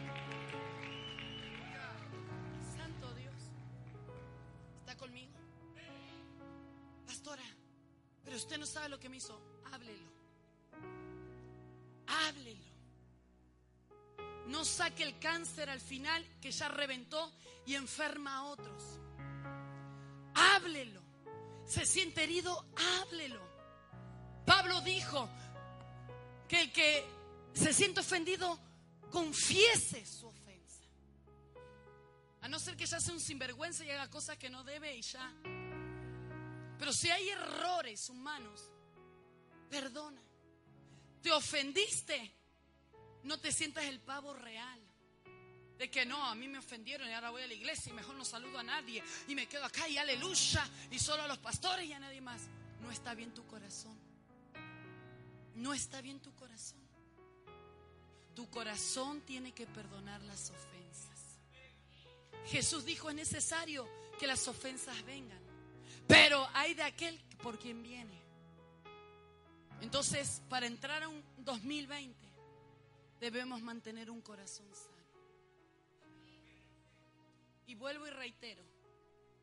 Que 8.99 9.09
me 9.09 9.17
hizo? 9.17 9.39
Háblelo. 9.71 10.11
Háblelo. 12.07 12.73
No 14.47 14.65
saque 14.65 15.03
el 15.03 15.19
cáncer 15.19 15.69
al 15.69 15.79
final 15.79 16.25
que 16.41 16.51
ya 16.51 16.67
reventó 16.67 17.31
y 17.65 17.75
enferma 17.75 18.37
a 18.37 18.43
otros. 18.43 18.83
Háblelo. 20.33 21.01
Se 21.65 21.85
siente 21.85 22.23
herido, 22.23 22.65
háblelo. 23.01 23.41
Pablo 24.45 24.81
dijo 24.81 25.29
que 26.47 26.61
el 26.61 26.71
que 26.71 27.05
se 27.53 27.73
siente 27.73 28.01
ofendido, 28.01 28.59
confiese 29.11 30.05
su 30.05 30.27
ofensa. 30.27 30.83
A 32.41 32.47
no 32.49 32.59
ser 32.59 32.75
que 32.75 32.85
ya 32.85 32.99
sea 32.99 33.13
un 33.13 33.19
sinvergüenza 33.19 33.85
y 33.85 33.91
haga 33.91 34.09
cosas 34.09 34.37
que 34.37 34.49
no 34.49 34.63
debe 34.63 34.95
y 34.95 35.01
ya. 35.01 35.31
Pero 36.83 36.91
si 36.91 37.09
hay 37.09 37.29
errores 37.29 38.09
humanos, 38.09 38.69
perdona. 39.69 40.21
Te 41.21 41.31
ofendiste, 41.31 42.35
no 43.23 43.39
te 43.39 43.53
sientas 43.53 43.85
el 43.85 44.01
pavo 44.01 44.33
real. 44.33 44.81
De 45.77 45.89
que 45.89 46.05
no, 46.05 46.21
a 46.25 46.35
mí 46.35 46.49
me 46.49 46.57
ofendieron 46.57 47.07
y 47.07 47.13
ahora 47.13 47.29
voy 47.29 47.43
a 47.43 47.47
la 47.47 47.53
iglesia 47.53 47.89
y 47.89 47.93
mejor 47.93 48.15
no 48.15 48.25
saludo 48.25 48.59
a 48.59 48.63
nadie 48.63 49.01
y 49.29 49.33
me 49.33 49.47
quedo 49.47 49.63
acá 49.63 49.87
y 49.87 49.97
aleluya 49.97 50.69
y 50.91 50.99
solo 50.99 51.23
a 51.23 51.27
los 51.29 51.37
pastores 51.37 51.85
y 51.85 51.93
a 51.93 51.99
nadie 51.99 52.19
más. 52.19 52.41
No 52.81 52.91
está 52.91 53.13
bien 53.13 53.33
tu 53.33 53.47
corazón. 53.47 53.97
No 55.55 55.73
está 55.73 56.01
bien 56.01 56.19
tu 56.19 56.35
corazón. 56.35 56.85
Tu 58.35 58.49
corazón 58.49 59.21
tiene 59.21 59.53
que 59.53 59.67
perdonar 59.67 60.19
las 60.23 60.49
ofensas. 60.49 61.39
Jesús 62.47 62.83
dijo 62.83 63.09
es 63.09 63.15
necesario 63.15 63.87
que 64.19 64.27
las 64.27 64.49
ofensas 64.49 65.01
vengan, 65.05 65.42
pero 66.07 66.47
hay 66.53 66.73
de 66.73 66.83
aquel 66.83 67.19
por 67.41 67.59
quien 67.59 67.83
viene. 67.83 68.21
Entonces, 69.81 70.41
para 70.49 70.65
entrar 70.65 71.03
a 71.03 71.09
un 71.09 71.23
2020, 71.37 72.15
debemos 73.19 73.61
mantener 73.61 74.09
un 74.09 74.21
corazón 74.21 74.67
sano. 74.73 74.93
Y 77.67 77.75
vuelvo 77.75 78.07
y 78.07 78.11
reitero, 78.11 78.63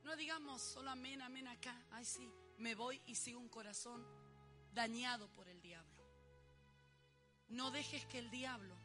no 0.04 0.16
digamos 0.16 0.62
solo 0.62 0.90
amén, 0.90 1.20
amén 1.22 1.48
acá, 1.48 1.76
ay 1.90 2.04
sí, 2.04 2.28
me 2.58 2.74
voy 2.74 3.00
y 3.06 3.14
sigo 3.14 3.38
un 3.38 3.48
corazón 3.48 4.04
dañado 4.72 5.28
por 5.28 5.48
el 5.48 5.60
diablo. 5.60 5.90
No 7.48 7.70
dejes 7.70 8.04
que 8.06 8.18
el 8.18 8.30
diablo 8.30 8.76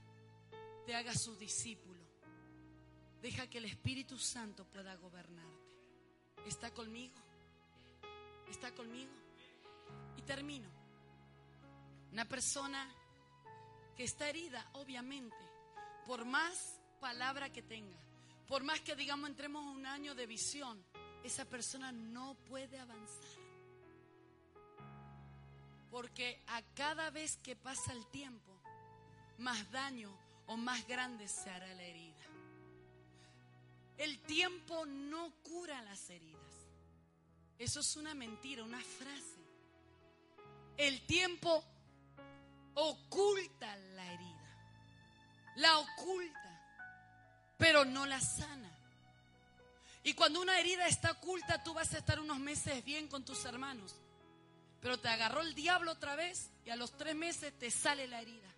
te 0.85 0.95
haga 0.95 1.13
su 1.13 1.35
discípulo. 1.35 2.03
Deja 3.21 3.49
que 3.49 3.57
el 3.57 3.65
Espíritu 3.65 4.17
Santo 4.17 4.65
pueda 4.65 4.95
gobernarte. 4.95 5.65
¿Está 6.45 6.71
conmigo? 6.71 7.15
¿Está 8.49 8.73
conmigo? 8.73 9.11
Y 10.17 10.21
termino. 10.21 10.69
Una 12.11 12.25
persona 12.25 12.89
que 13.95 14.03
está 14.03 14.29
herida, 14.29 14.69
obviamente, 14.73 15.35
por 16.05 16.25
más 16.25 16.79
palabra 16.99 17.51
que 17.51 17.61
tenga, 17.61 17.97
por 18.47 18.63
más 18.63 18.79
que 18.81 18.95
digamos 18.95 19.29
entremos 19.29 19.65
a 19.65 19.69
un 19.71 19.85
año 19.85 20.15
de 20.15 20.27
visión, 20.27 20.83
esa 21.23 21.45
persona 21.45 21.91
no 21.91 22.35
puede 22.47 22.79
avanzar. 22.79 23.41
Porque 25.89 26.41
a 26.47 26.61
cada 26.75 27.09
vez 27.09 27.37
que 27.37 27.55
pasa 27.55 27.93
el 27.93 28.05
tiempo, 28.07 28.51
más 29.39 29.71
daño 29.71 30.15
o 30.47 30.57
más 30.57 30.85
grande 30.87 31.27
se 31.27 31.49
hará 31.49 31.73
la 31.73 31.83
herida. 31.83 32.25
El 33.97 34.19
tiempo 34.19 34.85
no 34.85 35.33
cura 35.41 35.81
las 35.81 36.09
heridas. 36.09 36.34
Eso 37.57 37.79
es 37.79 37.95
una 37.95 38.13
mentira, 38.13 38.63
una 38.63 38.81
frase. 38.81 39.35
El 40.77 41.05
tiempo 41.05 41.63
oculta 42.73 43.75
la 43.95 44.13
herida. 44.13 44.35
La 45.57 45.79
oculta, 45.79 46.61
pero 47.57 47.85
no 47.85 48.05
la 48.05 48.19
sana. 48.19 48.71
Y 50.03 50.13
cuando 50.13 50.41
una 50.41 50.59
herida 50.59 50.87
está 50.87 51.11
oculta, 51.11 51.63
tú 51.63 51.73
vas 51.73 51.93
a 51.93 51.97
estar 51.97 52.19
unos 52.19 52.39
meses 52.39 52.83
bien 52.83 53.07
con 53.07 53.23
tus 53.23 53.43
hermanos. 53.45 53.95
Pero 54.81 54.99
te 54.99 55.07
agarró 55.07 55.41
el 55.41 55.55
diablo 55.55 55.93
otra 55.93 56.15
vez 56.15 56.51
y 56.63 56.69
a 56.69 56.75
los 56.75 56.95
tres 56.95 57.15
meses 57.15 57.57
te 57.57 57.71
sale 57.71 58.05
la 58.07 58.21
herida. 58.21 58.53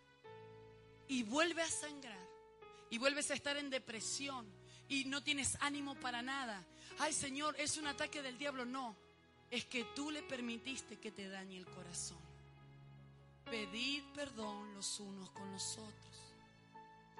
Y 1.07 1.23
vuelve 1.23 1.61
a 1.61 1.69
sangrar. 1.69 2.19
Y 2.89 2.97
vuelves 2.97 3.31
a 3.31 3.35
estar 3.35 3.55
en 3.55 3.69
depresión. 3.69 4.45
Y 4.89 5.05
no 5.05 5.21
tienes 5.21 5.57
ánimo 5.61 5.95
para 5.95 6.21
nada. 6.21 6.63
Ay 6.99 7.13
Señor, 7.13 7.55
es 7.59 7.77
un 7.77 7.87
ataque 7.87 8.21
del 8.21 8.37
diablo. 8.37 8.65
No, 8.65 8.95
es 9.51 9.65
que 9.65 9.83
tú 9.95 10.11
le 10.11 10.23
permitiste 10.23 10.97
que 10.97 11.11
te 11.11 11.27
dañe 11.29 11.57
el 11.57 11.65
corazón. 11.65 12.17
Pedid 13.49 14.03
perdón 14.13 14.73
los 14.73 14.99
unos 14.99 15.29
con 15.31 15.51
los 15.51 15.77
otros. 15.77 16.07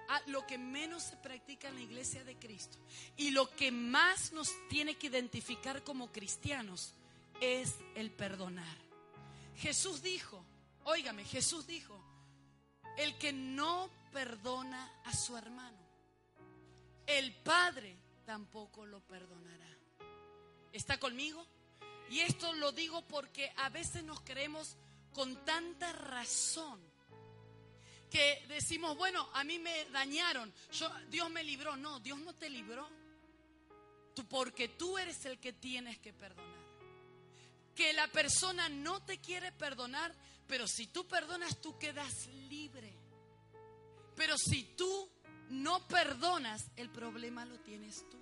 Ah, 0.10 0.22
lo 0.28 0.46
que 0.48 0.58
menos 0.58 1.04
se 1.04 1.18
practica 1.18 1.68
en 1.68 1.76
la 1.76 1.82
iglesia 1.82 2.24
de 2.24 2.38
Cristo 2.38 2.78
y 3.18 3.32
lo 3.32 3.54
que 3.56 3.72
más 3.72 4.32
nos 4.32 4.50
tiene 4.70 4.96
que 4.96 5.08
identificar 5.08 5.84
como 5.84 6.12
cristianos 6.14 6.94
es 7.42 7.76
el 7.96 8.12
perdonar. 8.12 8.78
Jesús 9.58 10.02
dijo, 10.02 10.46
óigame, 10.86 11.26
Jesús 11.26 11.68
dijo, 11.68 12.02
el 12.98 13.18
que 13.18 13.34
no 13.34 13.90
perdona 14.14 14.92
a 15.04 15.14
su 15.14 15.36
hermano, 15.36 15.78
el 17.08 17.34
Padre 17.36 17.98
tampoco 18.26 18.86
lo 18.86 19.00
perdonará. 19.00 19.68
¿Está 20.72 21.00
conmigo? 21.00 21.48
Y 22.10 22.20
esto 22.20 22.54
lo 22.54 22.72
digo 22.72 23.02
porque 23.08 23.52
a 23.58 23.70
veces 23.70 24.04
nos 24.04 24.22
creemos 24.22 24.78
con 25.14 25.44
tanta 25.46 25.92
razón 25.94 26.80
que 28.10 28.46
decimos, 28.48 28.96
bueno, 28.96 29.30
a 29.34 29.44
mí 29.44 29.60
me 29.60 29.86
dañaron, 29.86 30.54
yo, 30.72 30.90
Dios 31.10 31.30
me 31.30 31.44
libró. 31.44 31.76
No, 31.76 32.00
Dios 32.00 32.20
no 32.20 32.34
te 32.34 32.50
libró. 32.50 32.88
Tú, 34.16 34.26
porque 34.28 34.70
tú 34.70 34.98
eres 34.98 35.26
el 35.26 35.40
que 35.40 35.54
tienes 35.54 35.98
que 36.00 36.14
perdonar. 36.14 36.66
Que 37.76 37.94
la 37.94 38.08
persona 38.08 38.70
no 38.70 39.04
te 39.04 39.20
quiere 39.20 39.52
perdonar, 39.52 40.14
pero 40.48 40.68
si 40.68 40.88
tú 40.88 41.08
perdonas, 41.08 41.62
tú 41.62 41.78
quedas 41.78 42.28
libre. 42.50 42.94
Pero 44.16 44.38
si 44.38 44.64
tú 44.76 45.10
no 45.50 45.88
perdonas, 45.88 46.70
el 46.76 46.90
problema 46.90 47.46
lo 47.46 47.60
tienes 47.60 48.08
tú. 48.10 48.18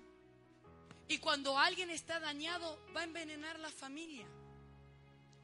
Y 1.08 1.18
cuando 1.18 1.58
alguien 1.58 1.90
está 1.90 2.18
dañado, 2.18 2.78
va 2.94 3.02
a 3.02 3.04
envenenar 3.04 3.58
la 3.58 3.70
familia. 3.70 4.26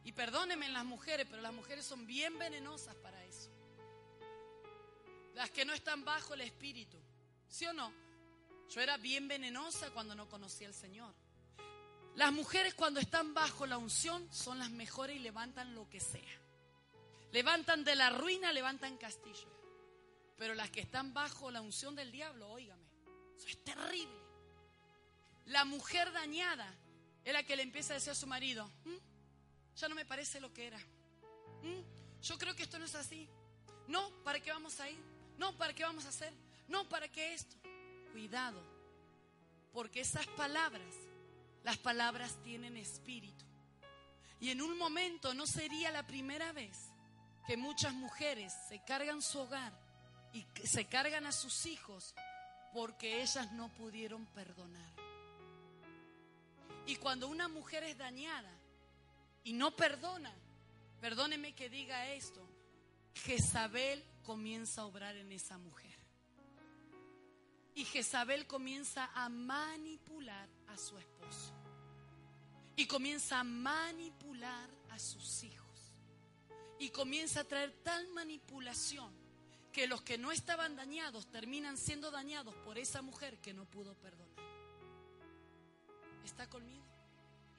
Y 0.05 0.13
perdónenme 0.13 0.69
las 0.69 0.85
mujeres, 0.85 1.27
pero 1.31 1.43
las 1.43 1.53
mujeres 1.53 1.85
son 1.85 2.07
bien 2.07 2.37
venenosas 2.39 2.95
para 2.97 3.25
eso. 3.25 3.51
Las 5.35 5.51
que 5.51 5.65
no 5.65 5.73
están 5.73 6.05
bajo 6.05 6.35
el 6.35 6.41
espíritu. 6.41 6.99
¿Sí 7.49 7.67
o 7.67 7.73
no? 7.73 7.93
Yo 8.69 8.81
era 8.81 8.97
bien 8.97 9.29
venenosa 9.29 9.91
cuando 9.91 10.15
no 10.15 10.29
conocía 10.29 10.67
al 10.67 10.75
Señor. 10.75 11.15
Las 12.17 12.33
mujeres 12.33 12.75
cuando 12.75 13.01
están 13.01 13.33
bajo 13.33 13.67
la 13.67 13.79
unción 13.79 14.27
son 14.33 14.59
las 14.59 14.71
mejores 14.71 15.17
y 15.17 15.21
levantan 15.21 15.75
lo 15.75 15.89
que 15.89 16.01
sea. 16.01 16.41
Levantan 17.31 17.85
de 17.85 17.95
la 17.95 18.11
ruina, 18.11 18.53
levantan 18.53 18.99
castillo. 18.99 19.49
Pero 20.39 20.55
las 20.55 20.71
que 20.71 20.81
están 20.81 21.13
bajo 21.15 21.51
la 21.51 21.61
unción 21.61 21.95
del 21.95 22.11
diablo, 22.11 22.51
óigame, 22.51 22.85
eso 23.37 23.49
es 23.49 23.63
terrible. 23.65 24.21
La 25.47 25.65
mujer 25.65 26.13
dañada 26.13 26.73
es 27.25 27.33
la 27.33 27.43
que 27.43 27.57
le 27.57 27.63
empieza 27.63 27.93
a 27.93 27.97
decir 27.97 28.11
a 28.11 28.15
su 28.15 28.27
marido, 28.27 28.71
"Mm, 28.85 28.97
ya 29.77 29.89
no 29.89 29.95
me 29.95 30.05
parece 30.05 30.41
lo 30.41 30.53
que 30.53 30.67
era. 30.67 30.79
"Mm, 31.63 32.21
yo 32.23 32.39
creo 32.39 32.55
que 32.55 32.63
esto 32.65 32.79
no 32.79 32.85
es 32.85 32.95
así. 32.95 33.29
No, 33.89 34.11
¿para 34.23 34.41
qué 34.41 34.51
vamos 34.53 34.79
a 34.81 34.89
ir? 34.89 34.99
No, 35.39 35.57
¿para 35.57 35.75
qué 35.75 35.85
vamos 35.85 36.05
a 36.07 36.09
hacer? 36.11 36.33
No, 36.69 36.89
¿para 36.89 37.09
qué 37.09 37.35
esto? 37.35 37.57
Cuidado, 38.13 38.63
porque 39.73 40.01
esas 40.01 40.27
palabras, 40.29 40.95
las 41.65 41.79
palabras 41.79 42.37
tienen 42.43 42.77
espíritu. 42.77 43.45
Y 44.41 44.51
en 44.51 44.61
un 44.61 44.77
momento 44.77 45.35
no 45.35 45.47
sería 45.47 45.91
la 45.91 46.07
primera 46.07 46.53
vez 46.53 46.77
que 47.47 47.57
muchas 47.57 47.95
mujeres 47.95 48.53
se 48.69 48.83
cargan 48.85 49.23
su 49.23 49.39
hogar 49.41 49.73
y 50.33 50.47
se 50.65 50.87
cargan 50.87 51.27
a 51.27 51.33
sus 51.33 51.67
hijos 51.67 52.15
porque 52.73 53.23
ellas 53.23 53.53
no 53.53 53.69
pudieron 53.69 54.25
perdonar. 54.27 54.93
Y 56.87 56.97
cuando 56.97 57.29
una 57.29 57.49
mujer 57.49 57.85
es 57.85 57.97
dañada 57.97 58.53
y 59.45 59.53
no 59.53 59.77
perdona, 59.77 60.35
perdóneme 61.01 61.55
que 61.55 61.69
diga 61.69 62.09
esto, 62.13 62.47
Jezabel 63.15 64.03
comienza 64.23 64.83
a 64.83 64.87
obrar 64.87 65.17
en 65.17 65.33
esa 65.33 65.59
mujer. 65.59 65.93
Y 67.75 67.85
Jezabel 67.85 68.47
comienza 68.47 69.11
a 69.15 69.29
manipular 69.29 70.49
a 70.69 70.77
su 70.77 70.99
esposo. 70.99 71.55
Y 72.77 72.87
comienza 72.87 73.41
a 73.41 73.45
manipular 73.45 74.71
a 74.91 74.99
sus 74.99 75.43
hijos. 75.45 75.95
Y 76.79 76.91
comienza 76.91 77.41
a 77.41 77.45
traer 77.45 77.73
tal 77.83 78.09
manipulación 78.09 79.22
que 79.73 79.87
los 79.87 80.03
que 80.03 80.19
no 80.19 80.33
estaban 80.33 80.77
dañados 80.77 81.27
terminan 81.29 81.77
siendo 81.77 82.11
dañados 82.11 82.55
por 82.57 82.79
esa 82.79 83.01
mujer 83.03 83.39
que 83.39 83.55
no 83.55 83.65
pudo 83.65 83.95
perdonar. 83.95 84.33
¿Está 86.25 86.49
conmigo? 86.49 86.85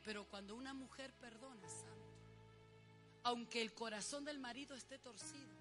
Pero 0.06 0.26
cuando 0.26 0.56
una 0.56 0.74
mujer 0.74 1.14
perdona, 1.14 1.68
santo, 1.68 2.14
aunque 3.24 3.62
el 3.62 3.74
corazón 3.74 4.26
del 4.26 4.40
marido 4.40 4.76
esté 4.76 5.00
torcido, 5.00 5.58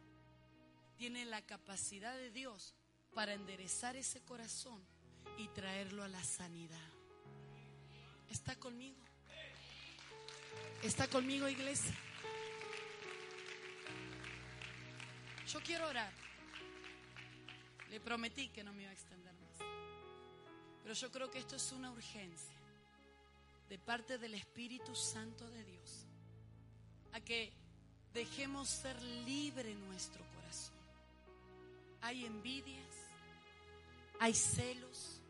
tiene 0.97 1.25
la 1.25 1.43
capacidad 1.43 2.17
de 2.17 2.31
Dios 2.31 2.75
para 3.15 3.35
enderezar 3.35 3.97
ese 3.97 4.21
corazón 4.21 4.85
y 5.39 5.49
traerlo 5.49 6.03
a 6.03 6.09
la 6.09 6.23
sanidad. 6.23 6.91
¿Está 8.31 8.57
conmigo? 8.57 9.01
¿Está 10.83 11.09
conmigo, 11.09 11.49
iglesia? 11.49 11.95
Yo 15.47 15.61
quiero 15.61 15.87
orar. 15.87 16.22
Le 17.93 18.01
prometí 18.01 18.49
que 18.49 18.65
no 18.65 18.73
me 18.73 18.85
iba 18.85 18.91
a 18.91 18.95
extender 18.95 19.35
más. 19.35 19.69
Pero 20.83 20.95
yo 20.95 21.13
creo 21.13 21.31
que 21.31 21.41
esto 21.41 21.57
es 21.57 21.73
una 21.73 21.91
urgencia 21.91 22.57
de 23.69 23.79
parte 23.79 24.17
del 24.17 24.33
Espíritu 24.33 24.95
Santo 24.95 25.47
de 25.51 25.63
Dios. 25.63 26.07
A 27.13 27.21
que 27.21 27.53
dejemos 28.15 28.71
ser 28.71 29.01
libre 29.03 29.75
nuestro 29.75 30.25
corazón. 30.35 30.75
Hay 32.01 32.25
envidias, 32.25 32.97
hay 34.21 34.33
celos. 34.33 35.21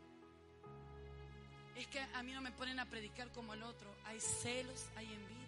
Es 1.75 1.85
que 1.87 1.99
a 1.99 2.23
mí 2.23 2.31
no 2.31 2.39
me 2.39 2.53
ponen 2.53 2.79
a 2.79 2.89
predicar 2.89 3.29
como 3.33 3.53
el 3.53 3.63
otro. 3.63 3.93
Hay 4.05 4.21
celos, 4.21 4.85
hay 4.95 5.07
envidias. 5.07 5.43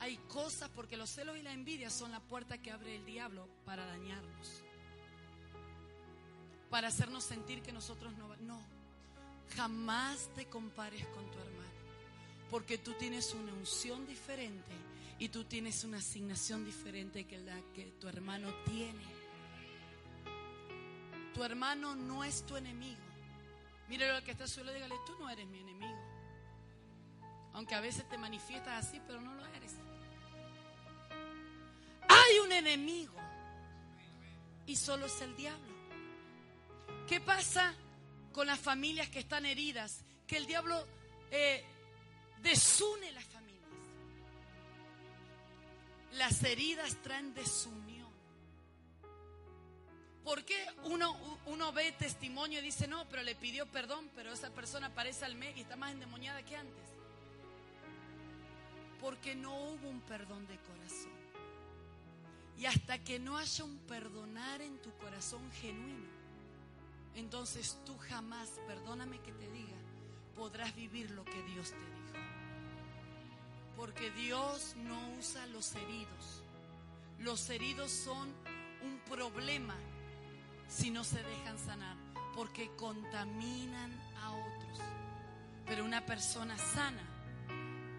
Hay 0.00 0.18
cosas, 0.28 0.68
porque 0.68 0.98
los 0.98 1.08
celos 1.08 1.38
y 1.38 1.42
la 1.42 1.54
envidia 1.54 1.88
son 1.88 2.12
la 2.12 2.20
puerta 2.20 2.58
que 2.58 2.70
abre 2.70 2.96
el 2.96 3.06
diablo 3.06 3.48
para 3.64 3.86
dañarnos. 3.86 4.62
Para 6.70 6.88
hacernos 6.88 7.24
sentir 7.24 7.62
que 7.62 7.72
nosotros 7.72 8.12
no... 8.16 8.30
No, 8.36 8.60
jamás 9.56 10.28
te 10.34 10.46
compares 10.46 11.04
con 11.06 11.30
tu 11.30 11.38
hermano. 11.38 11.70
Porque 12.50 12.78
tú 12.78 12.94
tienes 12.94 13.34
una 13.34 13.52
unción 13.52 14.06
diferente 14.06 14.72
y 15.18 15.28
tú 15.28 15.44
tienes 15.44 15.84
una 15.84 15.98
asignación 15.98 16.64
diferente 16.64 17.26
que 17.26 17.38
la 17.38 17.60
que 17.74 17.92
tu 18.00 18.08
hermano 18.08 18.48
tiene. 18.64 19.04
Tu 21.34 21.44
hermano 21.44 21.94
no 21.94 22.24
es 22.24 22.44
tu 22.46 22.56
enemigo. 22.56 23.00
Mire 23.88 24.12
lo 24.12 24.24
que 24.24 24.30
está 24.30 24.46
suelo, 24.46 24.72
dígale, 24.72 24.94
tú 25.06 25.16
no 25.18 25.28
eres 25.28 25.46
mi 25.46 25.58
enemigo. 25.58 25.98
Aunque 27.52 27.74
a 27.74 27.80
veces 27.80 28.08
te 28.08 28.16
manifiestas 28.16 28.86
así, 28.86 29.00
pero 29.06 29.20
no 29.20 29.34
lo 29.34 29.44
eres. 29.46 29.74
Hay 32.08 32.38
un 32.38 32.52
enemigo 32.52 33.14
y 34.66 34.76
solo 34.76 35.06
es 35.06 35.20
el 35.20 35.36
diablo. 35.36 35.79
¿Qué 37.10 37.20
pasa 37.20 37.74
con 38.32 38.46
las 38.46 38.60
familias 38.60 39.08
que 39.08 39.18
están 39.18 39.44
heridas? 39.44 40.04
Que 40.28 40.36
el 40.36 40.46
diablo 40.46 40.86
eh, 41.32 41.64
desune 42.40 43.10
las 43.10 43.24
familias. 43.24 43.68
Las 46.12 46.44
heridas 46.44 46.94
traen 47.02 47.34
desunión. 47.34 48.12
¿Por 50.22 50.44
qué 50.44 50.64
uno, 50.84 51.72
ve 51.72 51.90
testimonio 51.90 52.60
y 52.60 52.62
dice, 52.62 52.86
no, 52.86 53.08
pero 53.08 53.24
le 53.24 53.34
pidió 53.34 53.66
perdón, 53.66 54.08
pero 54.14 54.32
esa 54.32 54.50
persona 54.50 54.86
aparece 54.86 55.24
al 55.24 55.34
mes 55.34 55.56
y 55.56 55.62
está 55.62 55.74
más 55.74 55.90
endemoniada 55.90 56.44
que 56.44 56.54
antes? 56.54 56.90
Porque 59.00 59.34
no 59.34 59.52
hubo 59.52 59.88
un 59.88 60.00
perdón 60.02 60.46
de 60.46 60.56
corazón. 60.58 61.10
Y 62.56 62.66
hasta 62.66 63.02
que 63.02 63.18
no 63.18 63.36
haya 63.36 63.64
un 63.64 63.78
perdonar 63.78 64.62
en 64.62 64.80
tu 64.80 64.92
corazón 64.98 65.50
genuino, 65.60 66.19
entonces 67.14 67.78
tú 67.84 67.96
jamás, 67.98 68.48
perdóname 68.66 69.20
que 69.20 69.32
te 69.32 69.50
diga, 69.50 69.76
podrás 70.36 70.74
vivir 70.74 71.10
lo 71.10 71.24
que 71.24 71.42
Dios 71.42 71.70
te 71.70 71.76
dijo. 71.76 72.26
Porque 73.76 74.10
Dios 74.12 74.74
no 74.76 75.16
usa 75.18 75.46
los 75.48 75.74
heridos. 75.74 76.42
Los 77.18 77.48
heridos 77.50 77.90
son 77.90 78.28
un 78.82 78.98
problema 79.08 79.74
si 80.68 80.90
no 80.90 81.04
se 81.04 81.22
dejan 81.22 81.58
sanar, 81.58 81.96
porque 82.34 82.70
contaminan 82.76 83.92
a 84.22 84.30
otros. 84.32 84.78
Pero 85.66 85.84
una 85.84 86.04
persona 86.06 86.56
sana, 86.56 87.02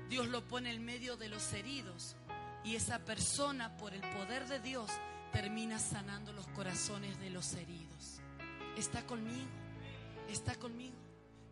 Dios 0.10 0.28
lo 0.28 0.48
pone 0.48 0.72
en 0.74 0.84
medio 0.84 1.18
de 1.18 1.30
los 1.30 1.54
heridos 1.54 2.16
y 2.64 2.76
esa 2.76 3.00
persona, 3.00 3.76
por 3.78 3.94
el 3.94 4.02
poder 4.02 4.48
de 4.48 4.60
Dios, 4.60 4.90
termina 5.32 5.80
sanando 5.80 6.34
los 6.34 6.48
corazones 6.50 7.20
de 7.20 7.30
los 7.30 7.54
heridos. 7.54 7.91
¿Está 8.78 9.06
conmigo? 9.06 9.50
¿Está 10.30 10.56
conmigo? 10.56 10.96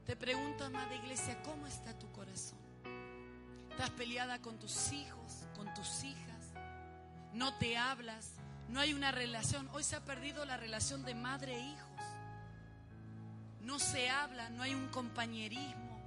Te 0.06 0.16
pregunto, 0.16 0.66
amada 0.66 0.96
iglesia, 0.96 1.42
¿cómo 1.44 1.68
está 1.68 1.98
tu 1.98 2.12
corazón? 2.12 2.58
¿Estás 3.70 3.90
peleada 3.92 4.42
con 4.42 4.58
tus 4.58 4.92
hijos, 4.92 5.46
con 5.56 5.72
tus 5.74 6.04
hijas? 6.04 6.54
¿No 7.34 7.54
te 7.58 7.78
hablas? 7.78 8.32
¿No 8.70 8.80
hay 8.80 8.94
una 8.94 9.12
relación? 9.12 9.70
Hoy 9.74 9.84
se 9.84 9.96
ha 9.96 10.04
perdido 10.04 10.46
la 10.46 10.58
relación 10.58 11.04
de 11.04 11.14
madre 11.16 11.56
e 11.56 11.60
hijos. 11.60 11.90
No 13.62 13.80
se 13.80 14.10
habla, 14.10 14.50
no 14.50 14.64
hay 14.64 14.74
un 14.74 14.88
compañerismo. 14.88 16.00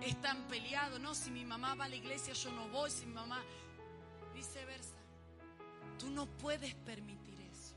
Están 0.00 0.48
peleados, 0.48 0.98
no, 1.00 1.14
si 1.14 1.30
mi 1.30 1.44
mamá 1.44 1.74
va 1.74 1.84
a 1.84 1.88
la 1.88 1.96
iglesia 1.96 2.32
yo 2.32 2.50
no 2.52 2.68
voy, 2.68 2.90
si 2.90 3.04
mi 3.06 3.12
mamá 3.12 3.42
viceversa. 4.34 4.96
Tú 5.98 6.10
no 6.10 6.26
puedes 6.26 6.74
permitir 6.74 7.40
eso. 7.40 7.74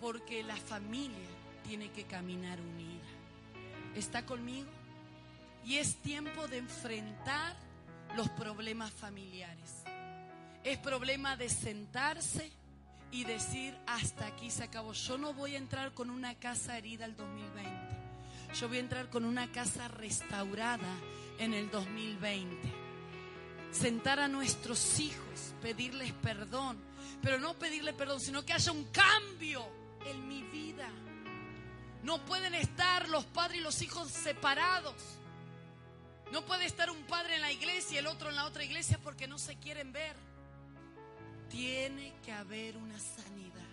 Porque 0.00 0.42
la 0.42 0.56
familia 0.56 1.37
tiene 1.68 1.90
que 1.90 2.04
caminar 2.04 2.58
unida. 2.60 3.04
¿Está 3.94 4.24
conmigo? 4.24 4.70
Y 5.66 5.76
es 5.76 5.96
tiempo 5.96 6.48
de 6.48 6.58
enfrentar 6.58 7.54
los 8.16 8.28
problemas 8.30 8.90
familiares. 8.90 9.84
Es 10.64 10.78
problema 10.78 11.36
de 11.36 11.50
sentarse 11.50 12.50
y 13.12 13.24
decir, 13.24 13.76
hasta 13.86 14.26
aquí 14.26 14.50
se 14.50 14.64
acabó. 14.64 14.94
Yo 14.94 15.18
no 15.18 15.34
voy 15.34 15.56
a 15.56 15.58
entrar 15.58 15.92
con 15.92 16.08
una 16.08 16.34
casa 16.36 16.78
herida 16.78 17.04
el 17.04 17.16
2020. 17.16 17.70
Yo 18.58 18.68
voy 18.68 18.78
a 18.78 18.80
entrar 18.80 19.10
con 19.10 19.26
una 19.26 19.52
casa 19.52 19.88
restaurada 19.88 20.94
en 21.38 21.52
el 21.52 21.70
2020 21.70 22.88
sentar 23.70 24.18
a 24.18 24.28
nuestros 24.28 24.98
hijos, 24.98 25.54
pedirles 25.60 26.12
perdón, 26.14 26.78
pero 27.22 27.38
no 27.38 27.54
pedirle 27.58 27.92
perdón, 27.92 28.20
sino 28.20 28.42
que 28.44 28.54
haya 28.54 28.72
un 28.72 28.84
cambio. 28.84 29.77
No 32.08 32.24
pueden 32.24 32.54
estar 32.54 33.06
los 33.10 33.26
padres 33.26 33.60
y 33.60 33.62
los 33.62 33.82
hijos 33.82 34.10
separados. 34.10 34.94
No 36.32 36.42
puede 36.46 36.64
estar 36.64 36.90
un 36.90 37.02
padre 37.02 37.34
en 37.34 37.42
la 37.42 37.52
iglesia 37.52 37.96
y 37.96 37.98
el 37.98 38.06
otro 38.06 38.30
en 38.30 38.36
la 38.36 38.46
otra 38.46 38.64
iglesia 38.64 38.98
porque 39.04 39.28
no 39.28 39.36
se 39.36 39.56
quieren 39.56 39.92
ver. 39.92 40.16
Tiene 41.50 42.14
que 42.24 42.32
haber 42.32 42.78
una 42.78 42.98
sanidad. 42.98 43.68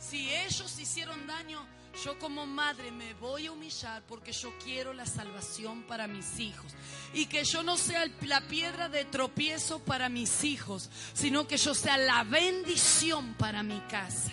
Si 0.00 0.34
ellos 0.34 0.76
hicieron 0.80 1.28
daño, 1.28 1.64
yo 2.04 2.18
como 2.18 2.44
madre 2.44 2.90
me 2.90 3.14
voy 3.14 3.46
a 3.46 3.52
humillar 3.52 4.02
porque 4.08 4.32
yo 4.32 4.52
quiero 4.58 4.92
la 4.92 5.06
salvación 5.06 5.84
para 5.84 6.08
mis 6.08 6.40
hijos. 6.40 6.72
Y 7.14 7.26
que 7.26 7.44
yo 7.44 7.62
no 7.62 7.76
sea 7.76 8.04
la 8.22 8.40
piedra 8.48 8.88
de 8.88 9.04
tropiezo 9.04 9.78
para 9.78 10.08
mis 10.08 10.42
hijos, 10.42 10.90
sino 11.12 11.46
que 11.46 11.56
yo 11.56 11.72
sea 11.72 11.96
la 11.98 12.24
bendición 12.24 13.34
para 13.34 13.62
mi 13.62 13.78
casa. 13.82 14.32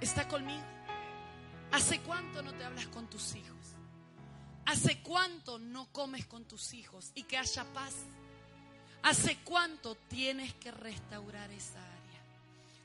¿Está 0.00 0.28
conmigo? 0.28 0.77
¿Hace 1.72 2.00
cuánto 2.00 2.42
no 2.42 2.52
te 2.54 2.64
hablas 2.64 2.86
con 2.88 3.08
tus 3.08 3.34
hijos? 3.34 3.56
¿Hace 4.66 5.00
cuánto 5.02 5.58
no 5.58 5.90
comes 5.92 6.26
con 6.26 6.44
tus 6.44 6.74
hijos 6.74 7.12
y 7.14 7.22
que 7.22 7.38
haya 7.38 7.64
paz? 7.72 7.94
¿Hace 9.02 9.38
cuánto 9.44 9.94
tienes 9.94 10.54
que 10.54 10.70
restaurar 10.70 11.50
esa 11.50 11.78
área? 11.82 12.22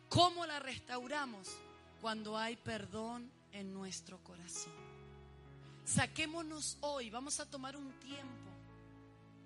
¿Cómo 0.09 0.45
la 0.45 0.59
restauramos? 0.59 1.49
Cuando 2.01 2.37
hay 2.37 2.55
perdón 2.55 3.31
en 3.51 3.73
nuestro 3.73 4.21
corazón. 4.23 4.73
Saquémonos 5.85 6.77
hoy, 6.81 7.09
vamos 7.09 7.39
a 7.39 7.49
tomar 7.49 7.75
un 7.75 7.91
tiempo 7.99 8.51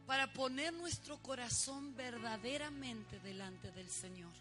para 0.06 0.32
poner 0.32 0.74
nuestro 0.74 1.18
corazón 1.22 1.96
verdaderamente 1.96 3.20
delante 3.20 3.72
del 3.72 3.90
Señor 3.90 4.34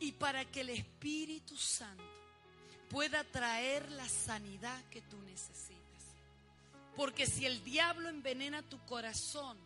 y 0.00 0.12
para 0.12 0.44
que 0.44 0.60
el 0.60 0.70
Espíritu 0.70 1.56
Santo 1.56 2.25
pueda 2.88 3.24
traer 3.24 3.90
la 3.92 4.08
sanidad 4.08 4.82
que 4.90 5.02
tú 5.02 5.20
necesitas. 5.22 5.76
Porque 6.96 7.26
si 7.26 7.44
el 7.44 7.62
diablo 7.62 8.08
envenena 8.08 8.62
tu 8.62 8.78
corazón, 8.86 9.58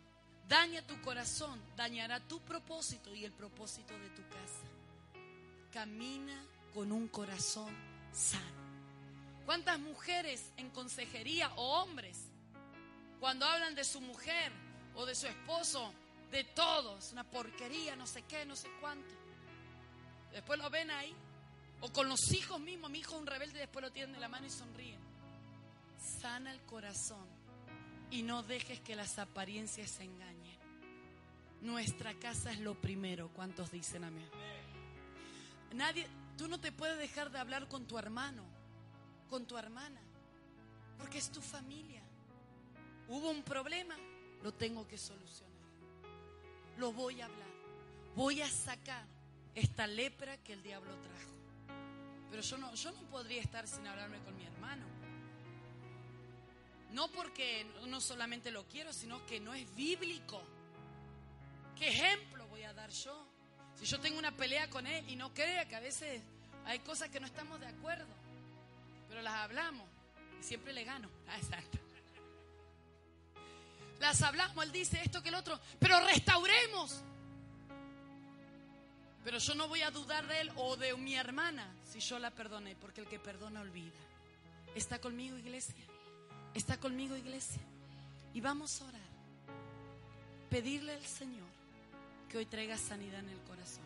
daña 0.47 0.85
tu 0.85 0.99
corazón, 1.01 1.61
dañará 1.77 2.19
tu 2.19 2.39
propósito 2.41 3.13
y 3.15 3.23
el 3.23 3.31
propósito 3.31 3.97
de 3.97 4.09
tu 4.09 4.21
casa. 4.23 4.67
Camina 5.71 6.43
con 6.73 6.91
un 6.91 7.07
corazón 7.07 7.73
sano. 8.11 8.61
¿Cuántas 9.45 9.79
mujeres 9.79 10.51
en 10.57 10.69
consejería 10.69 11.51
o 11.55 11.81
hombres, 11.81 12.17
cuando 13.19 13.45
hablan 13.45 13.75
de 13.75 13.83
su 13.83 14.01
mujer 14.01 14.51
o 14.95 15.05
de 15.05 15.15
su 15.15 15.27
esposo, 15.27 15.93
de 16.31 16.43
todos, 16.43 17.11
una 17.11 17.23
porquería, 17.23 17.95
no 17.95 18.07
sé 18.07 18.23
qué, 18.23 18.45
no 18.45 18.55
sé 18.55 18.69
cuánto? 18.79 19.13
Después 20.31 20.59
lo 20.59 20.69
ven 20.69 20.91
ahí. 20.91 21.15
O 21.81 21.91
con 21.91 22.07
los 22.07 22.31
hijos 22.31 22.59
mismos, 22.59 22.91
mi 22.91 22.99
hijo 22.99 23.15
es 23.15 23.21
un 23.21 23.27
rebelde, 23.27 23.59
después 23.59 23.83
lo 23.83 23.91
tienen 23.91 24.13
de 24.13 24.19
la 24.19 24.29
mano 24.29 24.45
y 24.45 24.51
sonríen. 24.51 24.99
Sana 26.19 26.51
el 26.51 26.61
corazón 26.61 27.27
y 28.11 28.23
no 28.23 28.43
dejes 28.43 28.79
que 28.81 28.95
las 28.95 29.17
apariencias 29.17 29.91
se 29.91 30.03
engañen. 30.03 30.59
Nuestra 31.61 32.13
casa 32.15 32.51
es 32.51 32.59
lo 32.59 32.75
primero. 32.75 33.29
¿Cuántos 33.33 33.71
dicen 33.71 34.03
amén? 34.03 34.29
Nadie, 35.73 36.07
tú 36.37 36.47
no 36.47 36.59
te 36.59 36.71
puedes 36.71 36.97
dejar 36.97 37.31
de 37.31 37.39
hablar 37.39 37.67
con 37.67 37.85
tu 37.85 37.97
hermano, 37.97 38.43
con 39.29 39.45
tu 39.45 39.57
hermana, 39.57 40.01
porque 40.97 41.17
es 41.17 41.31
tu 41.31 41.41
familia. 41.41 42.01
Hubo 43.07 43.29
un 43.29 43.43
problema, 43.43 43.95
lo 44.43 44.53
tengo 44.53 44.87
que 44.87 44.97
solucionar. 44.97 45.51
Lo 46.77 46.91
voy 46.93 47.21
a 47.21 47.25
hablar. 47.25 47.49
Voy 48.15 48.41
a 48.41 48.49
sacar 48.49 49.05
esta 49.55 49.87
lepra 49.87 50.37
que 50.37 50.53
el 50.53 50.63
diablo 50.63 50.93
trajo. 50.97 51.40
Pero 52.31 52.41
yo 52.41 52.57
no, 52.57 52.73
yo 52.73 52.91
no 52.91 53.01
podría 53.09 53.41
estar 53.41 53.67
sin 53.67 53.85
hablarme 53.85 54.17
con 54.19 54.35
mi 54.37 54.45
hermano. 54.45 54.85
No 56.91 57.09
porque 57.09 57.65
no 57.87 58.01
solamente 58.01 58.51
lo 58.51 58.65
quiero, 58.67 58.93
sino 58.93 59.25
que 59.25 59.39
no 59.39 59.53
es 59.53 59.73
bíblico. 59.75 60.41
¿Qué 61.77 61.89
ejemplo 61.89 62.47
voy 62.47 62.63
a 62.63 62.73
dar 62.73 62.89
yo? 62.89 63.27
Si 63.75 63.85
yo 63.85 63.99
tengo 63.99 64.17
una 64.17 64.31
pelea 64.31 64.69
con 64.69 64.87
él 64.87 65.07
y 65.09 65.15
no 65.15 65.33
crea 65.33 65.67
que 65.67 65.75
a 65.75 65.79
veces 65.79 66.21
hay 66.65 66.79
cosas 66.79 67.09
que 67.09 67.19
no 67.19 67.27
estamos 67.27 67.59
de 67.59 67.67
acuerdo, 67.67 68.13
pero 69.09 69.21
las 69.21 69.33
hablamos 69.33 69.87
y 70.39 70.43
siempre 70.43 70.73
le 70.73 70.83
gano. 70.83 71.09
Ah, 71.27 71.37
exacto. 71.37 71.77
Las 73.99 74.21
hablamos, 74.21 74.63
él 74.65 74.71
dice 74.71 74.99
esto 75.03 75.21
que 75.21 75.29
el 75.29 75.35
otro, 75.35 75.59
pero 75.79 75.99
restauremos. 76.05 77.03
Pero 79.23 79.37
yo 79.37 79.53
no 79.55 79.67
voy 79.67 79.81
a 79.81 79.91
dudar 79.91 80.27
de 80.27 80.41
él 80.41 80.51
o 80.55 80.75
de 80.77 80.95
mi 80.97 81.15
hermana 81.15 81.71
si 81.85 81.99
yo 81.99 82.17
la 82.17 82.31
perdoné, 82.31 82.75
porque 82.75 83.01
el 83.01 83.07
que 83.07 83.19
perdona 83.19 83.61
olvida. 83.61 83.91
¿Está 84.75 84.99
conmigo, 84.99 85.37
iglesia? 85.37 85.85
¿Está 86.53 86.79
conmigo, 86.79 87.15
iglesia? 87.15 87.61
Y 88.33 88.41
vamos 88.41 88.81
a 88.81 88.85
orar. 88.85 89.01
Pedirle 90.49 90.93
al 90.93 91.05
Señor 91.05 91.47
que 92.29 92.37
hoy 92.37 92.45
traiga 92.45 92.77
sanidad 92.77 93.19
en 93.19 93.29
el 93.29 93.41
corazón. 93.41 93.83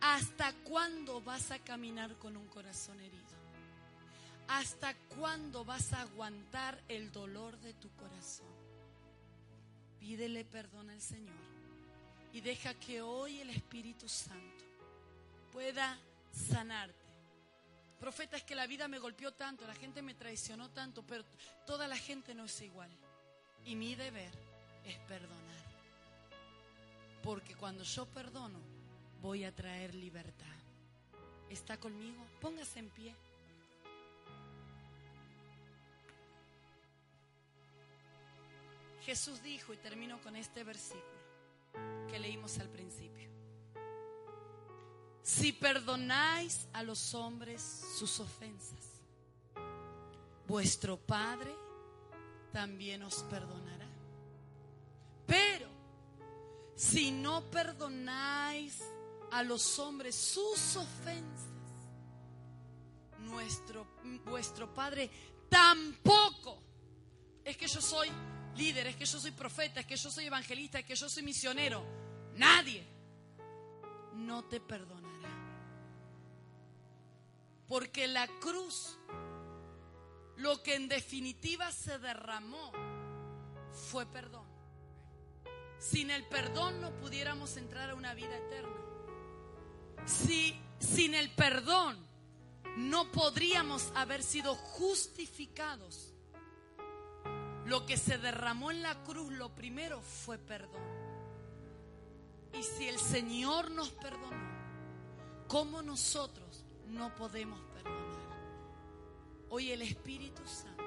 ¿Hasta 0.00 0.52
cuándo 0.64 1.20
vas 1.20 1.50
a 1.50 1.58
caminar 1.58 2.14
con 2.16 2.36
un 2.36 2.46
corazón 2.46 3.00
herido? 3.00 3.18
¿Hasta 4.48 4.94
cuándo 5.18 5.64
vas 5.64 5.92
a 5.92 6.02
aguantar 6.02 6.80
el 6.88 7.12
dolor 7.12 7.58
de 7.58 7.74
tu 7.74 7.90
corazón? 7.90 8.46
Pídele 10.00 10.44
perdón 10.44 10.90
al 10.90 11.02
Señor 11.02 11.36
y 12.32 12.40
deja 12.40 12.72
que 12.74 13.02
hoy 13.02 13.40
el 13.40 13.50
Espíritu 13.50 14.08
Santo 14.08 14.67
pueda 15.52 15.98
sanarte. 16.32 16.94
Profeta, 18.00 18.36
es 18.36 18.44
que 18.44 18.54
la 18.54 18.66
vida 18.66 18.86
me 18.86 18.98
golpeó 18.98 19.32
tanto, 19.32 19.66
la 19.66 19.74
gente 19.74 20.02
me 20.02 20.14
traicionó 20.14 20.70
tanto, 20.70 21.02
pero 21.02 21.24
toda 21.66 21.88
la 21.88 21.96
gente 21.96 22.34
no 22.34 22.44
es 22.44 22.60
igual. 22.62 22.90
Y 23.64 23.74
mi 23.74 23.94
deber 23.94 24.30
es 24.84 24.96
perdonar. 25.00 25.38
Porque 27.22 27.54
cuando 27.56 27.82
yo 27.82 28.06
perdono, 28.06 28.60
voy 29.20 29.44
a 29.44 29.54
traer 29.54 29.94
libertad. 29.94 30.46
¿Está 31.50 31.76
conmigo? 31.76 32.24
Póngase 32.40 32.78
en 32.78 32.88
pie. 32.90 33.14
Jesús 39.04 39.42
dijo, 39.42 39.72
y 39.72 39.76
termino 39.78 40.20
con 40.20 40.36
este 40.36 40.62
versículo 40.62 41.18
que 42.10 42.18
leímos 42.18 42.58
al 42.58 42.68
principio. 42.68 43.37
Si 45.28 45.52
perdonáis 45.52 46.66
a 46.72 46.82
los 46.82 47.12
hombres 47.12 47.60
sus 47.98 48.18
ofensas, 48.18 49.02
vuestro 50.46 50.96
Padre 50.96 51.54
también 52.50 53.02
os 53.02 53.22
perdonará. 53.24 53.86
Pero 55.26 55.68
si 56.74 57.10
no 57.10 57.42
perdonáis 57.50 58.82
a 59.30 59.42
los 59.42 59.78
hombres 59.78 60.14
sus 60.14 60.76
ofensas, 60.76 61.52
nuestro, 63.18 63.86
vuestro 64.24 64.72
Padre 64.72 65.10
tampoco. 65.50 66.58
Es 67.44 67.54
que 67.58 67.68
yo 67.68 67.82
soy 67.82 68.08
líder, 68.56 68.86
es 68.86 68.96
que 68.96 69.04
yo 69.04 69.20
soy 69.20 69.32
profeta, 69.32 69.80
es 69.80 69.86
que 69.86 69.96
yo 69.96 70.10
soy 70.10 70.24
evangelista, 70.24 70.78
es 70.78 70.86
que 70.86 70.96
yo 70.96 71.06
soy 71.06 71.22
misionero. 71.22 71.84
Nadie 72.34 72.82
no 74.14 74.44
te 74.44 74.58
perdonará. 74.58 75.07
Porque 77.68 78.08
la 78.08 78.26
cruz, 78.40 78.98
lo 80.36 80.62
que 80.62 80.74
en 80.74 80.88
definitiva 80.88 81.70
se 81.70 81.98
derramó, 81.98 82.72
fue 83.90 84.06
perdón. 84.06 84.46
Sin 85.78 86.10
el 86.10 86.26
perdón 86.26 86.80
no 86.80 86.90
pudiéramos 86.96 87.56
entrar 87.56 87.90
a 87.90 87.94
una 87.94 88.14
vida 88.14 88.36
eterna. 88.36 88.76
Si 90.06 90.58
sin 90.80 91.14
el 91.14 91.30
perdón 91.34 91.96
no 92.76 93.10
podríamos 93.12 93.92
haber 93.94 94.22
sido 94.22 94.54
justificados. 94.54 96.14
Lo 97.66 97.84
que 97.84 97.96
se 97.96 98.16
derramó 98.16 98.70
en 98.70 98.82
la 98.82 99.02
cruz, 99.04 99.32
lo 99.32 99.54
primero 99.54 100.00
fue 100.00 100.38
perdón. 100.38 100.80
Y 102.58 102.62
si 102.62 102.88
el 102.88 102.98
Señor 102.98 103.70
nos 103.70 103.90
perdonó, 103.90 104.48
¿cómo 105.48 105.82
nosotros 105.82 106.64
no 106.88 107.14
podemos 107.14 107.60
perdonar? 107.72 108.08
Hoy 109.50 109.70
el 109.72 109.82
Espíritu 109.82 110.42
Santo 110.46 110.84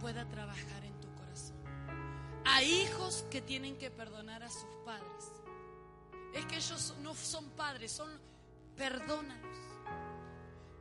pueda 0.00 0.26
trabajar 0.28 0.84
en 0.84 0.98
tu 1.00 1.12
corazón. 1.14 1.56
Hay 2.44 2.82
hijos 2.82 3.24
que 3.30 3.42
tienen 3.42 3.76
que 3.76 3.90
perdonar 3.90 4.42
a 4.42 4.48
sus 4.48 4.70
padres. 4.84 5.32
Es 6.32 6.46
que 6.46 6.56
ellos 6.56 6.94
no 7.02 7.14
son 7.14 7.50
padres, 7.50 7.92
son 7.92 8.10
perdónalos. 8.76 9.58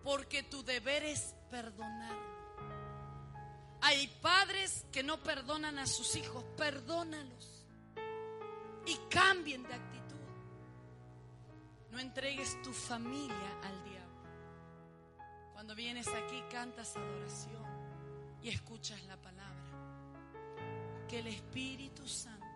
Porque 0.04 0.44
tu 0.44 0.64
deber 0.64 1.04
es 1.04 1.36
perdonarlos. 1.52 2.30
Hay 3.82 4.08
padres 4.22 4.86
que 4.92 5.04
no 5.04 5.22
perdonan 5.22 5.80
a 5.80 5.88
sus 5.88 6.16
hijos, 6.16 6.44
perdónalos. 6.58 7.66
Y 8.86 8.96
cambien 9.10 9.64
de 9.64 9.74
actitud. 9.74 10.00
No 11.92 12.00
entregues 12.00 12.62
tu 12.62 12.72
familia 12.72 13.60
al 13.64 13.84
diablo. 13.84 13.99
Cuando 15.70 15.84
vienes 15.84 16.08
aquí 16.08 16.42
cantas 16.50 16.98
adoración 16.98 17.64
y 18.42 18.50
escuchas 18.50 19.04
la 19.04 19.18
palabra. 19.18 19.70
Que 21.08 21.20
el 21.20 21.28
Espíritu 21.28 22.08
Santo 22.08 22.48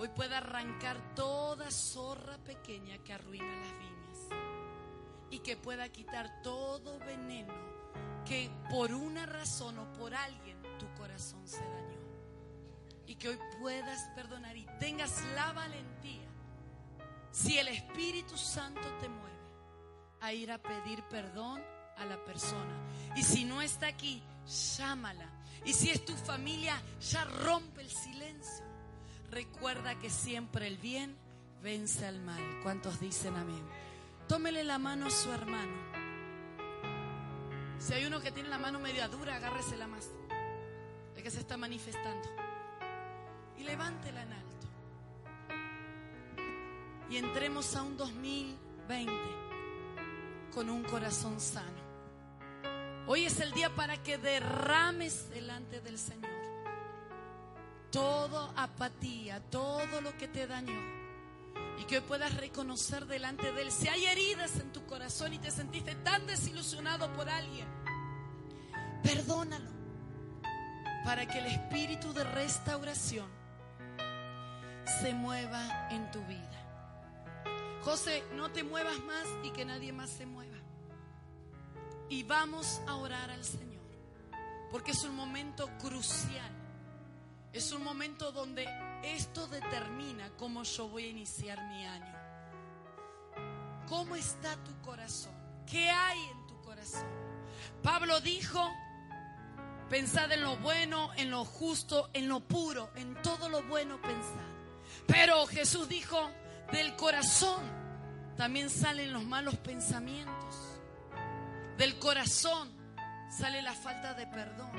hoy 0.00 0.08
pueda 0.08 0.38
arrancar 0.38 1.14
toda 1.14 1.70
zorra 1.70 2.36
pequeña 2.38 2.98
que 3.04 3.12
arruina 3.12 3.54
las 3.54 3.72
viñas. 3.78 4.40
Y 5.30 5.38
que 5.38 5.56
pueda 5.56 5.88
quitar 5.90 6.42
todo 6.42 6.98
veneno 6.98 7.54
que 8.26 8.50
por 8.68 8.92
una 8.92 9.24
razón 9.24 9.78
o 9.78 9.92
por 9.92 10.12
alguien 10.12 10.60
tu 10.80 10.92
corazón 10.94 11.46
se 11.46 11.60
dañó. 11.60 12.00
Y 13.06 13.14
que 13.14 13.28
hoy 13.28 13.38
puedas 13.60 14.02
perdonar 14.16 14.56
y 14.56 14.66
tengas 14.80 15.24
la 15.36 15.52
valentía, 15.52 16.28
si 17.30 17.58
el 17.58 17.68
Espíritu 17.68 18.36
Santo 18.36 18.88
te 19.00 19.08
mueve, 19.08 19.38
a 20.20 20.32
ir 20.32 20.50
a 20.50 20.58
pedir 20.58 21.04
perdón 21.04 21.77
a 21.98 22.04
la 22.04 22.16
persona. 22.24 22.74
Y 23.16 23.22
si 23.22 23.44
no 23.44 23.60
está 23.62 23.88
aquí, 23.88 24.22
llámala. 24.76 25.28
Y 25.64 25.72
si 25.72 25.90
es 25.90 26.04
tu 26.04 26.14
familia, 26.14 26.80
ya 27.00 27.24
rompe 27.24 27.82
el 27.82 27.90
silencio. 27.90 28.64
Recuerda 29.30 29.98
que 29.98 30.10
siempre 30.10 30.66
el 30.66 30.78
bien 30.78 31.16
vence 31.62 32.06
al 32.06 32.20
mal. 32.20 32.40
¿Cuántos 32.62 33.00
dicen 33.00 33.36
amén? 33.36 33.62
Tómele 34.26 34.64
la 34.64 34.78
mano 34.78 35.06
a 35.06 35.10
su 35.10 35.30
hermano. 35.32 35.76
Si 37.78 37.94
hay 37.94 38.04
uno 38.06 38.20
que 38.20 38.32
tiene 38.32 38.48
la 38.48 38.58
mano 38.58 38.78
media 38.78 39.08
dura, 39.08 39.36
agárresela 39.36 39.86
más. 39.86 40.08
De 41.14 41.22
que 41.22 41.30
se 41.30 41.40
está 41.40 41.56
manifestando. 41.56 42.28
Y 43.56 43.64
levántela 43.64 44.22
en 44.22 44.32
alto. 44.32 44.66
Y 47.10 47.16
entremos 47.16 47.74
a 47.74 47.82
un 47.82 47.96
2020 47.96 49.12
con 50.52 50.68
un 50.70 50.82
corazón 50.84 51.40
sano. 51.40 51.77
Hoy 53.08 53.24
es 53.24 53.40
el 53.40 53.50
día 53.52 53.74
para 53.74 54.00
que 54.02 54.18
derrames 54.18 55.30
delante 55.30 55.80
del 55.80 55.98
Señor 55.98 56.38
todo 57.90 58.52
apatía, 58.56 59.40
todo 59.50 60.00
lo 60.00 60.16
que 60.16 60.28
te 60.28 60.46
dañó. 60.46 60.98
Y 61.78 61.84
que 61.84 61.98
hoy 61.98 62.04
puedas 62.06 62.36
reconocer 62.36 63.06
delante 63.06 63.52
de 63.52 63.62
Él. 63.62 63.70
Si 63.70 63.88
hay 63.88 64.04
heridas 64.06 64.56
en 64.58 64.72
tu 64.72 64.84
corazón 64.86 65.32
y 65.32 65.38
te 65.38 65.50
sentiste 65.50 65.94
tan 65.96 66.26
desilusionado 66.26 67.12
por 67.14 67.28
alguien, 67.28 67.66
perdónalo. 69.02 69.70
Para 71.04 71.26
que 71.26 71.38
el 71.38 71.46
espíritu 71.46 72.12
de 72.12 72.24
restauración 72.24 73.28
se 75.00 75.14
mueva 75.14 75.88
en 75.90 76.10
tu 76.10 76.20
vida. 76.24 76.44
José, 77.82 78.24
no 78.34 78.50
te 78.50 78.64
muevas 78.64 78.98
más 79.04 79.24
y 79.44 79.50
que 79.50 79.64
nadie 79.64 79.92
más 79.92 80.10
se 80.10 80.26
mueva. 80.26 80.37
Y 82.08 82.22
vamos 82.22 82.80
a 82.86 82.96
orar 82.96 83.30
al 83.30 83.44
Señor. 83.44 83.68
Porque 84.70 84.92
es 84.92 85.04
un 85.04 85.14
momento 85.14 85.68
crucial. 85.78 86.50
Es 87.52 87.72
un 87.72 87.82
momento 87.82 88.32
donde 88.32 88.66
esto 89.02 89.46
determina 89.48 90.30
cómo 90.36 90.62
yo 90.62 90.88
voy 90.88 91.04
a 91.04 91.08
iniciar 91.08 91.58
mi 91.68 91.86
año. 91.86 92.14
¿Cómo 93.88 94.16
está 94.16 94.56
tu 94.64 94.80
corazón? 94.82 95.32
¿Qué 95.66 95.88
hay 95.88 96.18
en 96.18 96.46
tu 96.46 96.60
corazón? 96.60 97.06
Pablo 97.82 98.20
dijo, 98.20 98.70
pensad 99.88 100.30
en 100.32 100.42
lo 100.42 100.56
bueno, 100.58 101.10
en 101.16 101.30
lo 101.30 101.44
justo, 101.44 102.10
en 102.12 102.28
lo 102.28 102.40
puro, 102.40 102.90
en 102.96 103.20
todo 103.22 103.48
lo 103.48 103.62
bueno 103.62 104.00
pensad. 104.00 104.48
Pero 105.06 105.46
Jesús 105.46 105.88
dijo, 105.88 106.30
del 106.72 106.94
corazón 106.96 107.62
también 108.36 108.68
salen 108.68 109.12
los 109.12 109.24
malos 109.24 109.56
pensamientos. 109.56 110.67
Del 111.78 111.96
corazón 112.00 112.68
sale 113.30 113.62
la 113.62 113.72
falta 113.72 114.12
de 114.12 114.26
perdón. 114.26 114.72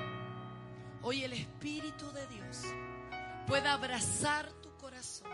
Hoy 1.01 1.23
el 1.23 1.31
Espíritu 1.31 2.11
de 2.11 2.27
Dios 2.27 2.61
puede 3.47 3.69
abrazar 3.69 4.51
tu 4.61 4.75
corazón. 4.75 5.31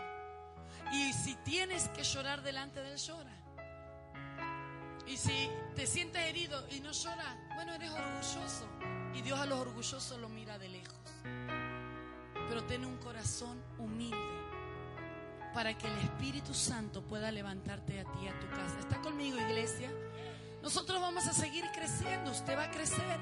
Y 0.92 1.12
si 1.12 1.34
tienes 1.44 1.88
que 1.88 2.04
llorar 2.04 2.42
delante 2.42 2.80
de 2.80 2.92
Él, 2.92 2.98
llora. 2.98 3.32
Y 5.08 5.16
si 5.16 5.50
te 5.74 5.88
sientes 5.88 6.22
herido 6.22 6.68
y 6.70 6.78
no 6.78 6.92
lloras, 6.92 7.36
bueno, 7.56 7.74
eres 7.74 7.90
orgulloso. 7.90 8.68
Y 9.14 9.22
Dios 9.22 9.40
a 9.40 9.46
los 9.46 9.58
orgullosos 9.58 10.20
lo 10.20 10.28
mira 10.28 10.58
de 10.58 10.68
lejos. 10.68 11.00
Pero 12.48 12.62
ten 12.66 12.84
un 12.84 12.96
corazón 12.98 13.60
humilde 13.78 14.16
para 15.52 15.76
que 15.76 15.88
el 15.88 15.98
Espíritu 15.98 16.54
Santo 16.54 17.02
pueda 17.02 17.32
levantarte 17.32 17.98
a 17.98 18.04
ti, 18.04 18.28
a 18.28 18.38
tu 18.38 18.48
casa. 18.50 18.78
¿Está 18.78 19.00
conmigo, 19.00 19.36
iglesia? 19.36 19.90
Nosotros 20.66 21.00
vamos 21.00 21.24
a 21.28 21.32
seguir 21.32 21.64
creciendo, 21.72 22.32
usted 22.32 22.58
va 22.58 22.64
a 22.64 22.70
crecer. 22.72 23.20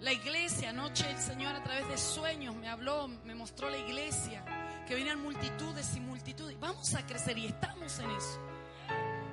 La 0.00 0.10
iglesia, 0.10 0.70
anoche 0.70 1.04
el 1.10 1.18
Señor 1.18 1.54
a 1.54 1.62
través 1.62 1.86
de 1.86 1.98
sueños 1.98 2.56
me 2.56 2.66
habló, 2.66 3.08
me 3.08 3.34
mostró 3.34 3.68
la 3.68 3.76
iglesia, 3.76 4.42
que 4.86 4.94
venían 4.94 5.20
multitudes 5.20 5.94
y 5.96 6.00
multitudes. 6.00 6.58
Vamos 6.58 6.94
a 6.94 7.04
crecer 7.04 7.36
y 7.36 7.48
estamos 7.48 7.98
en 7.98 8.10
eso. 8.10 8.40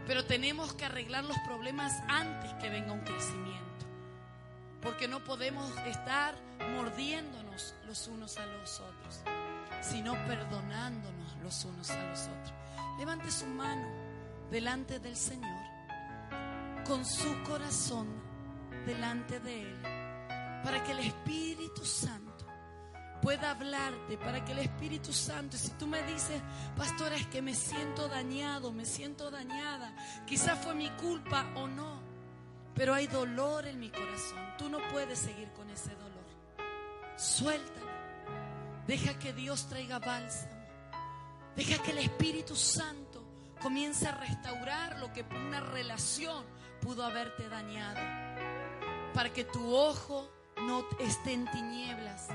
Pero 0.05 0.25
tenemos 0.25 0.73
que 0.73 0.83
arreglar 0.83 1.23
los 1.23 1.37
problemas 1.47 1.93
antes 2.09 2.51
que 2.55 2.67
venga 2.67 2.91
un 2.91 3.05
crecimiento. 3.05 3.85
Porque 4.81 5.07
no 5.07 5.23
podemos 5.23 5.71
estar 5.87 6.35
mordiéndonos 6.75 7.73
los 7.87 8.05
unos 8.09 8.37
a 8.37 8.45
los 8.47 8.81
otros, 8.81 9.21
sino 9.79 10.13
perdonándonos 10.25 11.37
los 11.41 11.63
unos 11.63 11.89
a 11.89 12.03
los 12.03 12.19
otros. 12.19 12.53
Levante 12.99 13.31
su 13.31 13.45
mano 13.45 13.87
delante 14.51 14.99
del 14.99 15.15
Señor, 15.15 15.64
con 16.85 17.03
su 17.03 17.41
corazón 17.43 18.07
delante 18.85 19.39
de 19.39 19.63
Él, 19.63 19.81
para 20.63 20.83
que 20.83 20.91
el 20.91 20.99
Espíritu 20.99 21.83
Santo 21.83 22.45
pueda 23.21 23.51
hablarte, 23.51 24.17
para 24.19 24.45
que 24.45 24.51
el 24.51 24.59
Espíritu 24.59 25.11
Santo, 25.11 25.57
si 25.57 25.71
tú 25.71 25.87
me 25.87 26.03
dices, 26.03 26.41
pastora, 26.77 27.15
es 27.15 27.25
que 27.27 27.41
me 27.41 27.55
siento 27.55 28.07
dañado, 28.07 28.71
me 28.71 28.85
siento 28.85 29.31
dañada, 29.31 29.95
quizás 30.27 30.59
fue 30.63 30.75
mi 30.75 30.89
culpa 30.91 31.47
o 31.55 31.67
no, 31.67 31.99
pero 32.75 32.93
hay 32.93 33.07
dolor 33.07 33.65
en 33.65 33.79
mi 33.79 33.89
corazón, 33.89 34.37
tú 34.57 34.69
no 34.69 34.77
puedes 34.89 35.17
seguir 35.17 35.51
con 35.53 35.69
ese 35.71 35.89
dolor. 35.95 36.25
Suéltalo, 37.15 37.91
deja 38.85 39.17
que 39.17 39.33
Dios 39.33 39.67
traiga 39.67 39.97
bálsamo, 39.97 40.53
deja 41.55 41.81
que 41.81 41.91
el 41.91 41.99
Espíritu 41.99 42.55
Santo 42.55 43.23
comience 43.59 44.07
a 44.07 44.11
restaurar 44.11 44.99
lo 44.99 45.11
que 45.11 45.23
una 45.23 45.61
relación 45.61 46.45
pudo 46.85 47.03
haberte 47.03 47.49
dañado, 47.49 47.99
para 49.15 49.33
que 49.33 49.43
tu 49.43 49.75
ojo 49.75 50.29
no 50.67 50.85
esté 50.99 51.33
en 51.33 51.49
tinieblas, 51.49 52.27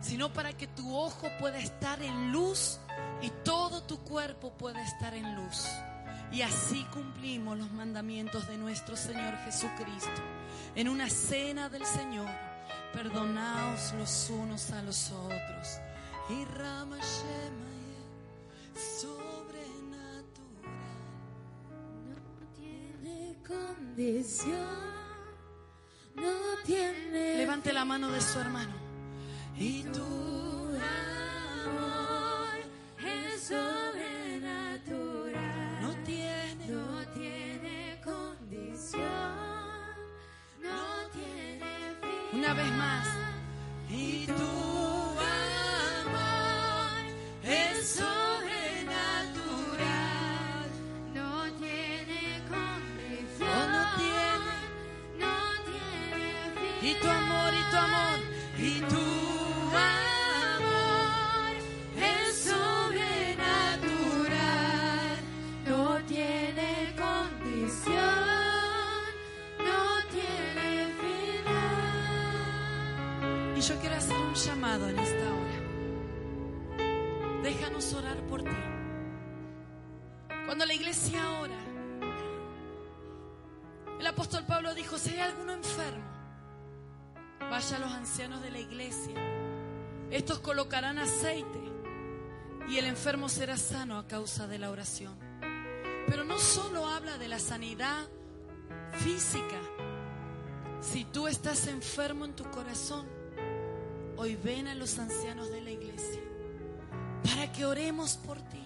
sino 0.00 0.32
para 0.32 0.54
que 0.54 0.66
tu 0.66 0.96
ojo 0.96 1.28
pueda 1.38 1.58
estar 1.58 2.00
en 2.00 2.32
luz 2.32 2.80
y 3.20 3.28
todo 3.44 3.82
tu 3.82 3.98
cuerpo 3.98 4.52
pueda 4.54 4.82
estar 4.82 5.12
en 5.12 5.36
luz. 5.36 5.68
Y 6.32 6.40
así 6.40 6.82
cumplimos 6.94 7.58
los 7.58 7.70
mandamientos 7.72 8.48
de 8.48 8.56
nuestro 8.56 8.96
Señor 8.96 9.36
Jesucristo. 9.44 10.22
En 10.74 10.88
una 10.88 11.10
cena 11.10 11.68
del 11.68 11.84
Señor, 11.84 12.30
perdonaos 12.94 13.92
los 13.98 14.30
unos 14.30 14.70
a 14.70 14.80
los 14.80 15.10
otros. 15.10 15.78
Y 16.30 16.44
condición, 23.50 24.68
no 26.14 26.30
tiene 26.64 27.36
Levante 27.38 27.72
la 27.72 27.84
mano 27.84 28.08
de 28.10 28.20
su 28.20 28.38
hermano. 28.38 28.72
y 29.58 29.82
tu 29.84 30.02
amor 31.66 32.48
es 33.04 33.42
sobrenatural. 33.42 35.80
No 35.82 35.90
tiene. 36.04 36.66
No 36.68 37.04
tiene 37.14 38.00
condición, 38.04 39.00
no 40.62 41.08
tiene 41.12 41.96
fin. 42.00 42.38
Una 42.38 42.54
vez 42.54 42.70
más. 42.72 43.08
Y 43.90 44.26
tu 44.26 44.69
en 74.76 74.98
esta 75.00 75.24
hora. 75.34 75.58
Déjanos 77.42 77.92
orar 77.92 78.16
por 78.28 78.44
ti. 78.44 78.50
Cuando 80.46 80.64
la 80.64 80.74
iglesia 80.74 81.40
ora, 81.40 81.58
el 83.98 84.06
apóstol 84.06 84.46
Pablo 84.46 84.72
dijo, 84.72 84.96
si 84.96 85.10
hay 85.10 85.18
alguno 85.20 85.54
enfermo, 85.54 86.04
vaya 87.50 87.76
a 87.78 87.80
los 87.80 87.90
ancianos 87.90 88.42
de 88.42 88.50
la 88.52 88.60
iglesia. 88.60 89.14
Estos 90.08 90.38
colocarán 90.38 90.98
aceite 90.98 91.60
y 92.68 92.78
el 92.78 92.84
enfermo 92.84 93.28
será 93.28 93.56
sano 93.56 93.98
a 93.98 94.06
causa 94.06 94.46
de 94.46 94.60
la 94.60 94.70
oración. 94.70 95.18
Pero 96.06 96.22
no 96.22 96.38
solo 96.38 96.86
habla 96.86 97.18
de 97.18 97.26
la 97.26 97.40
sanidad 97.40 98.06
física. 98.98 99.58
Si 100.80 101.04
tú 101.06 101.26
estás 101.26 101.66
enfermo 101.66 102.24
en 102.24 102.36
tu 102.36 102.44
corazón, 102.50 103.19
hoy 104.20 104.36
ven 104.36 104.68
a 104.68 104.74
los 104.74 104.98
ancianos 104.98 105.50
de 105.50 105.62
la 105.62 105.70
iglesia 105.70 106.20
para 107.24 107.50
que 107.50 107.64
oremos 107.64 108.18
por 108.18 108.38
ti 108.38 108.62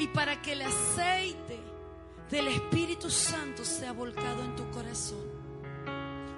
y 0.00 0.08
para 0.08 0.42
que 0.42 0.54
el 0.54 0.62
aceite 0.62 1.60
del 2.28 2.48
Espíritu 2.48 3.08
Santo 3.08 3.64
sea 3.64 3.92
volcado 3.92 4.42
en 4.42 4.56
tu 4.56 4.68
corazón. 4.70 5.24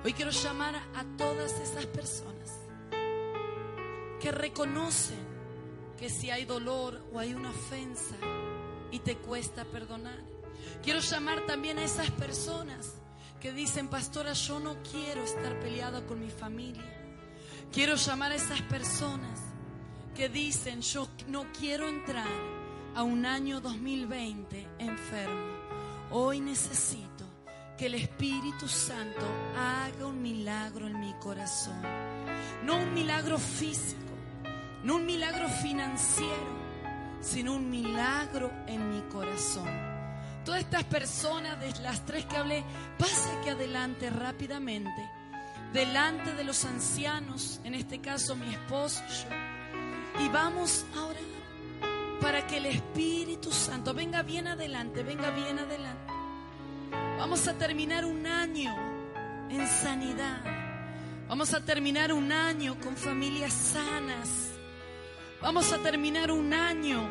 Hoy 0.05 0.13
quiero 0.13 0.33
llamar 0.33 0.77
a 0.77 1.05
todas 1.17 1.51
esas 1.53 1.87
personas 1.87 2.53
que 4.21 4.31
reconocen 4.31 5.25
que 5.97 6.11
si 6.11 6.31
hay 6.31 6.45
dolor 6.45 7.03
o 7.11 7.19
hay 7.19 7.33
una 7.33 7.49
ofensa 7.49 8.17
y 8.91 8.99
te 8.99 9.17
cuesta 9.17 9.65
perdonar. 9.65 10.19
Quiero 10.83 11.01
llamar 11.01 11.47
también 11.47 11.79
a 11.79 11.85
esas 11.85 12.11
personas 12.11 12.97
que 13.41 13.51
dicen, 13.53 13.89
pastora, 13.89 14.35
yo 14.35 14.61
no 14.61 14.77
quiero 14.83 15.23
estar 15.23 15.59
peleada 15.61 16.07
con 16.07 16.21
mi 16.21 16.29
familia. 16.29 16.94
Quiero 17.75 17.97
llamar 17.97 18.31
a 18.31 18.37
esas 18.37 18.62
personas 18.62 19.41
que 20.14 20.29
dicen, 20.29 20.81
yo 20.81 21.09
no 21.27 21.47
quiero 21.59 21.89
entrar 21.89 22.29
a 22.95 23.03
un 23.03 23.27
año 23.27 23.61
2020 23.61 24.68
enfermo. 24.79 25.57
Hoy 26.12 26.39
necesito 26.39 27.25
que 27.77 27.87
el 27.87 27.97
Espíritu 27.97 28.68
Santo 28.68 29.27
haga 29.59 30.07
un 30.07 30.22
milagro 30.22 30.87
en 30.87 31.01
mi 31.01 31.14
corazón. 31.14 31.83
No 32.62 32.77
un 32.77 32.95
milagro 32.95 33.39
físico, 33.39 34.14
no 34.85 34.95
un 34.95 35.07
milagro 35.07 35.49
financiero, 35.49 36.47
sino 37.20 37.55
un 37.55 37.68
milagro 37.68 38.53
en 38.68 38.89
mi 38.89 39.01
corazón. 39.11 39.68
Todas 40.45 40.61
estas 40.61 40.85
personas, 40.85 41.59
de 41.59 41.72
las 41.83 42.07
tres 42.07 42.25
que 42.27 42.37
hablé, 42.37 42.62
pase 42.97 43.31
que 43.43 43.51
adelante 43.51 44.11
rápidamente, 44.11 45.11
delante 45.75 46.33
de 46.35 46.45
los 46.45 46.64
ancianos, 46.64 47.61
en 47.64 47.75
este 47.75 48.01
caso 48.01 48.37
mi 48.37 48.49
esposo 48.55 49.03
y 49.09 49.12
yo, 49.12 50.25
y 50.25 50.29
vamos 50.29 50.87
a 50.97 51.05
orar 51.05 51.22
para 52.20 52.47
que 52.47 52.59
el 52.59 52.66
Espíritu 52.66 53.51
Santo 53.51 53.93
venga 53.93 54.22
bien 54.22 54.47
adelante, 54.47 55.03
venga 55.03 55.31
bien 55.31 55.59
adelante. 55.59 56.12
Vamos 57.18 57.49
a 57.49 57.55
terminar 57.55 58.05
un 58.05 58.25
año 58.25 58.72
en 59.51 59.66
sanidad. 59.66 60.43
Vamos 61.29 61.53
a 61.53 61.61
terminar 61.61 62.12
un 62.12 62.31
año 62.31 62.79
con 62.81 62.97
familias 62.97 63.53
sanas. 63.53 64.53
Vamos 65.43 65.72
a 65.72 65.79
terminar 65.79 66.31
un 66.31 66.55
año 66.55 67.03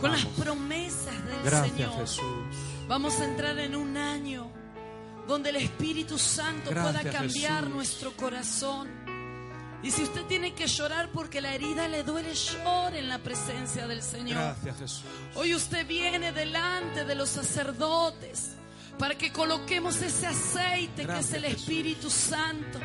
con 0.00 0.12
las 0.12 0.24
promesas 0.24 1.24
del 1.26 1.42
Gracias, 1.44 1.76
Señor. 1.76 2.00
Jesús. 2.00 2.24
Vamos 2.88 3.20
a 3.20 3.26
entrar 3.26 3.58
en 3.58 3.76
un 3.76 3.96
año 3.96 4.50
donde 5.26 5.50
el 5.50 5.56
Espíritu 5.56 6.18
Santo 6.18 6.70
pueda 6.70 7.02
cambiar 7.02 7.60
Jesús. 7.60 7.74
nuestro 7.74 8.12
corazón. 8.16 8.88
Y 9.82 9.90
si 9.90 10.02
usted 10.04 10.22
tiene 10.26 10.54
que 10.54 10.68
llorar 10.68 11.10
porque 11.12 11.40
la 11.40 11.54
herida 11.54 11.88
le 11.88 12.04
duele, 12.04 12.34
llore 12.34 13.00
en 13.00 13.08
la 13.08 13.18
presencia 13.18 13.86
del 13.88 14.00
Señor. 14.00 14.38
Gracias, 14.38 14.78
Jesús. 14.78 15.02
Hoy 15.34 15.54
usted 15.54 15.86
viene 15.86 16.30
delante 16.32 17.04
de 17.04 17.14
los 17.16 17.28
sacerdotes 17.28 18.52
para 18.98 19.16
que 19.16 19.32
coloquemos 19.32 20.00
ese 20.00 20.28
aceite 20.28 21.04
Gracias, 21.04 21.06
que 21.06 21.20
es 21.20 21.32
el 21.32 21.50
Jesús. 21.50 21.60
Espíritu 21.62 22.10
Santo. 22.10 22.78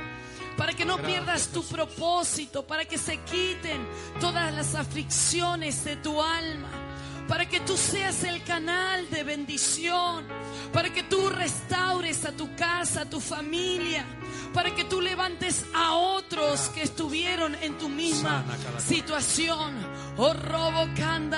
Para 0.58 0.74
que 0.74 0.86
no 0.86 0.98
pierdas 0.98 1.50
tu 1.50 1.64
propósito, 1.64 2.66
para 2.66 2.84
que 2.86 2.98
se 2.98 3.20
quiten 3.22 3.88
todas 4.20 4.52
las 4.56 4.74
aflicciones 4.74 5.86
de 5.86 5.98
tu 5.98 6.20
alma, 6.20 6.87
para 7.28 7.48
que 7.48 7.60
tú 7.60 7.76
seas 7.76 8.24
el 8.24 8.44
canal 8.44 9.10
de 9.10 9.24
bendición, 9.24 10.26
para 10.72 10.92
que 10.92 11.04
tú 11.04 11.30
restaures 11.30 12.26
a 12.26 12.32
tu 12.32 12.56
casa, 12.56 13.02
a 13.02 13.10
tu 13.10 13.20
familia, 13.20 14.06
para 14.54 14.74
que 14.74 14.86
tú 14.86 15.02
levantes 15.02 15.66
a 15.74 15.94
otros 15.94 16.70
que 16.70 16.84
estuvieron 16.84 17.56
en 17.62 17.78
tu 17.78 17.90
misma 17.90 18.46
situación. 18.78 19.76
Oh, 20.18 20.34
robo 20.34 20.88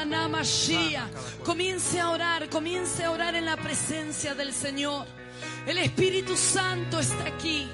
namashia. 0.05 1.09
Comience 1.43 1.99
a 1.99 2.09
orar, 2.11 2.49
comience 2.49 3.03
a 3.03 3.11
orar 3.11 3.35
en 3.35 3.45
la 3.45 3.57
presencia 3.57 4.35
del 4.35 4.53
Señor. 4.53 5.05
El 5.65 5.77
Espíritu 5.77 6.35
Santo 6.35 6.99
está 6.99 7.25
aquí. 7.25 7.67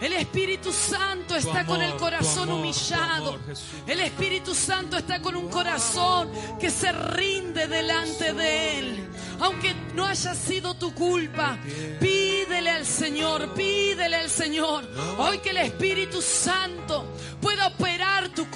El 0.00 0.12
Espíritu 0.12 0.72
Santo 0.72 1.34
está 1.34 1.66
con 1.66 1.82
el 1.82 1.94
corazón 1.96 2.44
amor, 2.44 2.60
humillado. 2.60 3.34
amor. 3.34 3.40
El 3.86 4.00
Espíritu 4.00 4.54
Santo 4.54 4.96
está 4.96 5.20
con 5.20 5.34
un 5.34 5.48
corazón 5.48 6.30
que 6.60 6.70
se 6.70 6.92
rinde 6.92 7.66
delante 7.66 8.32
de 8.32 8.78
Él. 8.78 9.08
Aunque 9.40 9.74
no 9.94 10.06
haya 10.06 10.34
sido 10.34 10.74
tu 10.74 10.94
culpa, 10.94 11.58
pídele 12.00 12.70
al 12.70 12.86
Señor, 12.86 13.54
pídele 13.54 14.16
al 14.16 14.30
Señor. 14.30 14.88
Hoy 15.18 15.38
que 15.38 15.50
el 15.50 15.58
Espíritu 15.58 16.22
Santo 16.22 17.12
pueda 17.40 17.66
operar 17.66 18.07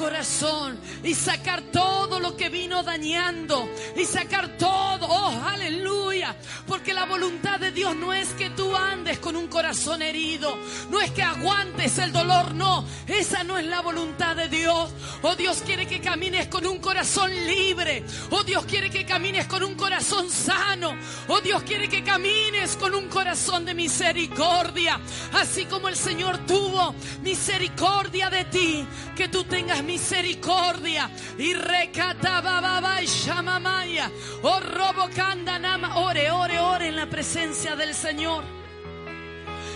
corazón 0.02 0.80
y 1.04 1.14
sacar 1.14 1.62
todo 1.70 2.18
lo 2.18 2.36
que 2.36 2.48
vino 2.48 2.82
dañando 2.82 3.70
y 3.96 4.04
sacar 4.04 4.56
todo, 4.56 5.06
oh 5.06 5.40
aleluya, 5.46 6.34
porque 6.66 6.92
la 6.92 7.04
voluntad 7.04 7.60
de 7.60 7.70
Dios 7.70 7.94
no 7.94 8.12
es 8.12 8.30
que 8.30 8.50
tú 8.50 8.74
andes 8.74 9.20
con 9.20 9.36
un 9.36 9.46
corazón 9.46 10.02
herido, 10.02 10.58
no 10.90 11.00
es 11.00 11.12
que 11.12 11.22
aguantes 11.22 11.98
el 11.98 12.10
dolor, 12.10 12.52
no, 12.52 12.84
esa 13.06 13.44
no 13.44 13.56
es 13.56 13.64
la 13.66 13.80
voluntad 13.80 14.34
de 14.34 14.48
Dios. 14.48 14.90
Oh 15.22 15.36
Dios 15.36 15.62
quiere 15.64 15.86
que 15.86 16.00
camines 16.00 16.48
con 16.48 16.66
un 16.66 16.78
corazón 16.78 17.30
libre, 17.46 18.04
oh 18.30 18.42
Dios 18.42 18.64
quiere 18.64 18.90
que 18.90 19.06
camines 19.06 19.46
con 19.46 19.62
un 19.62 19.76
corazón 19.76 20.28
sano, 20.28 20.96
oh 21.28 21.40
Dios 21.40 21.62
quiere 21.62 21.88
que 21.88 22.02
camines 22.02 22.74
con 22.76 22.92
un 22.92 23.08
corazón 23.08 23.64
de 23.64 23.74
misericordia, 23.74 24.98
así 25.34 25.66
como 25.66 25.88
el 25.88 25.96
Señor 25.96 26.38
tuvo 26.38 26.92
misericordia 27.22 28.30
de 28.30 28.44
ti, 28.46 28.84
que 29.14 29.28
tú 29.28 29.44
tengas 29.44 29.76
misericordia 29.76 29.91
y 31.38 31.54
recatabababa 31.54 33.02
y 33.02 33.06
shamamaya, 33.06 34.10
oh 34.42 34.60
robo 34.60 35.08
kandanama, 35.14 35.98
ore, 35.98 36.30
ore, 36.30 36.58
ore 36.58 36.88
en 36.88 36.96
la 36.96 37.06
presencia 37.06 37.76
del 37.76 37.94
Señor. 37.94 38.44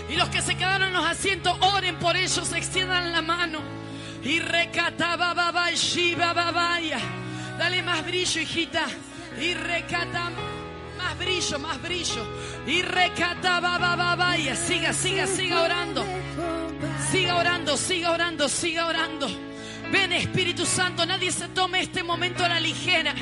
Y 0.09 0.15
los 0.15 0.29
que 0.29 0.41
se 0.41 0.55
quedaron 0.55 0.87
en 0.87 0.93
los 0.93 1.05
asientos, 1.05 1.57
oren 1.59 1.97
por 1.97 2.15
ellos, 2.15 2.51
extiendan 2.53 3.11
la 3.11 3.21
mano. 3.21 3.59
Y 4.23 4.39
recatabababa 4.39 5.71
y 5.71 5.75
shibababaya. 5.75 6.99
Dale 7.57 7.83
más 7.83 8.05
brillo, 8.05 8.41
hijita. 8.41 8.85
Y 9.39 9.53
recata 9.53 10.31
más 10.97 11.17
brillo, 11.17 11.59
más 11.59 11.81
brillo. 11.81 12.25
Y 12.65 12.81
recatabababaya. 12.81 14.55
Siga, 14.55 14.93
siga, 14.93 15.27
siga 15.27 15.61
orando. 15.61 16.05
Siga 17.11 17.35
orando, 17.35 17.75
siga 17.75 18.11
orando, 18.11 18.47
siga 18.47 18.87
orando. 18.87 19.27
Ven 19.91 20.13
Espíritu 20.13 20.65
Santo, 20.65 21.05
nadie 21.05 21.31
se 21.31 21.47
tome 21.49 21.81
este 21.81 22.03
momento 22.03 22.43
a 22.43 22.49
la 22.49 22.59
ligera. 22.59 23.13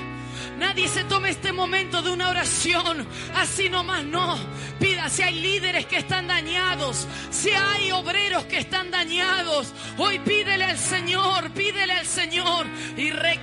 Nadie 0.58 0.88
se 0.88 1.04
tome 1.04 1.30
este 1.30 1.52
momento 1.52 2.02
de 2.02 2.12
una 2.12 2.30
oración. 2.30 3.08
Así 3.36 3.70
nomás 3.70 4.04
no. 4.04 4.38
Pida 4.80 5.10
si 5.10 5.22
hay 5.22 5.40
líderes 5.42 5.86
que 5.86 5.98
están 5.98 6.28
dañados, 6.28 7.08
si 7.30 7.50
hay 7.50 7.92
obreros 7.92 8.46
que 8.46 8.60
están 8.60 8.92
dañados. 8.92 9.74
Hoy 9.98 10.20
pídele 10.20 10.66
al 10.66 10.78
Señor, 10.78 11.52
pídele 11.52 11.94
al 11.94 12.06
Señor. 12.06 12.66
Y. 12.98 13.10
Él 13.10 13.35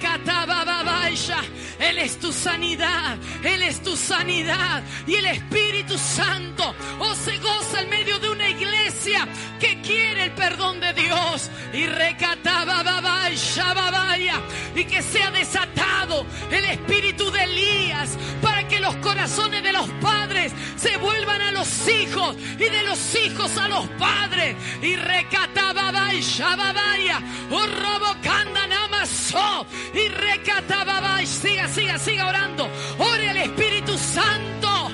es 2.02 2.18
tu 2.18 2.32
sanidad, 2.32 3.16
Él 3.42 3.62
es 3.62 3.82
tu 3.82 3.96
sanidad. 3.96 4.82
Y 5.06 5.14
el 5.14 5.26
Espíritu 5.26 5.96
Santo, 5.98 6.74
oh, 6.98 7.14
se 7.14 7.38
goza 7.38 7.80
en 7.80 7.90
medio 7.90 8.18
de 8.18 8.30
una 8.30 8.48
iglesia 8.48 9.26
que 9.60 9.80
quiere 9.80 10.24
el 10.24 10.32
perdón 10.32 10.80
de 10.80 10.92
Dios. 10.92 11.50
Y 11.72 11.86
recataba. 11.86 12.62
Y 14.74 14.84
que 14.84 15.02
sea 15.02 15.30
desatado 15.30 16.26
el 16.50 16.64
espíritu 16.64 17.30
de 17.30 17.44
Elías 17.44 18.16
para 18.40 18.61
los 18.82 18.96
corazones 18.96 19.62
de 19.62 19.72
los 19.72 19.88
padres 20.02 20.52
se 20.76 20.96
vuelvan 20.98 21.40
a 21.40 21.52
los 21.52 21.88
hijos 21.88 22.36
y 22.58 22.64
de 22.68 22.82
los 22.82 23.14
hijos 23.14 23.56
a 23.56 23.68
los 23.68 23.86
padres. 23.90 24.56
Y 24.82 24.96
recataba 24.96 25.92
babaya, 25.92 26.56
babaya. 26.56 27.18
Un 27.50 27.70
robo 27.80 28.14
namaso. 28.68 29.66
Y 29.94 30.08
recataba 30.08 31.00
babaya. 31.00 31.26
Siga, 31.26 31.68
siga, 31.68 31.98
siga 31.98 32.26
orando. 32.26 32.68
Ore 32.98 33.30
al 33.30 33.36
Espíritu 33.36 33.96
Santo. 33.96 34.90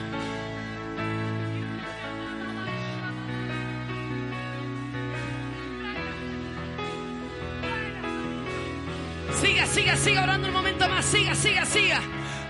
Siga, 9.41 9.67
siga, 9.67 9.97
siga 9.97 10.23
orando 10.25 10.49
un 10.49 10.55
momento 10.55 10.89
más. 10.89 11.07
Siga, 11.07 11.35
siga, 11.35 11.65
siga. 11.65 12.03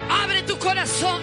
Abre 0.08 0.42
tu 0.42 0.58
corazón. 0.58 1.22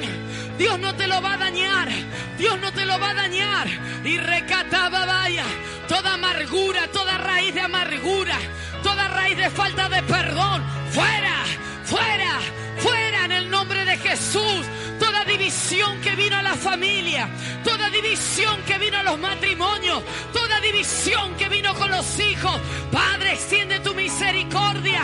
Dios 0.57 0.79
no 0.79 0.93
te 0.95 1.07
lo 1.07 1.21
va 1.21 1.33
a 1.33 1.37
dañar. 1.37 1.89
Dios 2.37 2.59
no 2.59 2.71
te 2.71 2.85
lo 2.85 2.99
va 2.99 3.09
a 3.11 3.13
dañar. 3.13 3.67
Y 4.03 4.17
recataba 4.17 5.05
vaya. 5.05 5.45
Toda 5.87 6.13
amargura, 6.13 6.87
toda 6.91 7.17
raíz 7.17 7.53
de 7.53 7.61
amargura, 7.61 8.37
toda 8.81 9.07
raíz 9.09 9.37
de 9.37 9.49
falta 9.49 9.87
de 9.89 10.01
perdón. 10.03 10.63
Fuera, 10.91 11.43
fuera, 11.83 12.39
fuera 12.77 13.25
en 13.25 13.31
el 13.31 13.49
nombre 13.49 13.85
de 13.85 13.97
Jesús. 13.97 14.65
Toda 14.99 15.25
división 15.25 15.99
que 16.01 16.15
vino 16.15 16.37
a 16.37 16.41
la 16.41 16.55
familia, 16.55 17.29
toda 17.63 17.89
división 17.89 18.61
que 18.65 18.77
vino 18.77 18.97
a 18.97 19.03
los 19.03 19.19
matrimonios, 19.19 20.01
toda 20.31 20.59
división 20.61 21.35
que 21.35 21.49
vino 21.49 21.75
con 21.75 21.91
los 21.91 22.19
hijos. 22.19 22.59
Padre, 22.91 23.33
extiende 23.33 23.79
tu 23.79 23.93
misericordia. 23.93 25.03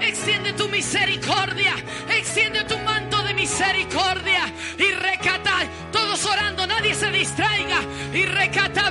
Extiende 0.00 0.52
tu 0.52 0.68
misericordia, 0.68 1.74
extiende 2.08 2.64
tu 2.64 2.78
manto 2.78 3.22
de 3.22 3.34
misericordia. 3.34 4.52
Y 4.78 4.92
recata, 4.92 5.66
todos 5.92 6.24
orando, 6.24 6.66
nadie 6.66 6.94
se 6.94 7.10
distraiga. 7.10 7.80
Y 8.12 8.24
recata. 8.24 8.88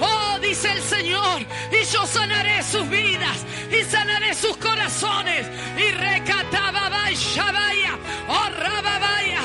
Oh, 0.00 0.38
dice 0.40 0.70
el 0.72 0.82
Señor, 0.82 1.42
y 1.72 1.84
yo 1.84 2.06
sanaré 2.06 2.62
sus 2.62 2.88
vidas. 2.88 3.44
Y 3.70 3.84
sanaré 3.84 4.34
sus 4.34 4.56
corazones. 4.56 5.46
Y 5.76 5.90
recata 5.90 6.70
vaya, 6.72 7.98
oh 8.28 8.48
rababaya. 8.50 9.40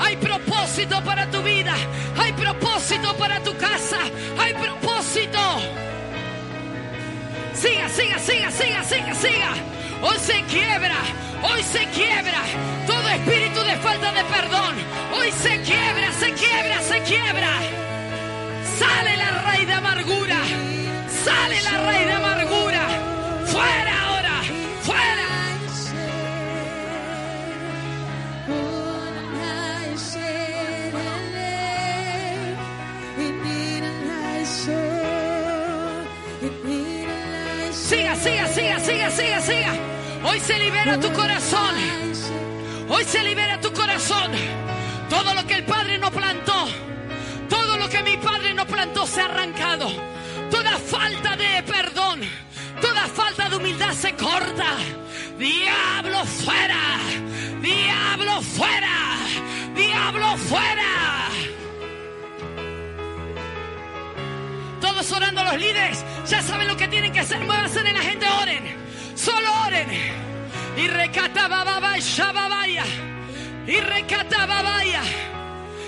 Hay 0.00 0.16
propósito 0.16 1.02
para 1.04 1.30
tu 1.30 1.42
vida, 1.42 1.74
hay 2.18 2.32
propósito 2.32 3.14
para 3.16 3.42
tu 3.42 3.56
casa, 3.56 3.98
hay 4.38 4.54
propósito. 4.54 5.91
Siga, 7.54 7.88
siga, 7.88 8.18
siga, 8.18 8.50
siga, 8.50 8.82
siga, 8.84 9.14
siga. 9.14 9.52
Hoy 10.02 10.18
se 10.18 10.42
quiebra, 10.44 10.96
hoy 11.42 11.62
se 11.62 11.86
quiebra 11.86 12.42
todo 12.86 13.08
espíritu 13.08 13.60
de 13.62 13.76
falta 13.76 14.12
de 14.12 14.24
perdón. 14.24 14.74
Hoy 15.14 15.30
se 15.30 15.60
quiebra, 15.62 16.12
se 16.18 16.32
quiebra, 16.32 16.80
se 16.80 17.00
quiebra. 17.02 17.50
Sale 18.78 19.16
la 19.16 19.30
raíz 19.42 19.66
de 19.66 19.74
amargura, 19.74 20.38
sale 21.24 21.62
la 21.62 21.82
raíz 21.84 22.06
de 22.06 22.12
amargura. 22.12 22.82
Fuera. 23.46 23.91
Hoy 40.32 40.40
se 40.40 40.58
libera 40.58 40.98
tu 40.98 41.12
corazón. 41.12 41.74
Hoy 42.88 43.04
se 43.04 43.22
libera 43.22 43.60
tu 43.60 43.70
corazón. 43.70 44.32
Todo 45.10 45.34
lo 45.34 45.46
que 45.46 45.56
el 45.56 45.64
Padre 45.64 45.98
no 45.98 46.10
plantó, 46.10 46.68
todo 47.50 47.76
lo 47.76 47.86
que 47.90 48.02
mi 48.02 48.16
Padre 48.16 48.54
no 48.54 48.66
plantó 48.66 49.06
se 49.06 49.20
ha 49.20 49.26
arrancado. 49.26 49.92
Toda 50.50 50.78
falta 50.78 51.36
de 51.36 51.62
perdón, 51.64 52.22
toda 52.80 53.08
falta 53.08 53.50
de 53.50 53.56
humildad 53.56 53.92
se 53.92 54.14
corta. 54.14 54.68
Diablo 55.38 56.24
fuera. 56.24 56.98
Diablo 57.60 58.40
fuera. 58.40 59.18
Diablo 59.76 60.36
fuera. 60.38 61.28
Todos 64.80 65.12
orando 65.12 65.44
los 65.44 65.58
líderes. 65.58 66.02
Ya 66.26 66.40
saben 66.40 66.68
lo 66.68 66.76
que 66.78 66.88
tienen 66.88 67.12
que 67.12 67.20
hacer. 67.20 67.38
Muévanse 67.40 67.80
en 67.80 67.92
la 67.92 68.00
gente, 68.00 68.26
oren. 68.40 68.81
Solo 69.22 69.48
oren. 69.66 69.88
Y 70.76 70.88
shababaya. 72.00 72.84
Y 73.66 73.78
recatababaya. 73.78 75.02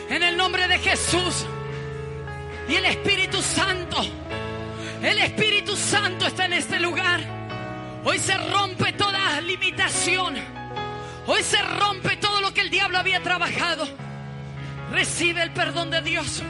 En 0.08 0.22
el 0.22 0.36
nombre 0.36 0.68
de 0.68 0.78
Jesús. 0.78 1.46
Y 2.68 2.74
el 2.74 2.84
Espíritu 2.84 3.42
Santo. 3.42 4.04
El 5.02 5.18
Espíritu 5.18 5.76
Santo 5.76 6.26
está 6.26 6.44
en 6.44 6.52
este 6.52 6.78
lugar. 6.78 7.20
Hoy 8.04 8.18
se 8.18 8.36
rompe 8.36 8.92
toda 8.92 9.40
limitación. 9.40 10.36
Hoy 11.26 11.42
se 11.42 11.60
rompe 11.60 12.16
todo 12.16 12.40
lo 12.40 12.52
que 12.54 12.60
el 12.60 12.70
diablo 12.70 12.98
había 12.98 13.22
trabajado. 13.22 13.88
Recibe 14.92 15.42
el 15.42 15.52
perdón 15.52 15.90
de 15.90 16.02
Dios. 16.02 16.42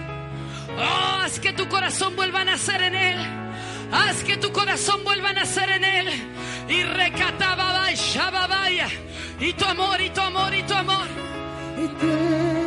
Oh, 0.77 1.21
haz 1.23 1.39
que 1.39 1.53
tu 1.53 1.67
corazón 1.69 2.15
vuelva 2.17 2.41
a 2.41 2.45
nacer 2.45 2.83
en 2.83 2.95
Él. 2.95 3.44
Haz 3.95 4.25
que 4.25 4.37
tu 4.37 4.53
corazón 4.53 5.05
vuelva 5.05 5.31
a 5.31 5.33
nacer 5.33 5.71
en 5.71 5.85
Él. 5.85 6.09
Y 6.69 6.83
amor, 9.65 10.01
y 10.01 10.11
tu 10.11 10.21
amor, 10.21 10.55
y 10.55 10.63
tu 10.63 10.75
amor. 10.75 11.07
Y 11.79 11.87
tu 12.01 12.07
amor 12.07 12.64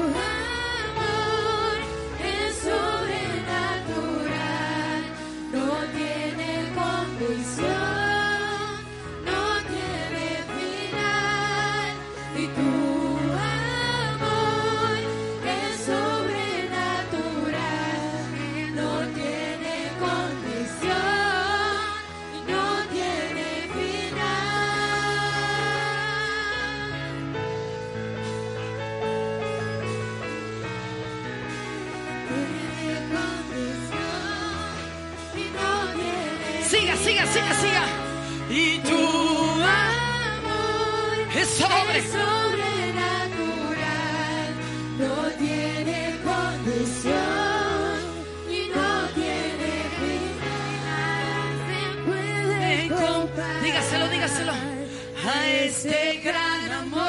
A 55.27 55.47
este 55.47 56.21
gran 56.23 56.71
amor. 56.71 57.07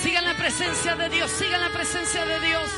Sigan 0.00 0.24
la 0.24 0.36
presencia 0.36 0.94
de 0.94 1.08
Dios, 1.08 1.30
sigan 1.30 1.60
la 1.60 1.70
presencia 1.70 2.24
de 2.24 2.40
Dios. 2.40 2.70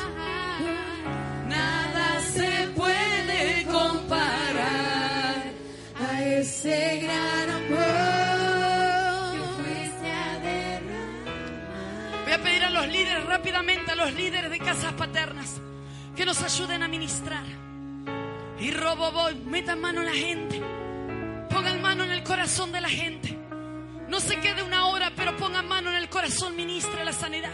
Nada 1.49 2.21
se 2.35 2.69
puede 2.75 3.67
comparar. 3.71 5.53
a 6.01 6.23
ese 6.25 7.01
gran 7.03 7.51
amor 7.51 7.52
los 12.73 12.89
líderes 12.89 13.25
rápidamente, 13.27 13.93
a 13.93 13.95
los 13.95 14.13
líderes 14.15 14.51
de 14.51 14.59
casas 14.59 14.93
paternas, 14.95 15.61
que 16.17 16.25
nos 16.25 16.43
ayuden 16.43 16.83
a 16.83 16.89
ministrar. 16.89 17.45
Y 18.59 18.71
robo 18.71 19.11
voy, 19.13 19.35
metan 19.47 19.81
mano 19.81 20.01
en 20.01 20.07
la 20.07 20.15
gente. 20.15 20.63
Pongan 21.51 21.83
mano 21.83 22.05
en 22.05 22.13
el 22.13 22.23
corazón 22.23 22.73
de 22.73 22.81
la 22.81 22.89
gente. 22.89 23.39
No 24.09 24.21
se 24.21 24.39
quede 24.41 24.63
una 24.63 24.87
hora, 24.87 25.13
pero 25.17 25.37
pongan 25.37 25.67
mano 25.67 25.91
en 25.91 25.97
el 25.97 26.09
corazón, 26.09 26.57
ministre 26.57 27.05
la 27.05 27.13
sanidad. 27.13 27.53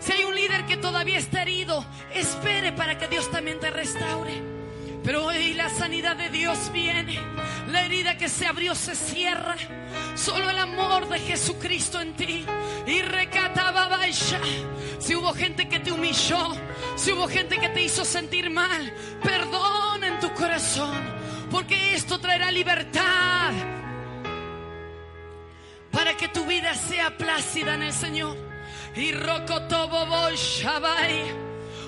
Si 0.00 0.12
hay 0.12 0.24
un 0.24 0.34
líder 0.34 0.66
que 0.66 0.76
todavía 0.76 1.18
está 1.18 1.42
herido, 1.42 1.84
espere 2.12 2.72
para 2.72 2.98
que 2.98 3.08
Dios 3.08 3.30
también 3.30 3.58
te 3.58 3.70
restaure. 3.70 4.53
Pero 5.04 5.26
hoy 5.26 5.54
la 5.54 5.68
sanidad 5.68 6.16
de 6.16 6.30
Dios 6.30 6.72
viene. 6.72 7.18
La 7.68 7.84
herida 7.84 8.16
que 8.16 8.28
se 8.28 8.46
abrió 8.46 8.74
se 8.74 8.94
cierra. 8.94 9.54
Solo 10.16 10.50
el 10.50 10.58
amor 10.58 11.08
de 11.08 11.20
Jesucristo 11.20 12.00
en 12.00 12.14
ti. 12.14 12.44
Y 12.86 13.02
recataba. 13.02 13.84
Si 14.98 15.14
hubo 15.14 15.32
gente 15.32 15.68
que 15.68 15.80
te 15.80 15.92
humilló, 15.92 16.56
si 16.96 17.12
hubo 17.12 17.26
gente 17.26 17.58
que 17.58 17.68
te 17.68 17.82
hizo 17.82 18.04
sentir 18.04 18.50
mal, 18.50 18.92
perdona 19.22 20.08
en 20.08 20.20
tu 20.20 20.32
corazón. 20.34 20.94
Porque 21.50 21.94
esto 21.94 22.18
traerá 22.18 22.50
libertad 22.50 23.52
para 25.90 26.16
que 26.16 26.28
tu 26.28 26.44
vida 26.46 26.74
sea 26.74 27.16
plácida 27.16 27.74
en 27.74 27.82
el 27.82 27.92
Señor. 27.92 28.36
Y 28.96 29.12
rocotobo 29.12 30.30
shabai. 30.30 31.24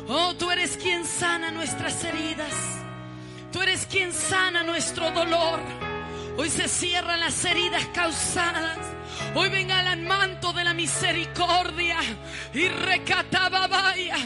Oh, 0.09 0.35
tú 0.37 0.51
eres 0.51 0.77
quien 0.77 1.05
sana 1.05 1.51
nuestras 1.51 2.03
heridas. 2.05 2.86
Tú 3.57 3.63
eres 3.63 3.87
quien 3.87 4.13
sana 4.13 4.63
nuestro 4.65 5.11
dolor. 5.13 5.59
Hoy 6.37 6.51
se 6.51 6.69
cierran 6.69 7.21
las 7.21 7.43
heridas 7.43 7.87
causadas. 7.87 8.77
Hoy 9.35 9.49
venga 9.49 9.95
el 9.95 10.03
manto 10.03 10.53
de 10.53 10.63
la 10.63 10.75
misericordia. 10.75 11.97
Y 12.53 12.69
recatababaya. 12.69 14.19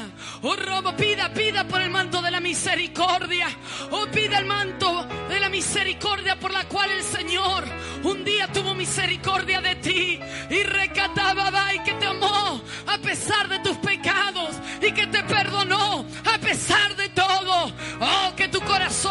Oh, 0.43 0.57
robo, 0.57 0.97
pida, 0.97 1.33
pida 1.33 1.62
por 1.62 1.81
el 1.81 1.91
manto 1.91 2.20
de 2.20 2.33
la 2.33 2.41
misericordia. 2.41 3.47
Oh, 3.93 4.05
pida 4.07 4.37
el 4.39 4.47
manto 4.47 5.07
de 5.28 5.39
la 5.39 5.49
misericordia 5.49 6.37
por 6.41 6.53
la 6.53 6.64
cual 6.64 6.91
el 6.91 7.05
Señor 7.05 7.62
un 8.03 8.24
día 8.24 8.49
tuvo 8.49 8.74
misericordia 8.74 9.61
de 9.61 9.76
ti. 9.76 10.18
Y 10.51 10.62
recatababay 10.64 11.85
que 11.85 11.93
te 11.93 12.07
amó 12.07 12.61
a 12.85 12.99
pesar 12.99 13.49
de 13.49 13.61
tus 13.61 13.76
pecados. 13.76 14.57
Y 14.83 14.91
que 14.91 15.07
te 15.07 15.22
perdonó 15.22 16.05
a 16.35 16.39
pesar 16.39 16.97
de 16.97 16.99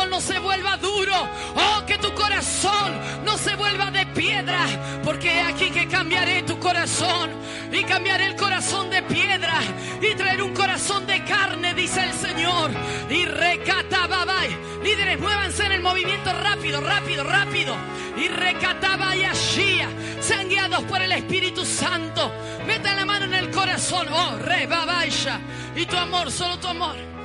no 0.06 0.22
se 0.22 0.40
vuelva 0.40 0.78
duro. 0.78 1.14
Oh, 1.56 1.86
que 1.86 1.98
tu 1.98 2.14
corazón 2.14 3.00
no 3.26 3.38
se 3.38 3.56
vuelva 3.56 3.92
de 3.92 4.06
piedra. 4.08 4.66
Porque 5.04 5.42
aquí 5.42 5.70
que 5.72 5.88
cambiaré 5.88 6.44
tu 6.44 6.60
corazón. 6.60 7.32
Y 7.72 7.84
cambiaré 7.84 8.28
el 8.28 8.36
corazón 8.36 8.90
de 8.90 9.04
piedra. 9.04 9.60
Y 10.02 10.16
traeré 10.16 10.44
un 10.44 10.54
corazón 10.54 11.06
de 11.08 11.24
carne, 11.24 11.74
dice 11.74 12.04
el 12.04 12.14
Señor. 12.14 12.72
Y 13.10 13.26
recatababay. 13.26 14.58
Líderes, 14.84 15.20
muévanse 15.20 15.66
en 15.66 15.74
el 15.74 15.82
movimiento 15.82 16.32
rápido, 16.34 16.82
rápido, 16.82 17.24
rápido. 17.24 17.76
Y 18.18 18.28
recatabay 18.28 19.26
ashia. 19.26 19.90
Sean 20.22 20.48
guiados 20.50 20.84
por 20.84 21.02
el 21.02 21.12
Espíritu 21.12 21.66
Santo. 21.66 22.32
Metan 22.66 22.96
la 22.96 23.06
mano 23.06 23.26
en 23.26 23.34
el 23.34 23.52
corazón. 23.52 24.08
Oh, 24.12 24.38
rebabaisha. 24.38 25.40
Y 25.76 25.86
tu 25.86 25.98
amor, 25.98 26.32
solo 26.32 26.58
tu 26.60 26.68
amor. 26.68 27.19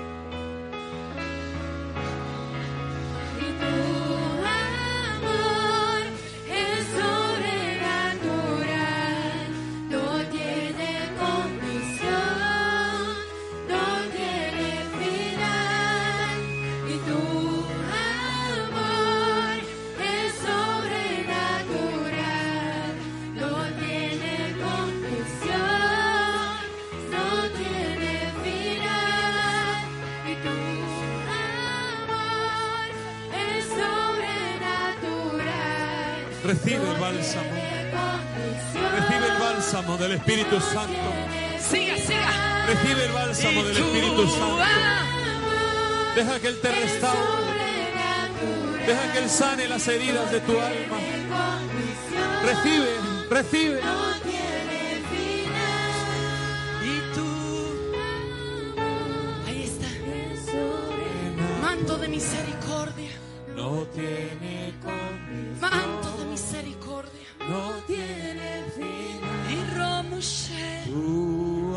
Recibe 36.65 36.91
el 36.91 36.99
bálsamo. 36.99 37.51
Recibe 38.97 39.27
el 39.27 39.39
bálsamo 39.39 39.99
del 39.99 40.13
Espíritu 40.13 40.61
Santo. 40.61 41.13
Siga, 41.61 41.97
siga. 41.99 42.67
Recibe 42.67 43.05
el 43.05 43.13
bálsamo 43.13 43.65
del 43.65 43.77
tu 43.77 43.85
Espíritu 43.85 44.29
Santo. 44.29 44.65
Deja 46.17 46.41
que 46.41 46.49
Él 46.49 46.61
te 46.63 46.73
restaure. 46.73 47.21
Deja 48.87 49.13
que 49.13 49.19
Él 49.19 49.29
sane 49.29 49.69
las 49.69 49.87
heridas 49.89 50.33
de 50.33 50.41
tu 50.41 50.53
alma. 50.53 50.97
Recibe, 52.47 52.89
recibe. 53.29 53.81
no 63.55 63.83
tiene 63.95 64.75
condición. 64.83 65.61
Manto 65.61 66.17
de 66.19 66.25
misericordia, 66.27 67.27
no 67.49 67.71
tiene 67.87 68.65
final. 68.77 69.53
Y 69.53 69.77
Romushe, 69.77 70.83
tu 70.87 71.77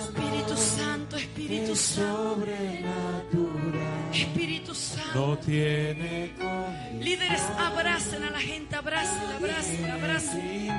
Espíritu 0.00 0.56
Santo, 0.56 1.16
Espíritu 1.16 1.76
Santo, 1.76 2.34
sobrenatural. 2.34 4.12
Espíritu 4.12 4.74
Santo, 4.74 5.14
no 5.14 5.38
tiene 5.38 6.34
condición. 6.38 7.00
Líderes, 7.00 7.42
abracen 7.58 8.22
a 8.24 8.30
la 8.30 8.40
gente, 8.40 8.76
abracen, 8.76 9.30
abracen, 9.36 9.90
abracen. 9.90 10.70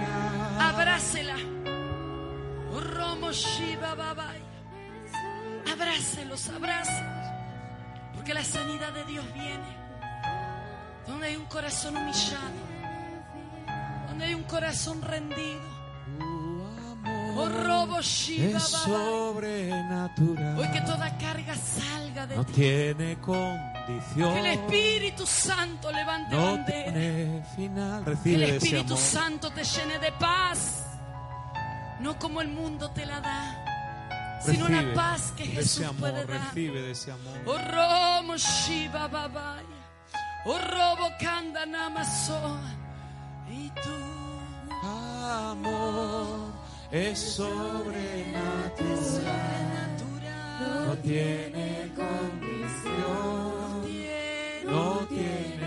Abrácela. 0.59 1.35
Romoshiba 2.93 3.95
Babai. 3.95 4.39
Abrácelos, 5.71 6.49
abrácelos. 6.49 7.27
Porque 8.15 8.33
la 8.33 8.43
sanidad 8.43 8.91
de 8.93 9.05
Dios 9.05 9.25
viene. 9.33 9.78
Donde 11.09 11.27
hay 11.27 11.35
un 11.35 11.45
corazón 11.45 11.97
humillado. 11.97 12.53
Donde 14.09 14.25
hay 14.25 14.33
un 14.35 14.43
corazón 14.43 15.01
rendido. 15.01 15.79
Oh, 17.35 17.47
robo 17.47 18.01
Shiva 18.01 18.57
Es 18.57 18.63
sobrenatural. 18.63 20.57
Hoy 20.59 20.67
que 20.71 20.81
toda 20.81 21.17
carga 21.17 21.55
salga 21.55 22.27
de 22.27 22.35
No 22.35 22.45
ti. 22.45 22.53
tiene 22.53 23.17
condición. 23.19 24.33
Que 24.33 24.39
el 24.39 24.45
Espíritu 24.47 25.25
Santo 25.25 25.91
levante 25.91 26.35
No 26.35 26.45
bandera. 26.51 26.91
tiene 26.91 27.43
final. 27.55 28.03
Que 28.03 28.09
Recibe 28.11 28.35
el 28.35 28.43
ese 28.43 28.55
Espíritu 28.57 28.93
amor. 28.93 28.97
Santo 29.05 29.51
te 29.51 29.63
llene 29.63 29.99
de 29.99 30.11
paz. 30.13 30.85
No 32.01 32.17
como 32.19 32.41
el 32.41 32.47
mundo 32.49 32.91
te 32.91 33.05
la 33.05 33.19
da, 33.21 34.39
sino 34.41 34.67
Recibe 34.67 34.79
una 34.85 34.93
paz 34.95 35.31
que 35.35 35.45
Jesús 35.45 35.85
amor. 35.85 35.99
puede 36.11 36.25
dar. 36.25 36.41
Recibe 36.47 36.81
de 36.81 36.91
ese 36.91 37.11
amor. 37.11 37.39
Oh 37.45 37.57
romo 37.57 38.35
Shiva 38.37 39.07
Babai. 39.07 39.65
Oh 40.45 40.57
robo 40.57 41.11
Kanda 41.19 41.65
Namasoa. 41.65 42.61
Y 43.49 43.69
tú 43.69 44.09
Amor 44.81 46.53
es 46.91 47.19
sobrenatural. 47.19 48.59
No 50.87 50.95
tiene 50.97 51.91
condición. 51.95 53.19
No 54.65 55.07
tiene 55.07 55.58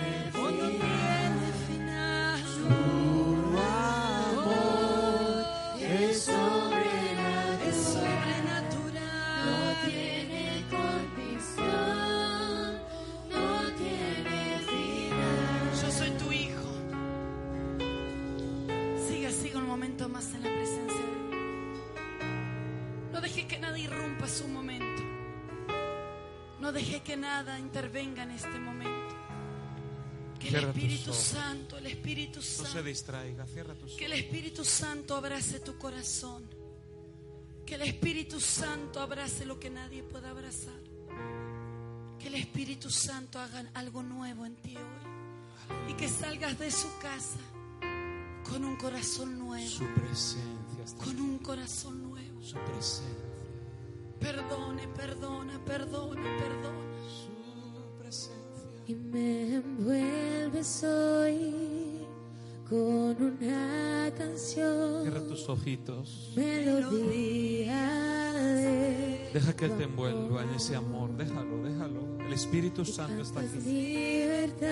No 26.73 26.79
deje 26.79 27.03
que 27.03 27.19
nada 27.19 27.59
intervenga 27.59 28.23
en 28.23 28.31
este 28.31 28.59
momento. 28.59 29.15
Que 30.41 30.49
el 30.49 30.55
Espíritu 30.65 31.11
ojos. 31.11 31.23
Santo, 31.23 31.77
el 31.77 31.87
Espíritu 31.87 32.39
No 32.39 32.43
se 32.43 32.65
Santo, 32.65 32.83
distraiga. 32.83 33.47
Cierra 33.47 33.75
tus 33.75 33.93
que 33.93 34.07
el 34.07 34.13
ojos. 34.13 34.25
Espíritu 34.25 34.65
Santo 34.65 35.15
abrace 35.15 35.61
tu 35.61 35.77
corazón. 35.77 36.49
Que 37.67 37.75
el 37.75 37.83
Espíritu 37.83 38.41
Santo 38.41 39.01
abrace 39.01 39.45
lo 39.45 39.61
que 39.61 39.69
nadie 39.69 40.03
pueda 40.03 40.31
abrazar. 40.31 40.81
Que 42.19 42.29
el 42.29 42.37
Espíritu 42.37 42.91
Santo 42.91 43.39
haga 43.39 43.71
algo 43.75 44.03
nuevo 44.03 44.47
en 44.47 44.57
ti 44.57 44.75
hoy. 44.75 45.91
Y 45.91 45.93
que 45.93 46.09
salgas 46.09 46.59
de 46.59 46.71
su 46.71 46.89
casa 47.03 47.39
con 48.49 48.65
un 48.65 48.77
corazón 48.77 49.39
nuevo. 49.39 49.69
Su 49.69 49.85
presencia 49.93 51.05
Con 51.05 51.21
un 51.21 51.39
corazón 51.41 52.03
nuevo. 52.03 52.43
Su 52.43 52.57
presencia. 52.57 53.22
Perdone, 54.23 54.89
perdona, 54.97 55.61
perdona, 55.65 56.23
perdona. 56.39 56.99
Su 57.09 57.99
presencia. 57.99 58.71
Y 58.87 58.95
me 58.95 59.57
envuelves 59.57 60.85
hoy 60.85 62.07
con 62.69 63.17
una 63.23 64.11
canción, 64.17 65.03
Cierra 65.03 65.21
tus 65.27 65.49
ojitos. 65.49 66.33
melodía 66.35 68.33
de 68.33 69.31
Deja 69.35 69.55
que 69.55 69.65
Él 69.67 69.77
te 69.77 69.85
envuelva 69.85 70.43
en 70.43 70.51
ese 70.51 70.77
amor. 70.77 71.11
Déjalo, 71.17 71.63
déjalo. 71.63 72.19
El 72.27 72.33
Espíritu 72.33 72.85
Santo 72.85 73.23
está 73.23 73.41
aquí. 73.41 73.59
libertad. 73.61 74.69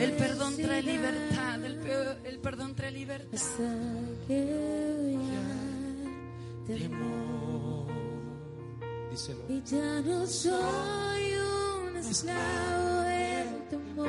El 0.00 0.12
perdón 0.12 0.56
trae 0.56 0.82
libertad. 0.82 1.64
El, 1.64 1.78
el 2.24 2.38
perdón 2.38 2.74
trae 2.74 2.90
libertad. 2.90 3.38
Temor. 6.66 7.86
Díselo. 9.10 9.40
Y 9.48 9.62
ya 9.64 10.00
no 10.00 10.26
soy 10.26 11.34
un 11.34 11.96
esclavo 11.96 13.00
del 13.02 13.68
temor. 13.68 14.08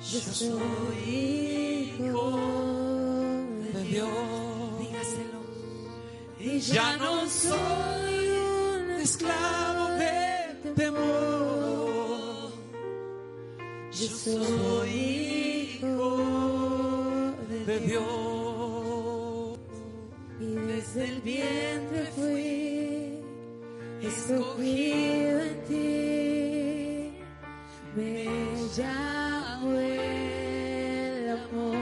Yo 0.00 0.20
soy 0.20 0.98
hijo 1.06 2.38
de 3.72 3.84
Dios. 3.84 4.78
Dígaselo. 4.80 5.40
Y 6.40 6.58
ya 6.58 6.96
no 6.96 7.28
soy 7.28 8.28
un 8.28 8.90
esclavo 9.00 9.88
del 9.90 10.74
temor. 10.74 12.50
Yo 13.92 14.08
soy 14.08 14.90
hijo 15.78 16.16
de. 17.66 17.78
Dios. 17.80 18.29
Desde 20.92 21.08
el 21.08 21.20
vientre 21.20 22.04
fui 22.16 23.22
escogido 24.02 25.40
en 25.40 25.64
ti. 25.68 27.12
Me 27.94 28.24
llamó 28.76 29.78
el 29.78 31.28
amor. 31.28 31.76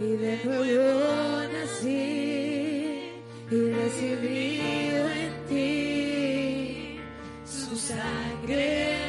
Y 0.00 0.16
de 0.24 0.40
nuevo 0.42 1.42
nací 1.52 3.12
y 3.48 3.70
recibido 3.70 5.08
en 5.08 5.34
ti. 5.48 7.00
Su 7.44 7.76
sangre. 7.76 9.02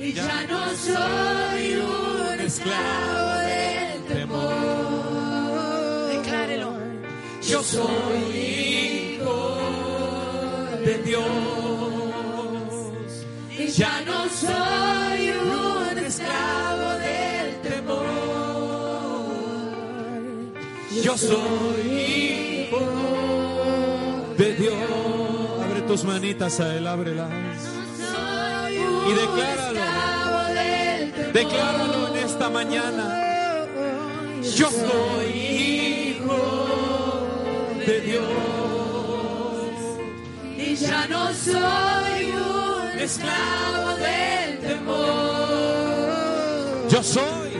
Y 0.00 0.12
ya 0.12 0.46
no 0.48 0.60
soy 0.74 1.76
un 1.76 2.07
esclavo 2.48 3.28
del 3.46 4.02
temor. 4.04 6.08
Declárelo. 6.16 6.72
Yo 7.42 7.62
soy 7.62 8.20
hijo 8.46 9.58
de 10.84 10.94
Dios. 11.08 11.24
Y 13.50 13.66
ya 13.68 14.00
no 14.08 14.18
soy 14.44 15.22
un 15.30 15.98
esclavo 15.98 16.88
del 17.06 17.48
temor. 17.68 18.06
Yo 21.04 21.14
soy 21.18 21.80
hijo 22.16 22.82
de 24.38 24.54
Dios. 24.54 24.74
Abre 25.64 25.80
tus 25.82 26.04
manitas 26.04 26.60
a 26.60 26.74
Él, 26.76 26.86
ábrelas. 26.86 27.30
Y 29.06 29.12
decláralo. 29.12 29.78
Decláralo 31.32 32.07
esta 32.38 32.50
mañana. 32.50 33.66
Yo 34.56 34.70
soy 34.70 35.26
hijo 36.20 36.40
de 37.84 38.00
Dios. 38.00 38.24
Y 40.56 40.76
ya 40.76 41.08
no 41.08 41.34
soy 41.34 42.30
un 42.30 42.96
esclavo 42.96 43.96
del 43.96 44.58
temor. 44.60 44.98
Yo 46.88 47.02
soy, 47.02 47.50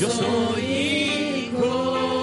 yo 0.00 0.08
soy 0.08 0.62
hijo 0.62 2.21